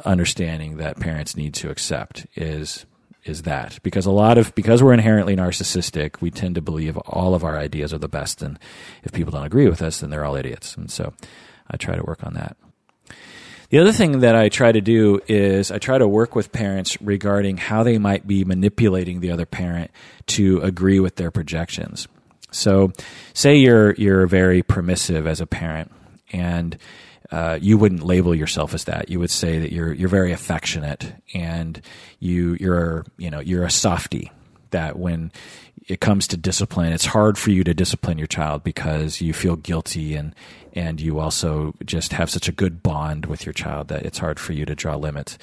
understanding 0.04 0.76
that 0.76 1.00
parents 1.00 1.36
need 1.36 1.54
to 1.54 1.70
accept 1.70 2.24
is 2.36 2.86
is 3.24 3.42
that. 3.42 3.80
Because 3.82 4.06
a 4.06 4.12
lot 4.12 4.38
of 4.38 4.54
because 4.54 4.80
we're 4.80 4.92
inherently 4.92 5.34
narcissistic 5.34 6.20
we 6.20 6.30
tend 6.30 6.54
to 6.54 6.62
believe 6.62 6.96
all 6.98 7.34
of 7.34 7.42
our 7.42 7.58
ideas 7.58 7.92
are 7.92 7.98
the 7.98 8.08
best. 8.08 8.42
And 8.42 8.60
if 9.02 9.10
people 9.10 9.32
don't 9.32 9.44
agree 9.44 9.68
with 9.68 9.82
us 9.82 9.98
then 9.98 10.10
they're 10.10 10.24
all 10.24 10.36
idiots. 10.36 10.76
And 10.76 10.88
so 10.88 11.12
i 11.68 11.76
try 11.76 11.96
to 11.96 12.04
work 12.04 12.22
on 12.24 12.34
that. 12.34 12.56
The 13.70 13.80
other 13.80 13.92
thing 13.92 14.20
that 14.20 14.36
i 14.36 14.48
try 14.48 14.70
to 14.70 14.80
do 14.80 15.20
is 15.26 15.72
i 15.72 15.78
try 15.78 15.98
to 15.98 16.06
work 16.06 16.36
with 16.36 16.52
parents 16.52 17.00
regarding 17.02 17.56
how 17.56 17.82
they 17.82 17.98
might 17.98 18.24
be 18.24 18.44
manipulating 18.44 19.18
the 19.18 19.32
other 19.32 19.46
parent 19.46 19.90
to 20.26 20.60
agree 20.60 21.00
with 21.00 21.16
their 21.16 21.32
projections 21.32 22.06
so 22.54 22.92
say 23.32 23.56
you're 23.56 23.94
you're 23.94 24.26
very 24.26 24.62
permissive 24.62 25.26
as 25.26 25.40
a 25.40 25.46
parent 25.46 25.90
and 26.32 26.78
uh, 27.30 27.58
you 27.60 27.78
wouldn't 27.78 28.04
label 28.04 28.34
yourself 28.34 28.74
as 28.74 28.84
that. 28.84 29.08
You 29.10 29.18
would 29.18 29.30
say 29.30 29.58
that 29.58 29.72
you're 29.72 29.92
you're 29.92 30.08
very 30.08 30.32
affectionate 30.32 31.14
and 31.32 31.80
you 32.20 32.56
you're 32.60 33.04
you 33.16 33.30
know 33.30 33.40
you're 33.40 33.64
a 33.64 33.70
softy. 33.70 34.30
That 34.70 34.98
when 34.98 35.30
it 35.86 36.00
comes 36.00 36.26
to 36.28 36.36
discipline, 36.36 36.92
it's 36.92 37.04
hard 37.04 37.38
for 37.38 37.50
you 37.50 37.62
to 37.64 37.74
discipline 37.74 38.18
your 38.18 38.26
child 38.26 38.64
because 38.64 39.20
you 39.20 39.32
feel 39.32 39.56
guilty 39.56 40.14
and 40.14 40.34
and 40.74 41.00
you 41.00 41.18
also 41.20 41.74
just 41.84 42.12
have 42.12 42.30
such 42.30 42.48
a 42.48 42.52
good 42.52 42.82
bond 42.82 43.26
with 43.26 43.46
your 43.46 43.52
child 43.52 43.88
that 43.88 44.04
it's 44.04 44.18
hard 44.18 44.40
for 44.40 44.52
you 44.52 44.64
to 44.64 44.74
draw 44.74 44.96
limits. 44.96 45.38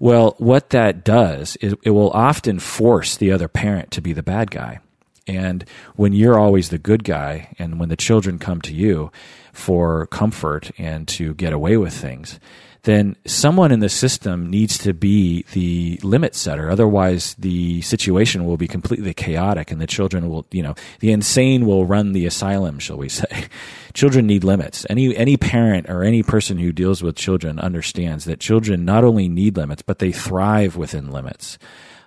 Well, 0.00 0.34
what 0.38 0.70
that 0.70 1.04
does 1.04 1.56
is 1.56 1.74
it 1.82 1.90
will 1.90 2.10
often 2.10 2.58
force 2.58 3.16
the 3.16 3.30
other 3.30 3.48
parent 3.48 3.92
to 3.92 4.00
be 4.00 4.12
the 4.12 4.22
bad 4.22 4.50
guy. 4.50 4.80
And 5.26 5.64
when 5.96 6.12
you're 6.12 6.38
always 6.38 6.70
the 6.70 6.78
good 6.78 7.04
guy 7.04 7.54
and 7.58 7.78
when 7.78 7.88
the 7.88 7.96
children 7.96 8.38
come 8.38 8.60
to 8.62 8.74
you, 8.74 9.10
for 9.52 10.06
comfort 10.06 10.70
and 10.78 11.06
to 11.06 11.34
get 11.34 11.52
away 11.52 11.76
with 11.76 11.92
things, 11.92 12.40
then 12.84 13.14
someone 13.26 13.70
in 13.70 13.78
the 13.78 13.88
system 13.88 14.50
needs 14.50 14.76
to 14.76 14.92
be 14.92 15.44
the 15.52 16.00
limit 16.02 16.34
setter. 16.34 16.68
Otherwise, 16.68 17.36
the 17.38 17.80
situation 17.82 18.44
will 18.44 18.56
be 18.56 18.66
completely 18.66 19.14
chaotic 19.14 19.70
and 19.70 19.80
the 19.80 19.86
children 19.86 20.28
will, 20.28 20.44
you 20.50 20.64
know, 20.64 20.74
the 20.98 21.12
insane 21.12 21.64
will 21.64 21.86
run 21.86 22.12
the 22.12 22.26
asylum, 22.26 22.80
shall 22.80 22.96
we 22.96 23.08
say. 23.08 23.44
children 23.94 24.26
need 24.26 24.42
limits. 24.42 24.84
Any, 24.90 25.16
any 25.16 25.36
parent 25.36 25.88
or 25.88 26.02
any 26.02 26.24
person 26.24 26.58
who 26.58 26.72
deals 26.72 27.04
with 27.04 27.14
children 27.14 27.60
understands 27.60 28.24
that 28.24 28.40
children 28.40 28.84
not 28.84 29.04
only 29.04 29.28
need 29.28 29.56
limits, 29.56 29.82
but 29.82 30.00
they 30.00 30.10
thrive 30.10 30.76
within 30.76 31.12
limits. 31.12 31.58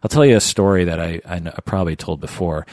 I'll 0.03 0.09
tell 0.09 0.25
you 0.25 0.35
a 0.35 0.41
story 0.41 0.83
that 0.83 0.99
I, 0.99 1.21
I 1.25 1.39
probably 1.61 1.95
told 1.95 2.19
before. 2.19 2.65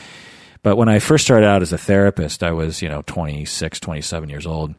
But 0.62 0.76
when 0.76 0.88
I 0.88 0.98
first 1.00 1.24
started 1.24 1.46
out 1.46 1.62
as 1.62 1.72
a 1.72 1.78
therapist, 1.78 2.42
I 2.42 2.52
was, 2.52 2.82
you 2.82 2.88
know, 2.88 3.02
26, 3.06 3.80
27 3.80 4.28
years 4.28 4.46
old. 4.46 4.74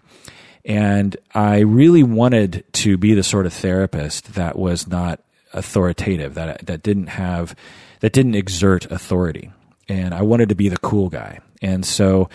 And 0.66 1.18
I 1.34 1.60
really 1.60 2.04
wanted 2.04 2.64
to 2.74 2.98
be 2.98 3.14
the 3.14 3.24
sort 3.24 3.46
of 3.46 3.54
therapist 3.54 4.36
that 4.36 4.58
was 4.58 4.88
not 4.88 5.20
authoritative, 5.52 6.36
that, 6.36 6.66
that 6.66 6.84
didn't 6.84 7.08
have, 7.08 7.54
that 8.00 8.14
didn't 8.14 8.36
exert 8.36 8.90
authority. 8.90 9.52
and 9.90 10.14
I 10.14 10.22
wanted 10.22 10.50
to 10.50 10.56
be 10.56 10.70
the 10.70 10.78
cool 10.78 11.10
guy. 11.10 11.40
And 11.62 11.86
so 11.86 12.30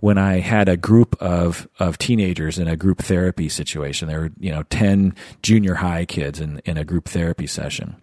when 0.00 0.18
I 0.18 0.40
had 0.40 0.68
a 0.68 0.76
group 0.76 1.16
of, 1.20 1.68
of 1.78 1.98
teenagers 1.98 2.58
in 2.58 2.68
a 2.68 2.76
group 2.76 3.00
therapy 3.02 3.48
situation, 3.48 4.08
there 4.08 4.20
were, 4.20 4.30
you 4.38 4.50
know, 4.50 4.62
10 4.64 5.14
junior 5.42 5.74
high 5.74 6.04
kids 6.04 6.40
in, 6.40 6.60
in 6.64 6.76
a 6.76 6.84
group 6.84 7.08
therapy 7.08 7.46
session. 7.46 7.96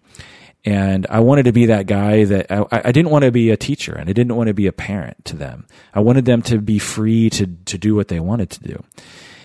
And 0.64 1.06
I 1.08 1.20
wanted 1.20 1.44
to 1.44 1.52
be 1.52 1.66
that 1.66 1.86
guy 1.86 2.24
that 2.24 2.50
I, 2.50 2.64
I 2.70 2.92
didn't 2.92 3.10
want 3.10 3.24
to 3.24 3.30
be 3.30 3.50
a 3.50 3.56
teacher 3.56 3.94
and 3.94 4.10
I 4.10 4.12
didn't 4.12 4.36
want 4.36 4.48
to 4.48 4.54
be 4.54 4.66
a 4.66 4.72
parent 4.72 5.24
to 5.26 5.36
them. 5.36 5.66
I 5.94 6.00
wanted 6.00 6.24
them 6.24 6.42
to 6.42 6.58
be 6.58 6.78
free 6.78 7.30
to, 7.30 7.46
to 7.46 7.78
do 7.78 7.94
what 7.94 8.08
they 8.08 8.20
wanted 8.20 8.50
to 8.50 8.60
do. 8.60 8.84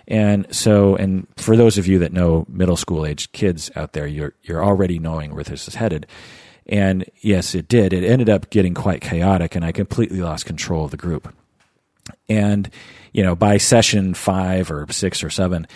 And 0.07 0.53
so, 0.53 0.95
and 0.95 1.27
for 1.37 1.55
those 1.55 1.77
of 1.77 1.87
you 1.87 1.99
that 1.99 2.11
know 2.11 2.45
middle 2.49 2.75
school 2.75 3.05
age 3.05 3.31
kids 3.31 3.71
out 3.75 3.93
there, 3.93 4.07
you're, 4.07 4.33
you're 4.41 4.63
already 4.63 4.99
knowing 4.99 5.33
where 5.33 5.43
this 5.43 5.67
is 5.67 5.75
headed. 5.75 6.07
And 6.65 7.05
yes, 7.21 7.55
it 7.55 7.67
did. 7.67 7.93
It 7.93 8.03
ended 8.03 8.29
up 8.29 8.49
getting 8.49 8.73
quite 8.73 9.01
chaotic 9.01 9.55
and 9.55 9.63
I 9.63 9.71
completely 9.71 10.19
lost 10.19 10.45
control 10.45 10.85
of 10.85 10.91
the 10.91 10.97
group. 10.97 11.33
And, 12.27 12.69
you 13.13 13.23
know, 13.23 13.35
by 13.35 13.57
session 13.57 14.13
five 14.13 14.71
or 14.71 14.85
six 14.89 15.23
or 15.23 15.29
seven, 15.29 15.67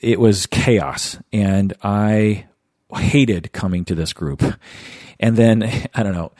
it 0.00 0.18
was 0.18 0.46
chaos. 0.46 1.18
And 1.32 1.74
I 1.82 2.46
hated 2.94 3.52
coming 3.52 3.84
to 3.86 3.94
this 3.94 4.12
group. 4.12 4.42
And 5.18 5.36
then, 5.36 5.62
I 5.94 6.02
don't 6.02 6.14
know, 6.14 6.32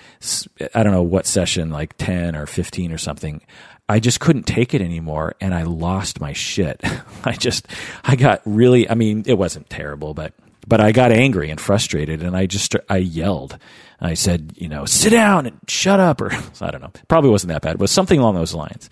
I 0.75 0.83
don't 0.83 0.93
know 0.93 1.03
what 1.03 1.27
session, 1.27 1.71
like 1.71 1.97
10 1.97 2.37
or 2.37 2.47
15 2.47 2.93
or 2.93 2.99
something, 2.99 3.41
I 3.89 4.01
just 4.01 4.21
couldn't 4.21 4.45
take 4.45 4.75
it 4.75 4.81
anymore 4.81 5.35
and 5.41 5.55
I 5.55 5.63
lost 5.63 6.21
my 6.21 6.33
shit. 6.33 6.81
I 7.25 7.33
just, 7.33 7.69
I 8.05 8.17
got 8.17 8.43
really, 8.45 8.89
I 8.89 8.95
mean, 8.95 9.25
it 9.27 9.39
wasn't 9.39 9.71
terrible, 9.71 10.13
but, 10.13 10.35
but 10.67 10.81
I 10.81 10.93
got 10.93 11.13
angry 11.13 11.51
and 11.51 11.61
frustrated 11.61 12.23
and 12.23 12.37
I 12.37 12.47
just, 12.47 12.75
I 12.89 12.99
yelled. 12.99 13.59
I 14.01 14.15
said, 14.15 14.53
you 14.57 14.69
know, 14.69 14.85
sit 14.85 15.11
down 15.11 15.47
and 15.47 15.59
shut 15.69 16.01
up 16.01 16.21
or 16.21 16.33
I 16.61 16.71
don't 16.71 16.83
know. 16.83 16.93
Probably 17.09 17.31
wasn't 17.31 17.53
that 17.53 17.63
bad, 17.63 17.79
but 17.79 17.89
something 17.89 18.19
along 18.19 18.35
those 18.35 18.55
lines. 18.55 18.91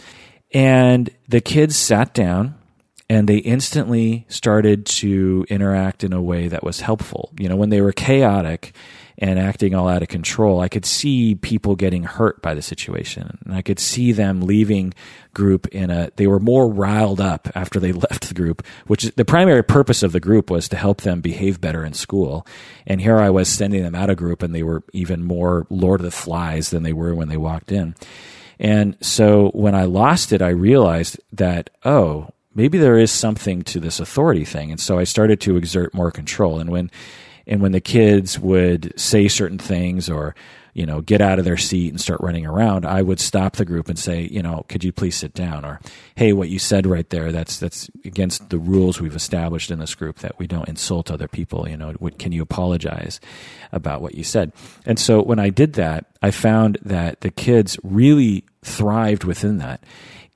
And 0.53 1.11
the 1.29 1.41
kids 1.41 1.77
sat 1.77 2.15
down 2.15 2.55
and 3.09 3.29
they 3.29 3.39
instantly 3.39 4.25
started 4.29 4.87
to 4.87 5.45
interact 5.49 6.05
in 6.05 6.13
a 6.13 6.23
way 6.23 6.49
that 6.49 6.65
was 6.65 6.81
helpful. 6.81 7.33
You 7.39 7.49
know, 7.49 7.57
when 7.57 7.71
they 7.71 7.83
were 7.83 7.93
chaotic 7.93 8.75
and 9.19 9.39
acting 9.39 9.75
all 9.75 9.89
out 9.89 10.03
of 10.03 10.09
control, 10.09 10.61
I 10.61 10.69
could 10.69 10.87
see 10.87 11.35
people 11.35 11.77
getting 11.77 12.03
hurt 12.03 12.41
by 12.43 12.55
the 12.55 12.63
situation. 12.63 13.39
And 13.45 13.55
I 13.55 13.63
could 13.63 13.79
see 13.79 14.13
them 14.13 14.41
leaving 14.41 14.95
group 15.35 15.67
in 15.69 15.91
a, 15.91 16.11
they 16.17 16.27
were 16.27 16.41
more 16.41 16.69
riled 16.69 17.21
up 17.21 17.49
after 17.55 17.79
they 17.79 17.93
left 18.11 18.29
the 18.29 18.35
group, 18.35 18.67
which 18.87 19.05
the 19.15 19.25
primary 19.25 19.63
purpose 19.63 20.03
of 20.03 20.13
the 20.13 20.21
group 20.21 20.51
was 20.51 20.69
to 20.71 20.77
help 20.77 21.03
them 21.03 21.21
behave 21.21 21.61
better 21.61 21.85
in 21.85 21.93
school. 21.93 22.47
And 22.87 23.01
here 23.01 23.19
I 23.19 23.31
was 23.31 23.49
sending 23.49 23.83
them 23.83 23.95
out 23.95 24.11
of 24.11 24.17
group 24.17 24.43
and 24.43 24.55
they 24.55 24.63
were 24.63 24.83
even 24.93 25.23
more 25.23 25.67
Lord 25.69 26.01
of 26.01 26.05
the 26.05 26.11
Flies 26.11 26.71
than 26.71 26.83
they 26.83 26.95
were 26.95 27.15
when 27.15 27.29
they 27.29 27.37
walked 27.37 27.71
in. 27.71 27.95
And 28.59 28.97
so 29.01 29.51
when 29.51 29.75
I 29.75 29.85
lost 29.85 30.33
it, 30.33 30.41
I 30.41 30.51
realized 30.51 31.21
that, 31.33 31.71
oh, 31.85 32.31
maybe 32.55 32.79
there 32.79 32.99
is 32.99 33.11
something 33.11 33.63
to 33.63 33.81
this 33.81 34.01
authority 34.01 34.45
thing. 34.45 34.71
And 34.71 34.81
so 34.81 34.99
I 34.99 35.05
started 35.05 35.41
to 35.43 35.57
exert 35.57 35.95
more 35.95 36.11
control. 36.11 36.59
And 36.59 36.71
when, 36.71 36.91
and 37.47 37.61
when 37.61 37.73
the 37.73 37.81
kids 37.81 38.39
would 38.39 38.99
say 38.99 39.29
certain 39.29 39.59
things 39.59 40.09
or, 40.09 40.35
you 40.75 40.85
know, 40.85 41.01
get 41.01 41.21
out 41.21 41.39
of 41.39 41.45
their 41.45 41.57
seat 41.57 41.91
and 41.91 42.01
start 42.01 42.21
running 42.21 42.45
around, 42.45 42.85
I 42.85 43.01
would 43.01 43.21
stop 43.21 43.57
the 43.57 43.65
group 43.65 43.89
and 43.89 43.99
say, 43.99 44.23
you 44.23 44.43
know, 44.43 44.67
could 44.69 44.83
you 44.83 44.93
please 44.93 45.15
sit 45.15 45.33
down? 45.33 45.65
Or, 45.65 45.81
hey, 46.17 46.33
what 46.33 46.49
you 46.49 46.59
said 46.59 46.85
right 46.85 47.09
there, 47.11 47.31
that's, 47.31 47.59
that's 47.61 47.89
against 48.05 48.51
the 48.51 48.59
rules 48.59 49.01
we've 49.01 49.15
established 49.15 49.71
in 49.71 49.79
this 49.79 49.95
group 49.95 50.19
that 50.19 50.37
we 50.39 50.49
don't 50.49 50.69
insult 50.69 51.13
other 51.13 51.29
people. 51.29 51.69
You 51.69 51.77
know, 51.77 51.93
what, 51.93 52.19
can 52.19 52.33
you 52.33 52.43
apologize 52.43 53.21
about 53.71 54.03
what 54.03 54.17
you 54.17 54.25
said? 54.25 54.53
And 54.85 54.99
so 54.99 55.23
when 55.23 55.39
I 55.39 55.49
did 55.49 55.75
that, 55.75 56.07
I 56.21 56.33
found 56.33 56.79
that 56.83 57.21
the 57.21 57.31
kids 57.31 57.79
really 57.85 58.45
thrived 58.63 59.23
within 59.23 59.59
that. 59.59 59.85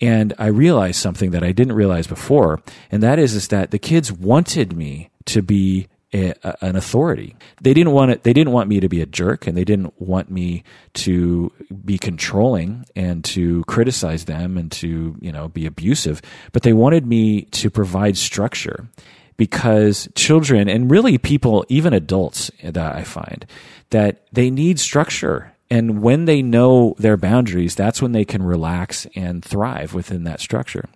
And 0.01 0.33
I 0.39 0.47
realized 0.47 1.01
something 1.01 1.33
that 1.33 1.43
I 1.43 1.51
didn't 1.51 1.75
realize 1.75 2.07
before, 2.07 2.63
and 2.93 3.03
that 3.03 3.19
is, 3.19 3.35
is 3.35 3.49
that 3.49 3.73
the 3.73 3.81
kids 3.81 4.13
wanted 4.13 4.77
me 4.77 5.11
to 5.25 5.43
be 5.43 5.89
a, 6.13 6.35
an 6.65 6.77
authority. 6.77 7.37
They 7.61 7.75
didn't 7.75 7.93
want 7.93 8.11
it. 8.11 8.23
They 8.23 8.33
didn't 8.33 8.53
want 8.53 8.69
me 8.69 8.81
to 8.81 8.89
be 8.89 9.01
a 9.01 9.07
jerk, 9.07 9.47
and 9.47 9.57
they 9.57 9.65
didn't 9.65 10.01
want 10.01 10.31
me 10.31 10.65
to 10.95 11.53
be 11.85 11.99
controlling 11.99 12.87
and 12.97 13.25
to 13.27 13.65
criticize 13.65 14.25
them 14.25 14.57
and 14.57 14.71
to 14.73 15.17
you 15.21 15.33
know 15.33 15.49
be 15.49 15.67
abusive. 15.67 16.23
But 16.53 16.63
they 16.63 16.73
wanted 16.73 17.07
me 17.07 17.43
to 17.43 17.71
provide 17.71 18.17
structure 18.17 18.89
because 19.37 20.09
children 20.15 20.69
and 20.69 20.91
really 20.91 21.19
people, 21.19 21.65
even 21.69 21.93
adults, 21.93 22.51
that 22.63 22.97
I 22.97 23.05
find 23.05 23.47
that 23.91 24.27
they 24.33 24.51
need 24.51 24.79
structure 24.81 25.53
and 25.71 26.01
when 26.01 26.25
they 26.25 26.41
know 26.41 26.95
their 26.99 27.19
boundaries, 27.19 27.75
that's 27.75 28.01
when 28.01 28.13
they 28.13 28.25
can 28.25 28.43
relax 28.43 29.07
and 29.15 29.45
thrive 29.45 29.93
within 29.93 30.25
that 30.25 30.41
structure. 30.41 30.89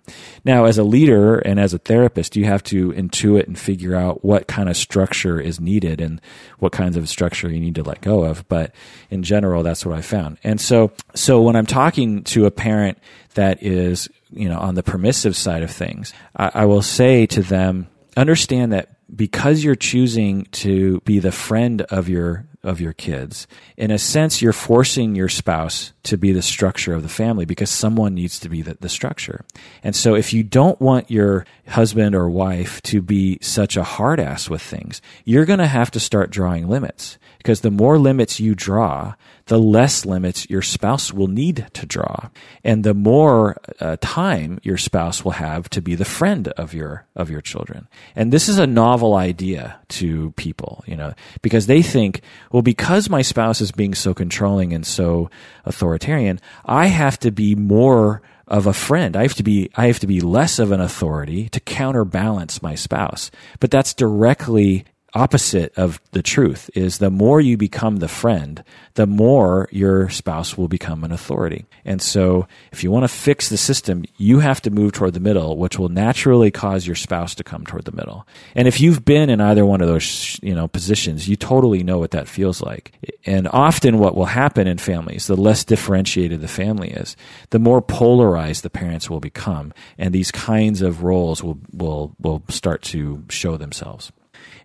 Now, 0.43 0.65
as 0.65 0.79
a 0.79 0.83
leader 0.83 1.37
and 1.37 1.59
as 1.59 1.75
a 1.75 1.77
therapist, 1.77 2.35
you 2.35 2.45
have 2.45 2.63
to 2.63 2.91
intuit 2.91 3.45
and 3.45 3.57
figure 3.57 3.95
out 3.95 4.25
what 4.25 4.47
kind 4.47 4.69
of 4.69 4.75
structure 4.75 5.39
is 5.39 5.59
needed 5.59 6.01
and 6.01 6.19
what 6.57 6.71
kinds 6.71 6.97
of 6.97 7.07
structure 7.07 7.51
you 7.51 7.59
need 7.59 7.75
to 7.75 7.83
let 7.83 8.01
go 8.01 8.23
of. 8.23 8.47
But 8.47 8.73
in 9.11 9.21
general, 9.21 9.61
that's 9.61 9.85
what 9.85 9.95
I 9.95 10.01
found. 10.01 10.39
And 10.43 10.59
so, 10.59 10.91
so 11.13 11.41
when 11.43 11.55
I'm 11.55 11.67
talking 11.67 12.23
to 12.25 12.47
a 12.47 12.51
parent 12.51 12.97
that 13.35 13.61
is, 13.61 14.09
you 14.31 14.49
know, 14.49 14.57
on 14.57 14.73
the 14.73 14.83
permissive 14.83 15.35
side 15.35 15.61
of 15.61 15.69
things, 15.69 16.13
I, 16.35 16.51
I 16.55 16.65
will 16.65 16.81
say 16.81 17.27
to 17.27 17.43
them, 17.43 17.87
understand 18.17 18.73
that 18.73 18.89
because 19.15 19.63
you're 19.63 19.75
choosing 19.75 20.45
to 20.45 20.99
be 21.01 21.19
the 21.19 21.31
friend 21.31 21.83
of 21.83 22.09
your 22.09 22.47
of 22.63 22.79
your 22.79 22.93
kids. 22.93 23.47
In 23.77 23.91
a 23.91 23.97
sense, 23.97 24.41
you're 24.41 24.53
forcing 24.53 25.15
your 25.15 25.29
spouse 25.29 25.91
to 26.03 26.17
be 26.17 26.31
the 26.31 26.41
structure 26.41 26.93
of 26.93 27.03
the 27.03 27.09
family 27.09 27.45
because 27.45 27.69
someone 27.69 28.13
needs 28.13 28.39
to 28.39 28.49
be 28.49 28.61
the, 28.61 28.75
the, 28.79 28.89
structure. 28.89 29.43
And 29.83 29.95
so 29.95 30.15
if 30.15 30.33
you 30.33 30.43
don't 30.43 30.79
want 30.79 31.11
your 31.11 31.45
husband 31.67 32.15
or 32.15 32.29
wife 32.29 32.81
to 32.83 33.01
be 33.01 33.39
such 33.41 33.75
a 33.75 33.83
hard 33.83 34.19
ass 34.19 34.49
with 34.49 34.61
things, 34.61 35.01
you're 35.25 35.45
going 35.45 35.59
to 35.59 35.67
have 35.67 35.91
to 35.91 35.99
start 35.99 36.29
drawing 36.29 36.67
limits 36.67 37.17
because 37.37 37.61
the 37.61 37.71
more 37.71 37.99
limits 37.99 38.39
you 38.39 38.55
draw, 38.55 39.15
the 39.47 39.59
less 39.59 40.05
limits 40.05 40.49
your 40.49 40.61
spouse 40.61 41.11
will 41.11 41.27
need 41.27 41.67
to 41.73 41.85
draw, 41.85 42.29
and 42.63 42.85
the 42.85 42.93
more 42.93 43.57
uh, 43.81 43.97
time 43.99 44.59
your 44.63 44.77
spouse 44.77 45.25
will 45.25 45.33
have 45.33 45.69
to 45.69 45.81
be 45.81 45.95
the 45.95 46.05
friend 46.05 46.47
of 46.49 46.73
your 46.73 47.05
of 47.15 47.29
your 47.29 47.41
children. 47.41 47.87
And 48.15 48.31
this 48.31 48.47
is 48.47 48.57
a 48.57 48.65
novel 48.65 49.15
idea 49.15 49.79
to 49.89 50.31
people, 50.31 50.83
you 50.87 50.95
know, 50.95 51.13
because 51.41 51.67
they 51.67 51.81
think, 51.81 52.21
well, 52.53 52.61
because 52.61 53.09
my 53.09 53.23
spouse 53.23 53.59
is 53.61 53.71
being 53.71 53.95
so 53.95 54.13
controlling 54.13 54.73
and 54.73 54.85
so 54.85 55.29
authoritarian, 55.65 56.39
I 56.63 56.85
have 56.85 57.19
to 57.21 57.31
be 57.31 57.55
more 57.55 58.21
of 58.47 58.67
a 58.67 58.73
friend. 58.73 59.17
I 59.17 59.23
have 59.23 59.33
to 59.35 59.43
be 59.43 59.71
I 59.75 59.87
have 59.87 59.99
to 59.99 60.07
be 60.07 60.21
less 60.21 60.59
of 60.59 60.71
an 60.71 60.79
authority 60.79 61.49
to 61.49 61.59
counterbalance 61.59 62.61
my 62.61 62.75
spouse. 62.75 63.31
But 63.59 63.71
that's 63.71 63.95
directly 63.95 64.85
opposite 65.15 65.77
of 65.77 66.01
the 66.11 66.23
truth 66.23 66.69
is 66.73 66.97
the 66.97 67.11
more 67.11 67.39
you 67.39 67.55
become 67.55 67.97
the 67.97 68.07
friend, 68.07 68.63
the 68.95 69.05
more 69.05 69.69
your 69.71 70.09
spouse 70.09 70.57
will 70.57 70.67
become 70.67 71.03
an 71.03 71.11
authority. 71.11 71.65
And 71.85 72.01
so 72.01 72.47
if 72.71 72.83
you 72.83 72.91
want 72.91 73.03
to 73.03 73.07
fix 73.07 73.49
the 73.49 73.57
system, 73.57 74.05
you 74.17 74.39
have 74.39 74.61
to 74.63 74.71
move 74.71 74.93
toward 74.93 75.13
the 75.13 75.19
middle, 75.19 75.57
which 75.57 75.77
will 75.77 75.89
naturally 75.89 76.51
cause 76.51 76.87
your 76.87 76.95
spouse 76.95 77.35
to 77.35 77.43
come 77.43 77.65
toward 77.65 77.85
the 77.85 77.91
middle. 77.91 78.27
And 78.55 78.67
if 78.67 78.81
you've 78.81 79.05
been 79.05 79.29
in 79.29 79.39
either 79.39 79.65
one 79.65 79.81
of 79.81 79.87
those, 79.87 80.39
you 80.41 80.55
know, 80.55 80.67
positions, 80.67 81.27
you 81.27 81.35
totally 81.35 81.83
know 81.83 81.99
what 81.99 82.11
that 82.11 82.27
feels 82.27 82.61
like. 82.61 82.93
And 83.25 83.47
often 83.47 83.99
what 83.99 84.15
will 84.15 84.25
happen 84.25 84.67
in 84.67 84.77
families, 84.77 85.27
the 85.27 85.37
less 85.37 85.63
differentiated 85.63 86.41
the 86.41 86.47
family 86.47 86.89
is, 86.89 87.15
the 87.51 87.59
more 87.59 87.81
polarized 87.81 88.63
the 88.63 88.69
parents 88.69 89.09
will 89.09 89.19
become. 89.19 89.73
And 89.97 90.13
these 90.13 90.31
kinds 90.31 90.81
of 90.81 91.03
roles 91.03 91.43
will, 91.43 91.59
will, 91.71 92.15
will 92.19 92.43
start 92.49 92.81
to 92.83 93.23
show 93.29 93.57
themselves. 93.57 94.11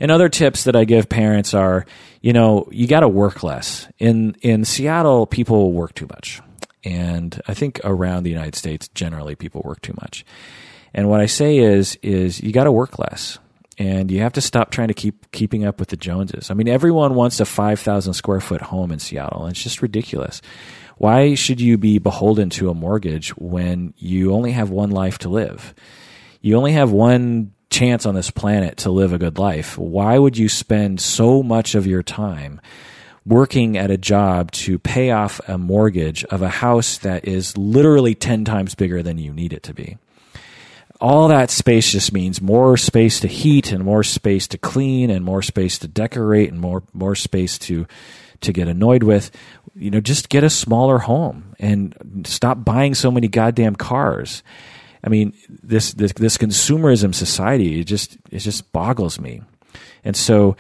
And 0.01 0.11
other 0.11 0.29
tips 0.29 0.65
that 0.65 0.77
I 0.77 0.85
give 0.85 1.09
parents 1.09 1.55
are, 1.55 1.87
you 2.21 2.33
know, 2.33 2.69
you 2.71 2.87
got 2.87 3.01
to 3.01 3.09
work 3.09 3.43
less. 3.43 3.89
In 3.99 4.37
in 4.43 4.65
Seattle, 4.65 5.27
people 5.27 5.73
work 5.73 5.95
too 5.95 6.07
much. 6.07 6.41
And 6.85 7.41
I 7.49 7.55
think 7.55 7.81
around 7.85 8.23
the 8.23 8.31
United 8.31 8.55
States 8.55 8.89
generally 8.89 9.35
people 9.35 9.63
work 9.65 9.83
too 9.83 9.95
much. 10.01 10.25
And 10.95 11.09
what 11.09 11.21
I 11.21 11.27
say 11.27 11.59
is 11.59 11.99
is 12.03 12.41
you 12.41 12.53
got 12.53 12.65
to 12.65 12.73
work 12.73 12.99
less. 12.99 13.39
And 13.81 14.11
you 14.11 14.23
have 14.23 14.33
to 14.33 14.41
stop 14.41 14.73
trying 14.73 14.89
to 14.89 14.95
keep 14.95 15.31
keeping 15.31 15.65
up 15.65 15.79
with 15.79 15.91
the 15.91 15.97
Joneses. 15.97 16.51
I 16.51 16.55
mean, 16.55 16.67
everyone 16.67 17.15
wants 17.15 17.39
a 17.39 17.45
5,000 17.45 18.13
square 18.13 18.41
foot 18.41 18.61
home 18.61 18.91
in 18.91 18.99
Seattle, 18.99 19.45
and 19.45 19.53
it's 19.53 19.63
just 19.63 19.83
ridiculous. 19.83 20.43
Why 20.97 21.35
should 21.37 21.61
you 21.61 21.79
be 21.79 21.99
beholden 22.01 22.51
to 22.51 22.71
a 22.71 22.75
mortgage 22.75 23.31
when 23.37 23.95
you 23.97 24.33
only 24.33 24.51
have 24.51 24.71
one 24.71 24.91
life 24.91 25.19
to 25.19 25.29
live? 25.29 25.75
You 26.41 26.57
only 26.57 26.73
have 26.73 26.91
one 26.91 27.53
chance 27.71 28.07
on 28.07 28.15
this 28.15 28.31
planet 28.31 28.79
to 28.79 28.91
live 28.91 29.13
a 29.13 29.19
good 29.19 29.39
life, 29.39 29.77
why 29.77 30.19
would 30.19 30.37
you 30.37 30.49
spend 30.49 31.01
so 31.01 31.43
much 31.43 31.75
of 31.75 31.87
your 31.87 32.03
time 32.03 32.61
working 33.27 33.77
at 33.77 33.91
a 33.91 33.99
job 33.99 34.51
to 34.51 34.79
pay 34.79 35.11
off 35.11 35.41
a 35.49 35.59
mortgage 35.59 36.25
of 36.25 36.41
a 36.41 36.49
house 36.49 36.99
that 36.99 37.27
is 37.27 37.57
literally 37.59 38.15
10 38.15 38.45
times 38.45 38.75
bigger 38.75 39.03
than 39.03 39.19
you 39.19 39.33
need 39.33 39.53
it 39.53 39.63
to 39.65 39.75
be? 39.75 39.99
All 41.01 41.29
that 41.29 41.51
space 41.51 41.93
just 41.93 42.13
means 42.13 42.41
more 42.41 42.77
space 42.77 43.21
to 43.21 43.29
heat 43.29 43.71
and 43.71 43.85
more 43.85 44.03
space 44.03 44.49
to 44.49 44.59
clean 44.59 45.11
and 45.11 45.25
more 45.25 45.43
space 45.43 45.79
to 45.79 45.89
decorate 45.89 46.51
and 46.51 46.61
more 46.61 46.83
more 46.93 47.15
space 47.15 47.57
to 47.59 47.87
to 48.41 48.53
get 48.53 48.67
annoyed 48.67 49.05
with. 49.05 49.31
You 49.77 49.93
know, 49.93 50.01
just 50.01 50.29
get 50.29 50.43
a 50.43 50.51
smaller 50.51 50.99
home 50.99 51.55
and 51.61 52.27
stop 52.27 52.65
buying 52.65 52.95
so 52.97 53.13
many 53.13 53.29
goddamn 53.29 53.77
cars. 53.77 54.43
I 55.05 55.09
mean, 55.09 55.33
this 55.49 55.93
this, 55.95 56.13
this 56.13 56.39
consumerism 56.39 57.15
society 57.15 57.81
it 57.81 57.85
just 57.85 58.19
it 58.31 58.39
just 58.39 58.73
boggles 58.73 59.21
me. 59.21 59.43
And 60.05 60.17
so 60.17 60.57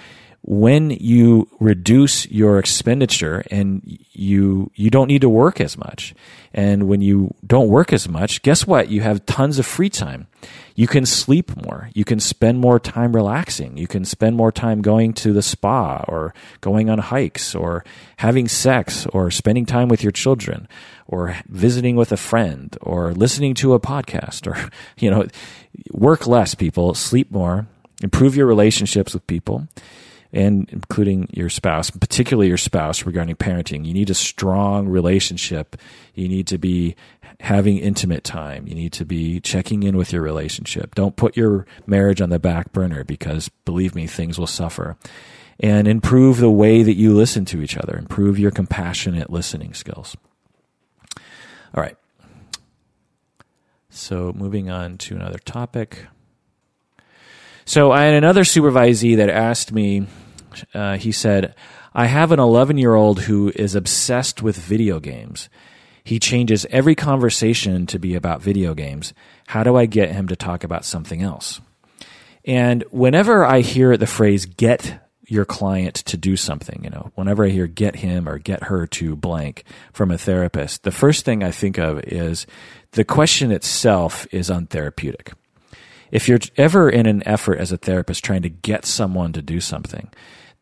when 0.50 0.88
you 0.92 1.46
reduce 1.61 2.26
your 2.30 2.58
expenditure 2.58 3.44
and 3.50 3.82
you 4.12 4.70
you 4.74 4.88
don't 4.88 5.08
need 5.08 5.20
to 5.20 5.28
work 5.28 5.61
as 5.61 5.76
much 5.76 6.14
and 6.54 6.88
when 6.88 7.02
you 7.02 7.34
don't 7.46 7.68
work 7.68 7.92
as 7.92 8.08
much 8.08 8.40
guess 8.40 8.66
what? 8.66 8.88
You 8.88 9.02
have 9.02 9.26
tons 9.26 9.58
of 9.58 9.66
free 9.66 9.90
time. 9.90 10.26
You 10.74 10.87
can 10.87 11.04
sleep 11.04 11.54
more. 11.54 11.90
You 11.92 12.06
can 12.06 12.18
spend 12.18 12.61
more 12.61 12.80
time 12.80 13.14
relaxing. 13.14 13.76
You 13.76 13.87
can 13.87 14.06
spend 14.06 14.37
more 14.37 14.50
time 14.50 14.80
going 14.80 15.12
to 15.14 15.34
the 15.34 15.42
spa 15.42 16.02
or 16.08 16.32
going 16.62 16.88
on 16.88 16.98
hikes 16.98 17.54
or 17.54 17.84
having 18.16 18.48
sex 18.48 19.04
or 19.08 19.30
spending 19.30 19.66
time 19.66 19.88
with 19.88 20.02
your 20.02 20.12
children 20.12 20.66
or 21.06 21.37
visiting 21.46 21.94
with 21.94 22.11
a 22.11 22.16
friend 22.16 22.74
or 22.80 23.12
listening 23.12 23.52
to 23.56 23.74
a 23.74 23.80
podcast 23.80 24.46
or 24.46 24.70
you 24.96 25.11
know 25.11 25.26
work 25.92 26.26
less 26.26 26.54
people. 26.54 26.94
Sleep 26.94 27.30
more. 27.30 27.66
Improve 28.02 28.34
your 28.34 28.46
relationships 28.46 29.12
with 29.12 29.26
people 29.26 29.68
and 30.32 30.68
including 30.70 31.28
your 31.32 31.48
spouse, 31.48 31.90
particularly 31.90 32.48
your 32.48 32.56
spouse 32.56 33.06
regarding 33.06 33.36
parenting. 33.36 33.86
You 33.86 33.94
need 33.94 34.10
a 34.10 34.14
strong 34.14 34.88
relationship. 34.88 35.76
You 36.14 36.28
need 36.28 36.46
to 36.48 36.58
be 36.58 36.96
having 37.40 37.78
intimate 37.78 38.24
time. 38.24 38.66
You 38.66 38.74
need 38.74 38.92
to 38.94 39.04
be 39.04 39.40
checking 39.40 39.84
in 39.84 39.96
with 39.96 40.12
your 40.12 40.22
relationship. 40.22 40.94
Don't 40.94 41.16
put 41.16 41.36
your 41.36 41.66
marriage 41.86 42.20
on 42.20 42.30
the 42.30 42.38
back 42.38 42.72
burner 42.72 43.04
because 43.04 43.48
believe 43.64 43.94
me, 43.94 44.06
things 44.06 44.38
will 44.38 44.46
suffer. 44.46 44.96
And 45.60 45.88
improve 45.88 46.38
the 46.38 46.50
way 46.50 46.82
that 46.82 46.94
you 46.94 47.14
listen 47.14 47.44
to 47.46 47.60
each 47.62 47.76
other. 47.76 47.96
Improve 47.96 48.38
your 48.38 48.50
compassionate 48.50 49.30
listening 49.30 49.74
skills. 49.74 50.16
All 51.74 51.82
right. 51.82 51.96
So 53.90 54.32
moving 54.36 54.70
on 54.70 54.98
to 54.98 55.16
another 55.16 55.38
topic. 55.38 56.06
So 57.68 57.92
I 57.92 58.04
had 58.04 58.14
another 58.14 58.44
supervisee 58.44 59.18
that 59.18 59.28
asked 59.28 59.72
me, 59.72 60.07
uh, 60.72 60.96
he 60.96 61.12
said, 61.12 61.54
I 61.92 62.07
have 62.07 62.33
an 62.33 62.40
11 62.40 62.78
year 62.78 62.94
old 62.94 63.20
who 63.20 63.52
is 63.54 63.74
obsessed 63.74 64.40
with 64.40 64.57
video 64.57 65.00
games. 65.00 65.50
He 66.02 66.18
changes 66.18 66.64
every 66.70 66.94
conversation 66.94 67.85
to 67.88 67.98
be 67.98 68.14
about 68.14 68.40
video 68.40 68.72
games. 68.72 69.12
How 69.48 69.64
do 69.64 69.76
I 69.76 69.85
get 69.85 70.12
him 70.12 70.28
to 70.28 70.35
talk 70.35 70.64
about 70.64 70.87
something 70.87 71.22
else? 71.22 71.61
And 72.42 72.85
whenever 72.90 73.44
I 73.44 73.61
hear 73.61 73.98
the 73.98 74.07
phrase 74.07 74.46
get 74.46 75.07
your 75.26 75.44
client 75.44 75.96
to 75.96 76.16
do 76.16 76.37
something, 76.37 76.81
you 76.85 76.88
know, 76.88 77.12
whenever 77.16 77.44
I 77.44 77.50
hear 77.50 77.66
get 77.66 77.96
him 77.96 78.31
or 78.31 78.38
get 78.38 78.62
her 78.62 78.87
to 78.87 79.14
blank 79.14 79.64
from 79.92 80.11
a 80.11 80.16
therapist, 80.16 80.85
the 80.85 80.90
first 80.90 81.26
thing 81.26 81.44
I 81.44 81.50
think 81.50 81.76
of 81.76 82.00
is 82.04 82.46
the 82.92 83.04
question 83.04 83.52
itself 83.52 84.26
is 84.33 84.48
untherapeutic 84.48 85.35
if 86.10 86.28
you're 86.28 86.38
ever 86.56 86.88
in 86.88 87.06
an 87.06 87.26
effort 87.26 87.58
as 87.58 87.72
a 87.72 87.76
therapist 87.76 88.24
trying 88.24 88.42
to 88.42 88.48
get 88.48 88.84
someone 88.84 89.32
to 89.32 89.42
do 89.42 89.60
something, 89.60 90.10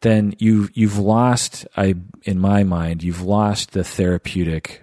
then 0.00 0.34
you 0.38 0.68
you've 0.74 0.98
lost 0.98 1.66
I 1.76 1.94
in 2.24 2.38
my 2.38 2.64
mind 2.64 3.02
you've 3.02 3.22
lost 3.22 3.72
the 3.72 3.84
therapeutic 3.84 4.82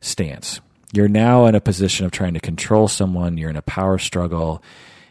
stance. 0.00 0.60
You're 0.92 1.08
now 1.08 1.46
in 1.46 1.54
a 1.54 1.60
position 1.60 2.06
of 2.06 2.12
trying 2.12 2.34
to 2.34 2.40
control 2.40 2.88
someone, 2.88 3.36
you're 3.36 3.50
in 3.50 3.56
a 3.56 3.62
power 3.62 3.98
struggle. 3.98 4.62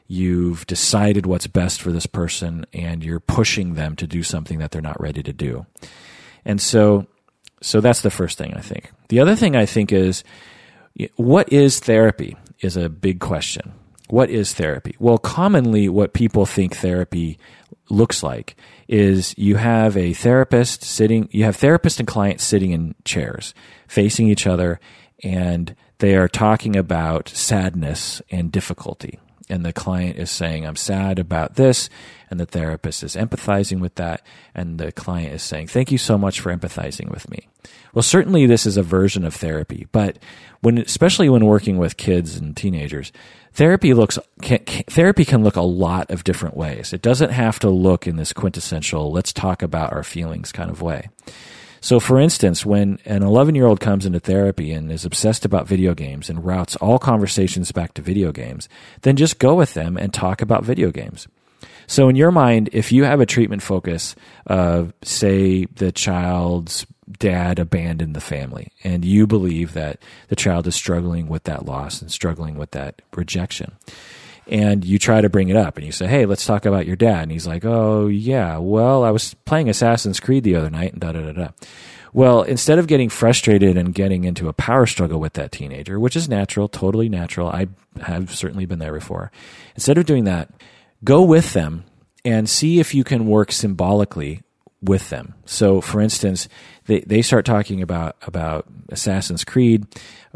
You've 0.07 0.65
decided 0.67 1.25
what's 1.25 1.47
best 1.47 1.81
for 1.81 1.91
this 1.91 2.05
person 2.05 2.65
and 2.73 3.03
you're 3.03 3.19
pushing 3.19 3.73
them 3.73 3.95
to 3.97 4.07
do 4.07 4.21
something 4.21 4.59
that 4.59 4.71
they're 4.71 4.81
not 4.81 4.99
ready 5.01 5.23
to 5.23 5.33
do. 5.33 5.65
And 6.45 6.61
so 6.61 7.07
so 7.61 7.79
that's 7.79 8.01
the 8.01 8.11
first 8.11 8.37
thing 8.37 8.53
I 8.53 8.61
think. 8.61 8.91
The 9.09 9.19
other 9.19 9.35
thing 9.35 9.55
I 9.55 9.65
think 9.65 9.91
is 9.91 10.23
what 11.15 11.51
is 11.51 11.79
therapy 11.79 12.37
is 12.59 12.77
a 12.77 12.89
big 12.89 13.19
question 13.19 13.73
what 14.13 14.29
is 14.29 14.53
therapy? 14.53 14.95
Well, 14.99 15.17
commonly, 15.17 15.89
what 15.89 16.13
people 16.13 16.45
think 16.45 16.75
therapy 16.75 17.39
looks 17.89 18.21
like 18.21 18.55
is 18.87 19.33
you 19.39 19.55
have 19.55 19.97
a 19.97 20.13
therapist 20.13 20.83
sitting, 20.83 21.27
you 21.31 21.45
have 21.45 21.55
therapist 21.55 21.99
and 21.99 22.07
client 22.07 22.39
sitting 22.39 22.69
in 22.69 22.93
chairs 23.05 23.55
facing 23.87 24.27
each 24.27 24.45
other, 24.45 24.79
and 25.23 25.75
they 25.97 26.15
are 26.15 26.27
talking 26.27 26.75
about 26.75 27.27
sadness 27.27 28.21
and 28.29 28.51
difficulty. 28.51 29.17
And 29.49 29.65
the 29.65 29.73
client 29.73 30.17
is 30.17 30.29
saying, 30.29 30.63
I'm 30.63 30.75
sad 30.75 31.17
about 31.17 31.55
this. 31.55 31.89
And 32.29 32.39
the 32.39 32.45
therapist 32.45 33.03
is 33.03 33.15
empathizing 33.15 33.79
with 33.79 33.95
that. 33.95 34.21
And 34.55 34.79
the 34.79 34.91
client 34.91 35.33
is 35.33 35.43
saying, 35.43 35.67
Thank 35.67 35.91
you 35.91 35.97
so 35.97 36.17
much 36.17 36.39
for 36.39 36.55
empathizing 36.55 37.09
with 37.11 37.29
me. 37.29 37.49
Well, 37.93 38.03
certainly 38.03 38.45
this 38.45 38.65
is 38.65 38.77
a 38.77 38.83
version 38.83 39.25
of 39.25 39.35
therapy, 39.35 39.87
but 39.91 40.17
when, 40.61 40.77
especially 40.77 41.29
when 41.29 41.45
working 41.45 41.77
with 41.77 41.97
kids 41.97 42.35
and 42.35 42.55
teenagers, 42.55 43.11
therapy 43.53 43.93
looks 43.93 44.19
can, 44.41 44.59
can, 44.59 44.83
therapy 44.85 45.25
can 45.25 45.43
look 45.43 45.55
a 45.55 45.61
lot 45.61 46.11
of 46.11 46.23
different 46.23 46.57
ways. 46.57 46.93
It 46.93 47.01
doesn't 47.01 47.31
have 47.31 47.59
to 47.59 47.69
look 47.69 48.07
in 48.07 48.15
this 48.15 48.33
quintessential 48.33 49.11
let's 49.11 49.33
talk 49.33 49.61
about 49.61 49.93
our 49.93 50.03
feelings 50.03 50.51
kind 50.51 50.69
of 50.69 50.81
way. 50.81 51.09
So, 51.83 51.99
for 51.99 52.17
instance, 52.17 52.65
when 52.65 52.99
an 53.03 53.23
11 53.23 53.55
year 53.55 53.67
old 53.67 53.81
comes 53.81 54.05
into 54.05 54.21
therapy 54.21 54.71
and 54.71 54.89
is 54.89 55.03
obsessed 55.03 55.43
about 55.43 55.67
video 55.67 55.93
games 55.93 56.29
and 56.29 56.45
routes 56.45 56.77
all 56.77 56.97
conversations 56.97 57.73
back 57.73 57.93
to 57.95 58.01
video 58.01 58.31
games, 58.31 58.69
then 59.01 59.17
just 59.17 59.37
go 59.37 59.53
with 59.53 59.73
them 59.73 59.97
and 59.97 60.13
talk 60.13 60.41
about 60.41 60.63
video 60.63 60.91
games. 60.91 61.27
So, 61.85 62.07
in 62.07 62.15
your 62.15 62.31
mind, 62.31 62.69
if 62.71 62.93
you 62.93 63.03
have 63.03 63.19
a 63.19 63.25
treatment 63.25 63.61
focus 63.61 64.15
of, 64.47 64.93
say, 65.03 65.65
the 65.65 65.91
child's 65.91 66.85
dad 67.11 67.59
abandoned 67.59 68.15
the 68.15 68.21
family. 68.21 68.71
And 68.83 69.03
you 69.05 69.27
believe 69.27 69.73
that 69.73 69.99
the 70.29 70.35
child 70.35 70.67
is 70.67 70.75
struggling 70.75 71.27
with 71.27 71.43
that 71.43 71.65
loss 71.65 72.01
and 72.01 72.11
struggling 72.11 72.55
with 72.55 72.71
that 72.71 73.01
rejection. 73.15 73.73
And 74.47 74.83
you 74.83 74.99
try 74.99 75.21
to 75.21 75.29
bring 75.29 75.49
it 75.49 75.55
up 75.55 75.77
and 75.77 75.85
you 75.85 75.91
say 75.93 76.05
hey 76.07 76.25
let's 76.25 76.45
talk 76.45 76.65
about 76.65 76.85
your 76.85 76.95
dad. 76.95 77.23
And 77.23 77.31
he's 77.31 77.47
like 77.47 77.65
oh 77.65 78.07
yeah. 78.07 78.57
Well 78.57 79.03
i 79.03 79.11
was 79.11 79.33
playing 79.45 79.69
assassin's 79.69 80.19
creed 80.19 80.43
the 80.43 80.55
other 80.55 80.69
night 80.69 80.93
and 80.93 81.01
da 81.01 81.11
da 81.11 81.21
da 81.21 81.31
da 81.31 81.47
well 82.13 82.43
instead 82.43 82.79
of 82.79 82.87
getting 82.87 83.09
frustrated 83.09 83.75
and 83.75 83.93
getting 83.93 84.23
into 84.23 84.47
a 84.47 84.53
power 84.53 84.85
struggle 84.85 85.19
with 85.19 85.33
that 85.33 85.51
teenager 85.51 85.99
which 85.99 86.15
is 86.15 86.29
natural 86.29 86.67
totally 86.67 87.09
natural 87.09 87.47
i 87.49 87.67
have 88.01 88.33
certainly 88.33 88.65
been 88.65 88.79
there 88.79 88.93
before 88.93 89.31
instead 89.75 89.97
of 89.97 90.05
doing 90.05 90.23
that 90.23 90.49
go 91.03 91.23
with 91.23 91.53
them 91.53 91.83
and 92.23 92.49
see 92.49 92.79
if 92.79 92.93
you 92.93 93.03
can 93.03 93.25
work 93.25 93.51
symbolically 93.51 94.42
with 94.83 95.09
them. 95.09 95.33
So, 95.45 95.81
for 95.81 96.01
instance, 96.01 96.47
they, 96.85 96.99
they 97.01 97.21
start 97.21 97.45
talking 97.45 97.81
about 97.81 98.17
about 98.23 98.67
Assassin's 98.89 99.43
Creed 99.43 99.87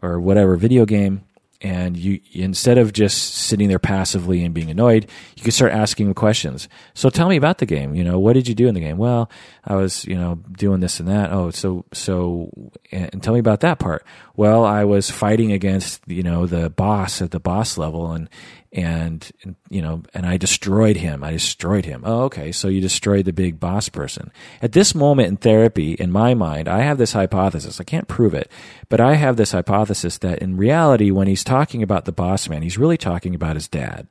or 0.02 0.20
whatever 0.20 0.56
video 0.56 0.86
game, 0.86 1.24
and 1.62 1.98
you 1.98 2.22
instead 2.34 2.78
of 2.78 2.94
just 2.94 3.34
sitting 3.34 3.68
there 3.68 3.80
passively 3.80 4.44
and 4.44 4.54
being 4.54 4.70
annoyed, 4.70 5.10
you 5.36 5.44
can 5.44 5.52
start 5.52 5.74
asking 5.74 6.14
questions. 6.14 6.70
So, 6.94 7.10
tell 7.10 7.28
me 7.28 7.36
about 7.36 7.58
the 7.58 7.66
game. 7.66 7.94
You 7.94 8.04
know, 8.04 8.18
what 8.18 8.34
did 8.34 8.48
you 8.48 8.56
do 8.56 8.68
in 8.68 8.76
the 8.76 8.82
game? 8.82 8.98
Well, 8.98 9.30
I 9.66 9.76
was 9.76 10.06
you 10.06 10.16
know 10.16 10.40
doing 10.52 10.80
this 10.80 11.00
and 11.00 11.10
that. 11.10 11.32
Oh, 11.32 11.52
so 11.52 11.86
so, 11.94 12.52
and 12.92 13.22
tell 13.22 13.34
me 13.34 13.40
about 13.40 13.60
that 13.62 13.80
part. 13.80 14.06
Well, 14.36 14.64
I 14.64 14.86
was 14.86 15.12
fighting 15.12 15.52
against 15.52 16.02
you 16.08 16.24
know 16.24 16.46
the 16.46 16.70
boss 16.70 17.22
at 17.22 17.32
the 17.32 17.40
boss 17.40 17.78
level, 17.78 18.12
and 18.12 18.30
and 18.74 19.32
you 19.70 19.82
know 19.82 20.04
and 20.14 20.26
i 20.26 20.38
destroyed 20.38 20.98
him. 20.98 21.24
I 21.24 21.32
destroyed 21.32 21.86
him. 21.86 22.04
Oh 22.06 22.24
okay. 22.24 22.52
So 22.52 22.68
you 22.68 22.82
destroyed 22.82 23.26
the 23.26 23.34
big 23.34 23.60
boss 23.60 23.90
person. 23.90 24.32
At 24.62 24.74
this 24.74 24.94
moment 24.94 25.30
in 25.30 25.38
therapy 25.38 25.94
in 25.94 26.12
my 26.12 26.34
mind 26.34 26.68
i 26.68 26.82
have 26.82 26.98
this 26.98 27.14
hypothesis. 27.14 27.80
I 27.80 27.84
can't 27.84 28.08
prove 28.08 28.34
it 28.34 28.52
but 28.90 29.00
i 29.00 29.16
have 29.16 29.38
this 29.38 29.52
hypothesis 29.52 30.18
that 30.20 30.40
in 30.40 30.58
reality 30.58 31.12
when 31.12 31.28
he's 31.28 31.44
talking 31.44 31.82
about 31.82 32.06
the 32.06 32.12
boss 32.12 32.50
man 32.50 32.62
he's 32.62 32.78
really 32.78 32.98
talking 32.98 33.36
about 33.36 33.56
his 33.56 33.68
dad. 33.68 34.08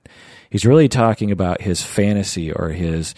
He's 0.49 0.65
really 0.65 0.89
talking 0.89 1.31
about 1.31 1.63
his 1.63 1.83
fantasy 1.83 2.53
or 2.53 2.71
his 2.71 3.15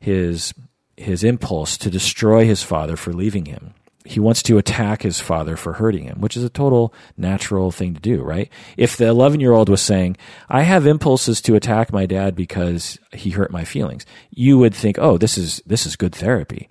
his 0.00 0.52
his 0.96 1.24
impulse 1.24 1.76
to 1.78 1.90
destroy 1.90 2.44
his 2.44 2.62
father 2.62 2.96
for 2.96 3.12
leaving 3.12 3.46
him 3.46 3.74
he 4.04 4.20
wants 4.20 4.42
to 4.42 4.58
attack 4.58 5.02
his 5.02 5.18
father 5.18 5.56
for 5.56 5.74
hurting 5.74 6.04
him, 6.04 6.20
which 6.20 6.36
is 6.36 6.44
a 6.44 6.50
total 6.50 6.92
natural 7.16 7.70
thing 7.70 7.94
to 7.94 8.00
do, 8.00 8.22
right? 8.22 8.50
If 8.76 8.96
the 8.96 9.06
11 9.06 9.40
year 9.40 9.52
old 9.52 9.70
was 9.70 9.80
saying, 9.80 10.18
I 10.48 10.62
have 10.62 10.86
impulses 10.86 11.40
to 11.42 11.56
attack 11.56 11.92
my 11.92 12.04
dad 12.04 12.36
because 12.36 12.98
he 13.12 13.30
hurt 13.30 13.50
my 13.50 13.64
feelings, 13.64 14.04
you 14.30 14.58
would 14.58 14.74
think, 14.74 14.98
oh, 14.98 15.16
this 15.16 15.38
is, 15.38 15.62
this 15.64 15.86
is 15.86 15.96
good 15.96 16.14
therapy. 16.14 16.68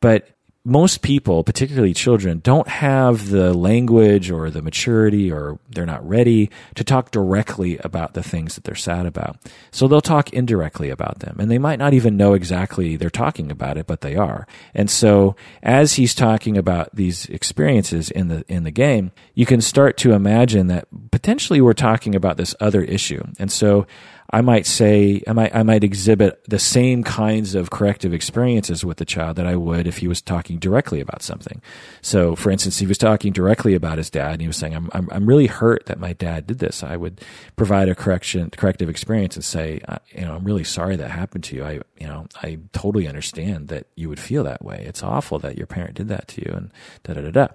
But 0.00 0.28
most 0.66 1.00
people, 1.00 1.44
particularly 1.44 1.94
children, 1.94 2.40
don't 2.40 2.66
have 2.66 3.30
the 3.30 3.54
language 3.54 4.32
or 4.32 4.50
the 4.50 4.60
maturity 4.60 5.30
or 5.30 5.60
they're 5.70 5.86
not 5.86 6.06
ready 6.06 6.50
to 6.74 6.82
talk 6.82 7.12
directly 7.12 7.78
about 7.78 8.14
the 8.14 8.22
things 8.22 8.56
that 8.56 8.64
they're 8.64 8.74
sad 8.74 9.06
about. 9.06 9.38
So 9.70 9.86
they'll 9.86 10.00
talk 10.00 10.32
indirectly 10.32 10.90
about 10.90 11.20
them 11.20 11.36
and 11.38 11.48
they 11.48 11.58
might 11.58 11.78
not 11.78 11.94
even 11.94 12.16
know 12.16 12.34
exactly 12.34 12.96
they're 12.96 13.10
talking 13.10 13.52
about 13.52 13.78
it, 13.78 13.86
but 13.86 14.00
they 14.00 14.16
are. 14.16 14.44
And 14.74 14.90
so 14.90 15.36
as 15.62 15.92
he's 15.92 16.16
talking 16.16 16.58
about 16.58 16.92
these 16.92 17.26
experiences 17.26 18.10
in 18.10 18.26
the, 18.26 18.44
in 18.48 18.64
the 18.64 18.72
game, 18.72 19.12
you 19.34 19.46
can 19.46 19.60
start 19.60 19.96
to 19.98 20.14
imagine 20.14 20.66
that 20.66 20.88
potentially 21.12 21.60
we're 21.60 21.74
talking 21.74 22.16
about 22.16 22.38
this 22.38 22.56
other 22.58 22.82
issue. 22.82 23.24
And 23.38 23.52
so 23.52 23.86
I 24.30 24.40
might 24.40 24.66
say, 24.66 25.22
I 25.26 25.32
might, 25.32 25.54
I 25.54 25.62
might 25.62 25.84
exhibit 25.84 26.42
the 26.48 26.58
same 26.58 27.04
kinds 27.04 27.54
of 27.54 27.70
corrective 27.70 28.12
experiences 28.12 28.84
with 28.84 28.96
the 28.96 29.04
child 29.04 29.36
that 29.36 29.46
I 29.46 29.56
would 29.56 29.86
if 29.86 29.98
he 29.98 30.08
was 30.08 30.20
talking 30.20 30.58
directly 30.58 31.00
about 31.00 31.22
something. 31.22 31.62
So, 32.02 32.34
for 32.34 32.50
instance, 32.50 32.78
he 32.78 32.86
was 32.86 32.98
talking 32.98 33.32
directly 33.32 33.74
about 33.74 33.98
his 33.98 34.10
dad 34.10 34.32
and 34.32 34.40
he 34.40 34.46
was 34.46 34.56
saying, 34.56 34.74
I'm, 34.74 34.90
I'm, 34.92 35.08
I'm 35.12 35.26
really 35.26 35.46
hurt 35.46 35.86
that 35.86 36.00
my 36.00 36.12
dad 36.12 36.46
did 36.46 36.58
this. 36.58 36.82
I 36.82 36.96
would 36.96 37.20
provide 37.54 37.88
a 37.88 37.94
correction, 37.94 38.50
corrective 38.50 38.88
experience 38.88 39.36
and 39.36 39.44
say, 39.44 39.80
you 40.12 40.24
know, 40.24 40.34
I'm 40.34 40.44
really 40.44 40.64
sorry 40.64 40.96
that 40.96 41.10
happened 41.10 41.44
to 41.44 41.56
you. 41.56 41.64
I, 41.64 41.80
you 41.98 42.06
know, 42.06 42.26
I 42.42 42.58
totally 42.72 43.06
understand 43.06 43.68
that 43.68 43.86
you 43.94 44.08
would 44.08 44.20
feel 44.20 44.44
that 44.44 44.64
way. 44.64 44.84
It's 44.86 45.02
awful 45.02 45.38
that 45.40 45.56
your 45.56 45.66
parent 45.66 45.94
did 45.94 46.08
that 46.08 46.28
to 46.28 46.42
you 46.44 46.52
and 46.52 46.70
da 47.04 47.14
da 47.14 47.20
da 47.22 47.30
da. 47.30 47.48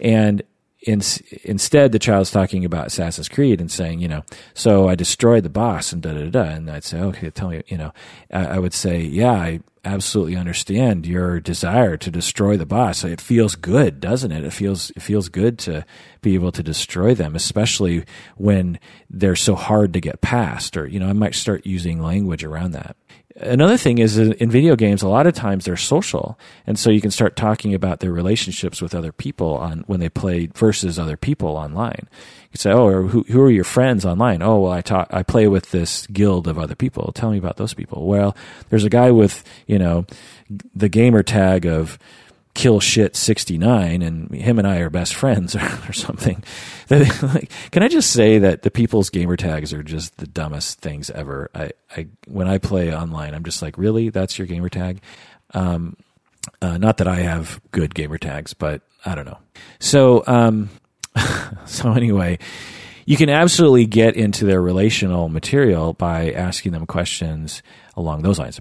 And 0.00 0.42
in, 0.82 1.02
instead, 1.42 1.90
the 1.90 1.98
child's 1.98 2.30
talking 2.30 2.64
about 2.64 2.86
Assassin's 2.86 3.28
Creed 3.28 3.60
and 3.60 3.70
saying, 3.70 3.98
you 3.98 4.06
know, 4.06 4.22
so 4.54 4.88
I 4.88 4.94
destroyed 4.94 5.42
the 5.42 5.48
boss 5.48 5.92
and 5.92 6.00
da 6.00 6.12
da 6.12 6.30
da. 6.30 6.42
And 6.42 6.70
I'd 6.70 6.84
say, 6.84 7.00
okay, 7.00 7.30
tell 7.30 7.48
me, 7.48 7.62
you 7.66 7.76
know, 7.76 7.92
I, 8.32 8.46
I, 8.46 8.58
would 8.58 8.72
say, 8.72 9.00
yeah, 9.00 9.32
I 9.32 9.60
absolutely 9.84 10.36
understand 10.36 11.04
your 11.04 11.40
desire 11.40 11.96
to 11.96 12.10
destroy 12.10 12.56
the 12.56 12.66
boss. 12.66 13.02
It 13.02 13.20
feels 13.20 13.56
good, 13.56 13.98
doesn't 14.00 14.30
it? 14.30 14.44
It 14.44 14.52
feels 14.52 14.90
it 14.90 15.02
feels 15.02 15.28
good 15.28 15.58
to 15.60 15.84
be 16.22 16.34
able 16.34 16.52
to 16.52 16.62
destroy 16.62 17.14
them, 17.14 17.34
especially 17.34 18.04
when 18.36 18.78
they're 19.10 19.36
so 19.36 19.56
hard 19.56 19.92
to 19.94 20.00
get 20.00 20.20
past. 20.20 20.76
Or 20.76 20.86
you 20.86 21.00
know, 21.00 21.08
I 21.08 21.12
might 21.12 21.34
start 21.34 21.66
using 21.66 22.00
language 22.00 22.44
around 22.44 22.72
that 22.72 22.96
another 23.40 23.76
thing 23.76 23.98
is 23.98 24.18
in 24.18 24.50
video 24.50 24.76
games, 24.76 25.02
a 25.02 25.08
lot 25.08 25.26
of 25.26 25.34
times 25.34 25.64
they're 25.64 25.76
social, 25.76 26.38
and 26.66 26.78
so 26.78 26.90
you 26.90 27.00
can 27.00 27.10
start 27.10 27.36
talking 27.36 27.74
about 27.74 28.00
their 28.00 28.12
relationships 28.12 28.82
with 28.82 28.94
other 28.94 29.12
people 29.12 29.54
on 29.56 29.84
when 29.86 30.00
they 30.00 30.08
play 30.08 30.46
versus 30.54 30.98
other 30.98 31.16
people 31.16 31.50
online. 31.50 32.08
You 32.52 32.56
say, 32.56 32.70
"Oh, 32.72 33.06
who 33.06 33.24
who 33.28 33.40
are 33.42 33.50
your 33.50 33.64
friends 33.64 34.04
online?" 34.04 34.42
"Oh, 34.42 34.60
well, 34.60 34.72
I 34.72 34.80
talk, 34.80 35.08
I 35.10 35.22
play 35.22 35.48
with 35.48 35.70
this 35.70 36.06
guild 36.08 36.48
of 36.48 36.58
other 36.58 36.74
people. 36.74 37.12
Tell 37.12 37.30
me 37.30 37.38
about 37.38 37.56
those 37.56 37.74
people." 37.74 38.06
Well, 38.06 38.36
there's 38.70 38.84
a 38.84 38.90
guy 38.90 39.10
with 39.10 39.44
you 39.66 39.78
know 39.78 40.06
the 40.74 40.88
gamer 40.88 41.22
tag 41.22 41.66
of 41.66 41.98
kill 42.58 42.80
shit 42.80 43.14
69 43.14 44.02
and 44.02 44.34
him 44.34 44.58
and 44.58 44.66
I 44.66 44.78
are 44.78 44.90
best 44.90 45.14
friends 45.14 45.54
or, 45.56 45.62
or 45.88 45.92
something. 45.92 46.42
Can 46.88 47.84
I 47.84 47.88
just 47.88 48.10
say 48.10 48.38
that 48.38 48.62
the 48.62 48.70
people's 48.70 49.10
gamer 49.10 49.36
tags 49.36 49.72
are 49.72 49.84
just 49.84 50.16
the 50.16 50.26
dumbest 50.26 50.80
things 50.80 51.08
ever? 51.10 51.50
I, 51.54 51.70
I 51.96 52.08
when 52.26 52.48
I 52.48 52.58
play 52.58 52.92
online, 52.92 53.32
I'm 53.34 53.44
just 53.44 53.62
like, 53.62 53.78
really? 53.78 54.08
That's 54.08 54.38
your 54.38 54.48
gamer 54.48 54.68
tag? 54.68 55.00
Um, 55.54 55.96
uh, 56.60 56.78
not 56.78 56.96
that 56.96 57.06
I 57.06 57.20
have 57.20 57.60
good 57.70 57.94
gamer 57.94 58.18
tags, 58.18 58.54
but 58.54 58.82
I 59.06 59.14
don't 59.14 59.26
know. 59.26 59.38
So, 59.78 60.24
um, 60.26 60.68
so 61.64 61.92
anyway, 61.92 62.40
you 63.06 63.16
can 63.16 63.30
absolutely 63.30 63.86
get 63.86 64.16
into 64.16 64.44
their 64.46 64.60
relational 64.60 65.28
material 65.28 65.92
by 65.92 66.32
asking 66.32 66.72
them 66.72 66.86
questions 66.86 67.62
along 67.96 68.22
those 68.22 68.40
lines. 68.40 68.60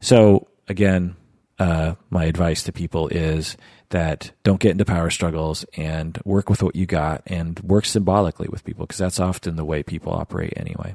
So 0.00 0.46
again, 0.68 1.16
uh, 1.60 1.94
my 2.08 2.24
advice 2.24 2.62
to 2.64 2.72
people 2.72 3.08
is 3.08 3.56
that 3.90 4.32
don't 4.42 4.60
get 4.60 4.70
into 4.72 4.84
power 4.84 5.10
struggles 5.10 5.64
and 5.76 6.18
work 6.24 6.48
with 6.48 6.62
what 6.62 6.74
you 6.74 6.86
got 6.86 7.22
and 7.26 7.60
work 7.60 7.84
symbolically 7.84 8.48
with 8.48 8.64
people 8.64 8.86
because 8.86 8.98
that's 8.98 9.20
often 9.20 9.56
the 9.56 9.64
way 9.64 9.82
people 9.82 10.12
operate 10.12 10.54
anyway. 10.56 10.94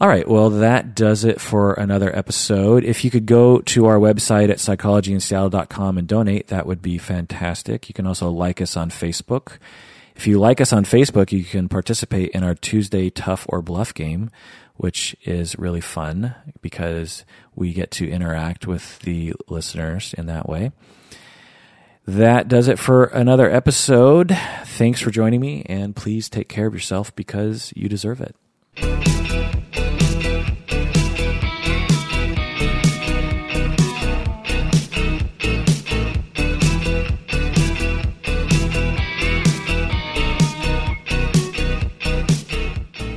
All 0.00 0.08
right, 0.08 0.26
well, 0.26 0.50
that 0.50 0.96
does 0.96 1.24
it 1.24 1.40
for 1.40 1.74
another 1.74 2.14
episode. 2.14 2.82
If 2.84 3.04
you 3.04 3.10
could 3.10 3.26
go 3.26 3.60
to 3.60 3.86
our 3.86 3.98
website 3.98 4.50
at 4.50 4.58
psychologyinseattle.com 4.58 5.96
and 5.96 6.08
donate, 6.08 6.48
that 6.48 6.66
would 6.66 6.82
be 6.82 6.98
fantastic. 6.98 7.88
You 7.88 7.94
can 7.94 8.06
also 8.06 8.28
like 8.28 8.60
us 8.60 8.76
on 8.76 8.90
Facebook. 8.90 9.58
If 10.16 10.26
you 10.26 10.40
like 10.40 10.60
us 10.60 10.72
on 10.72 10.84
Facebook, 10.84 11.30
you 11.30 11.44
can 11.44 11.68
participate 11.68 12.30
in 12.30 12.42
our 12.42 12.54
Tuesday 12.54 13.08
Tough 13.08 13.46
or 13.48 13.62
Bluff 13.62 13.94
game, 13.94 14.30
which 14.76 15.16
is 15.24 15.58
really 15.58 15.80
fun 15.80 16.34
because 16.60 17.24
we 17.54 17.72
get 17.72 17.90
to 17.92 18.08
interact 18.08 18.66
with 18.66 18.98
the 19.00 19.34
listeners 19.48 20.14
in 20.16 20.26
that 20.26 20.48
way. 20.48 20.72
That 22.06 22.48
does 22.48 22.68
it 22.68 22.78
for 22.78 23.04
another 23.04 23.50
episode. 23.50 24.36
Thanks 24.64 25.00
for 25.00 25.10
joining 25.10 25.40
me, 25.40 25.62
and 25.66 25.96
please 25.96 26.28
take 26.28 26.48
care 26.48 26.66
of 26.66 26.74
yourself 26.74 27.14
because 27.16 27.72
you 27.74 27.88
deserve 27.88 28.20
it. 28.20 29.13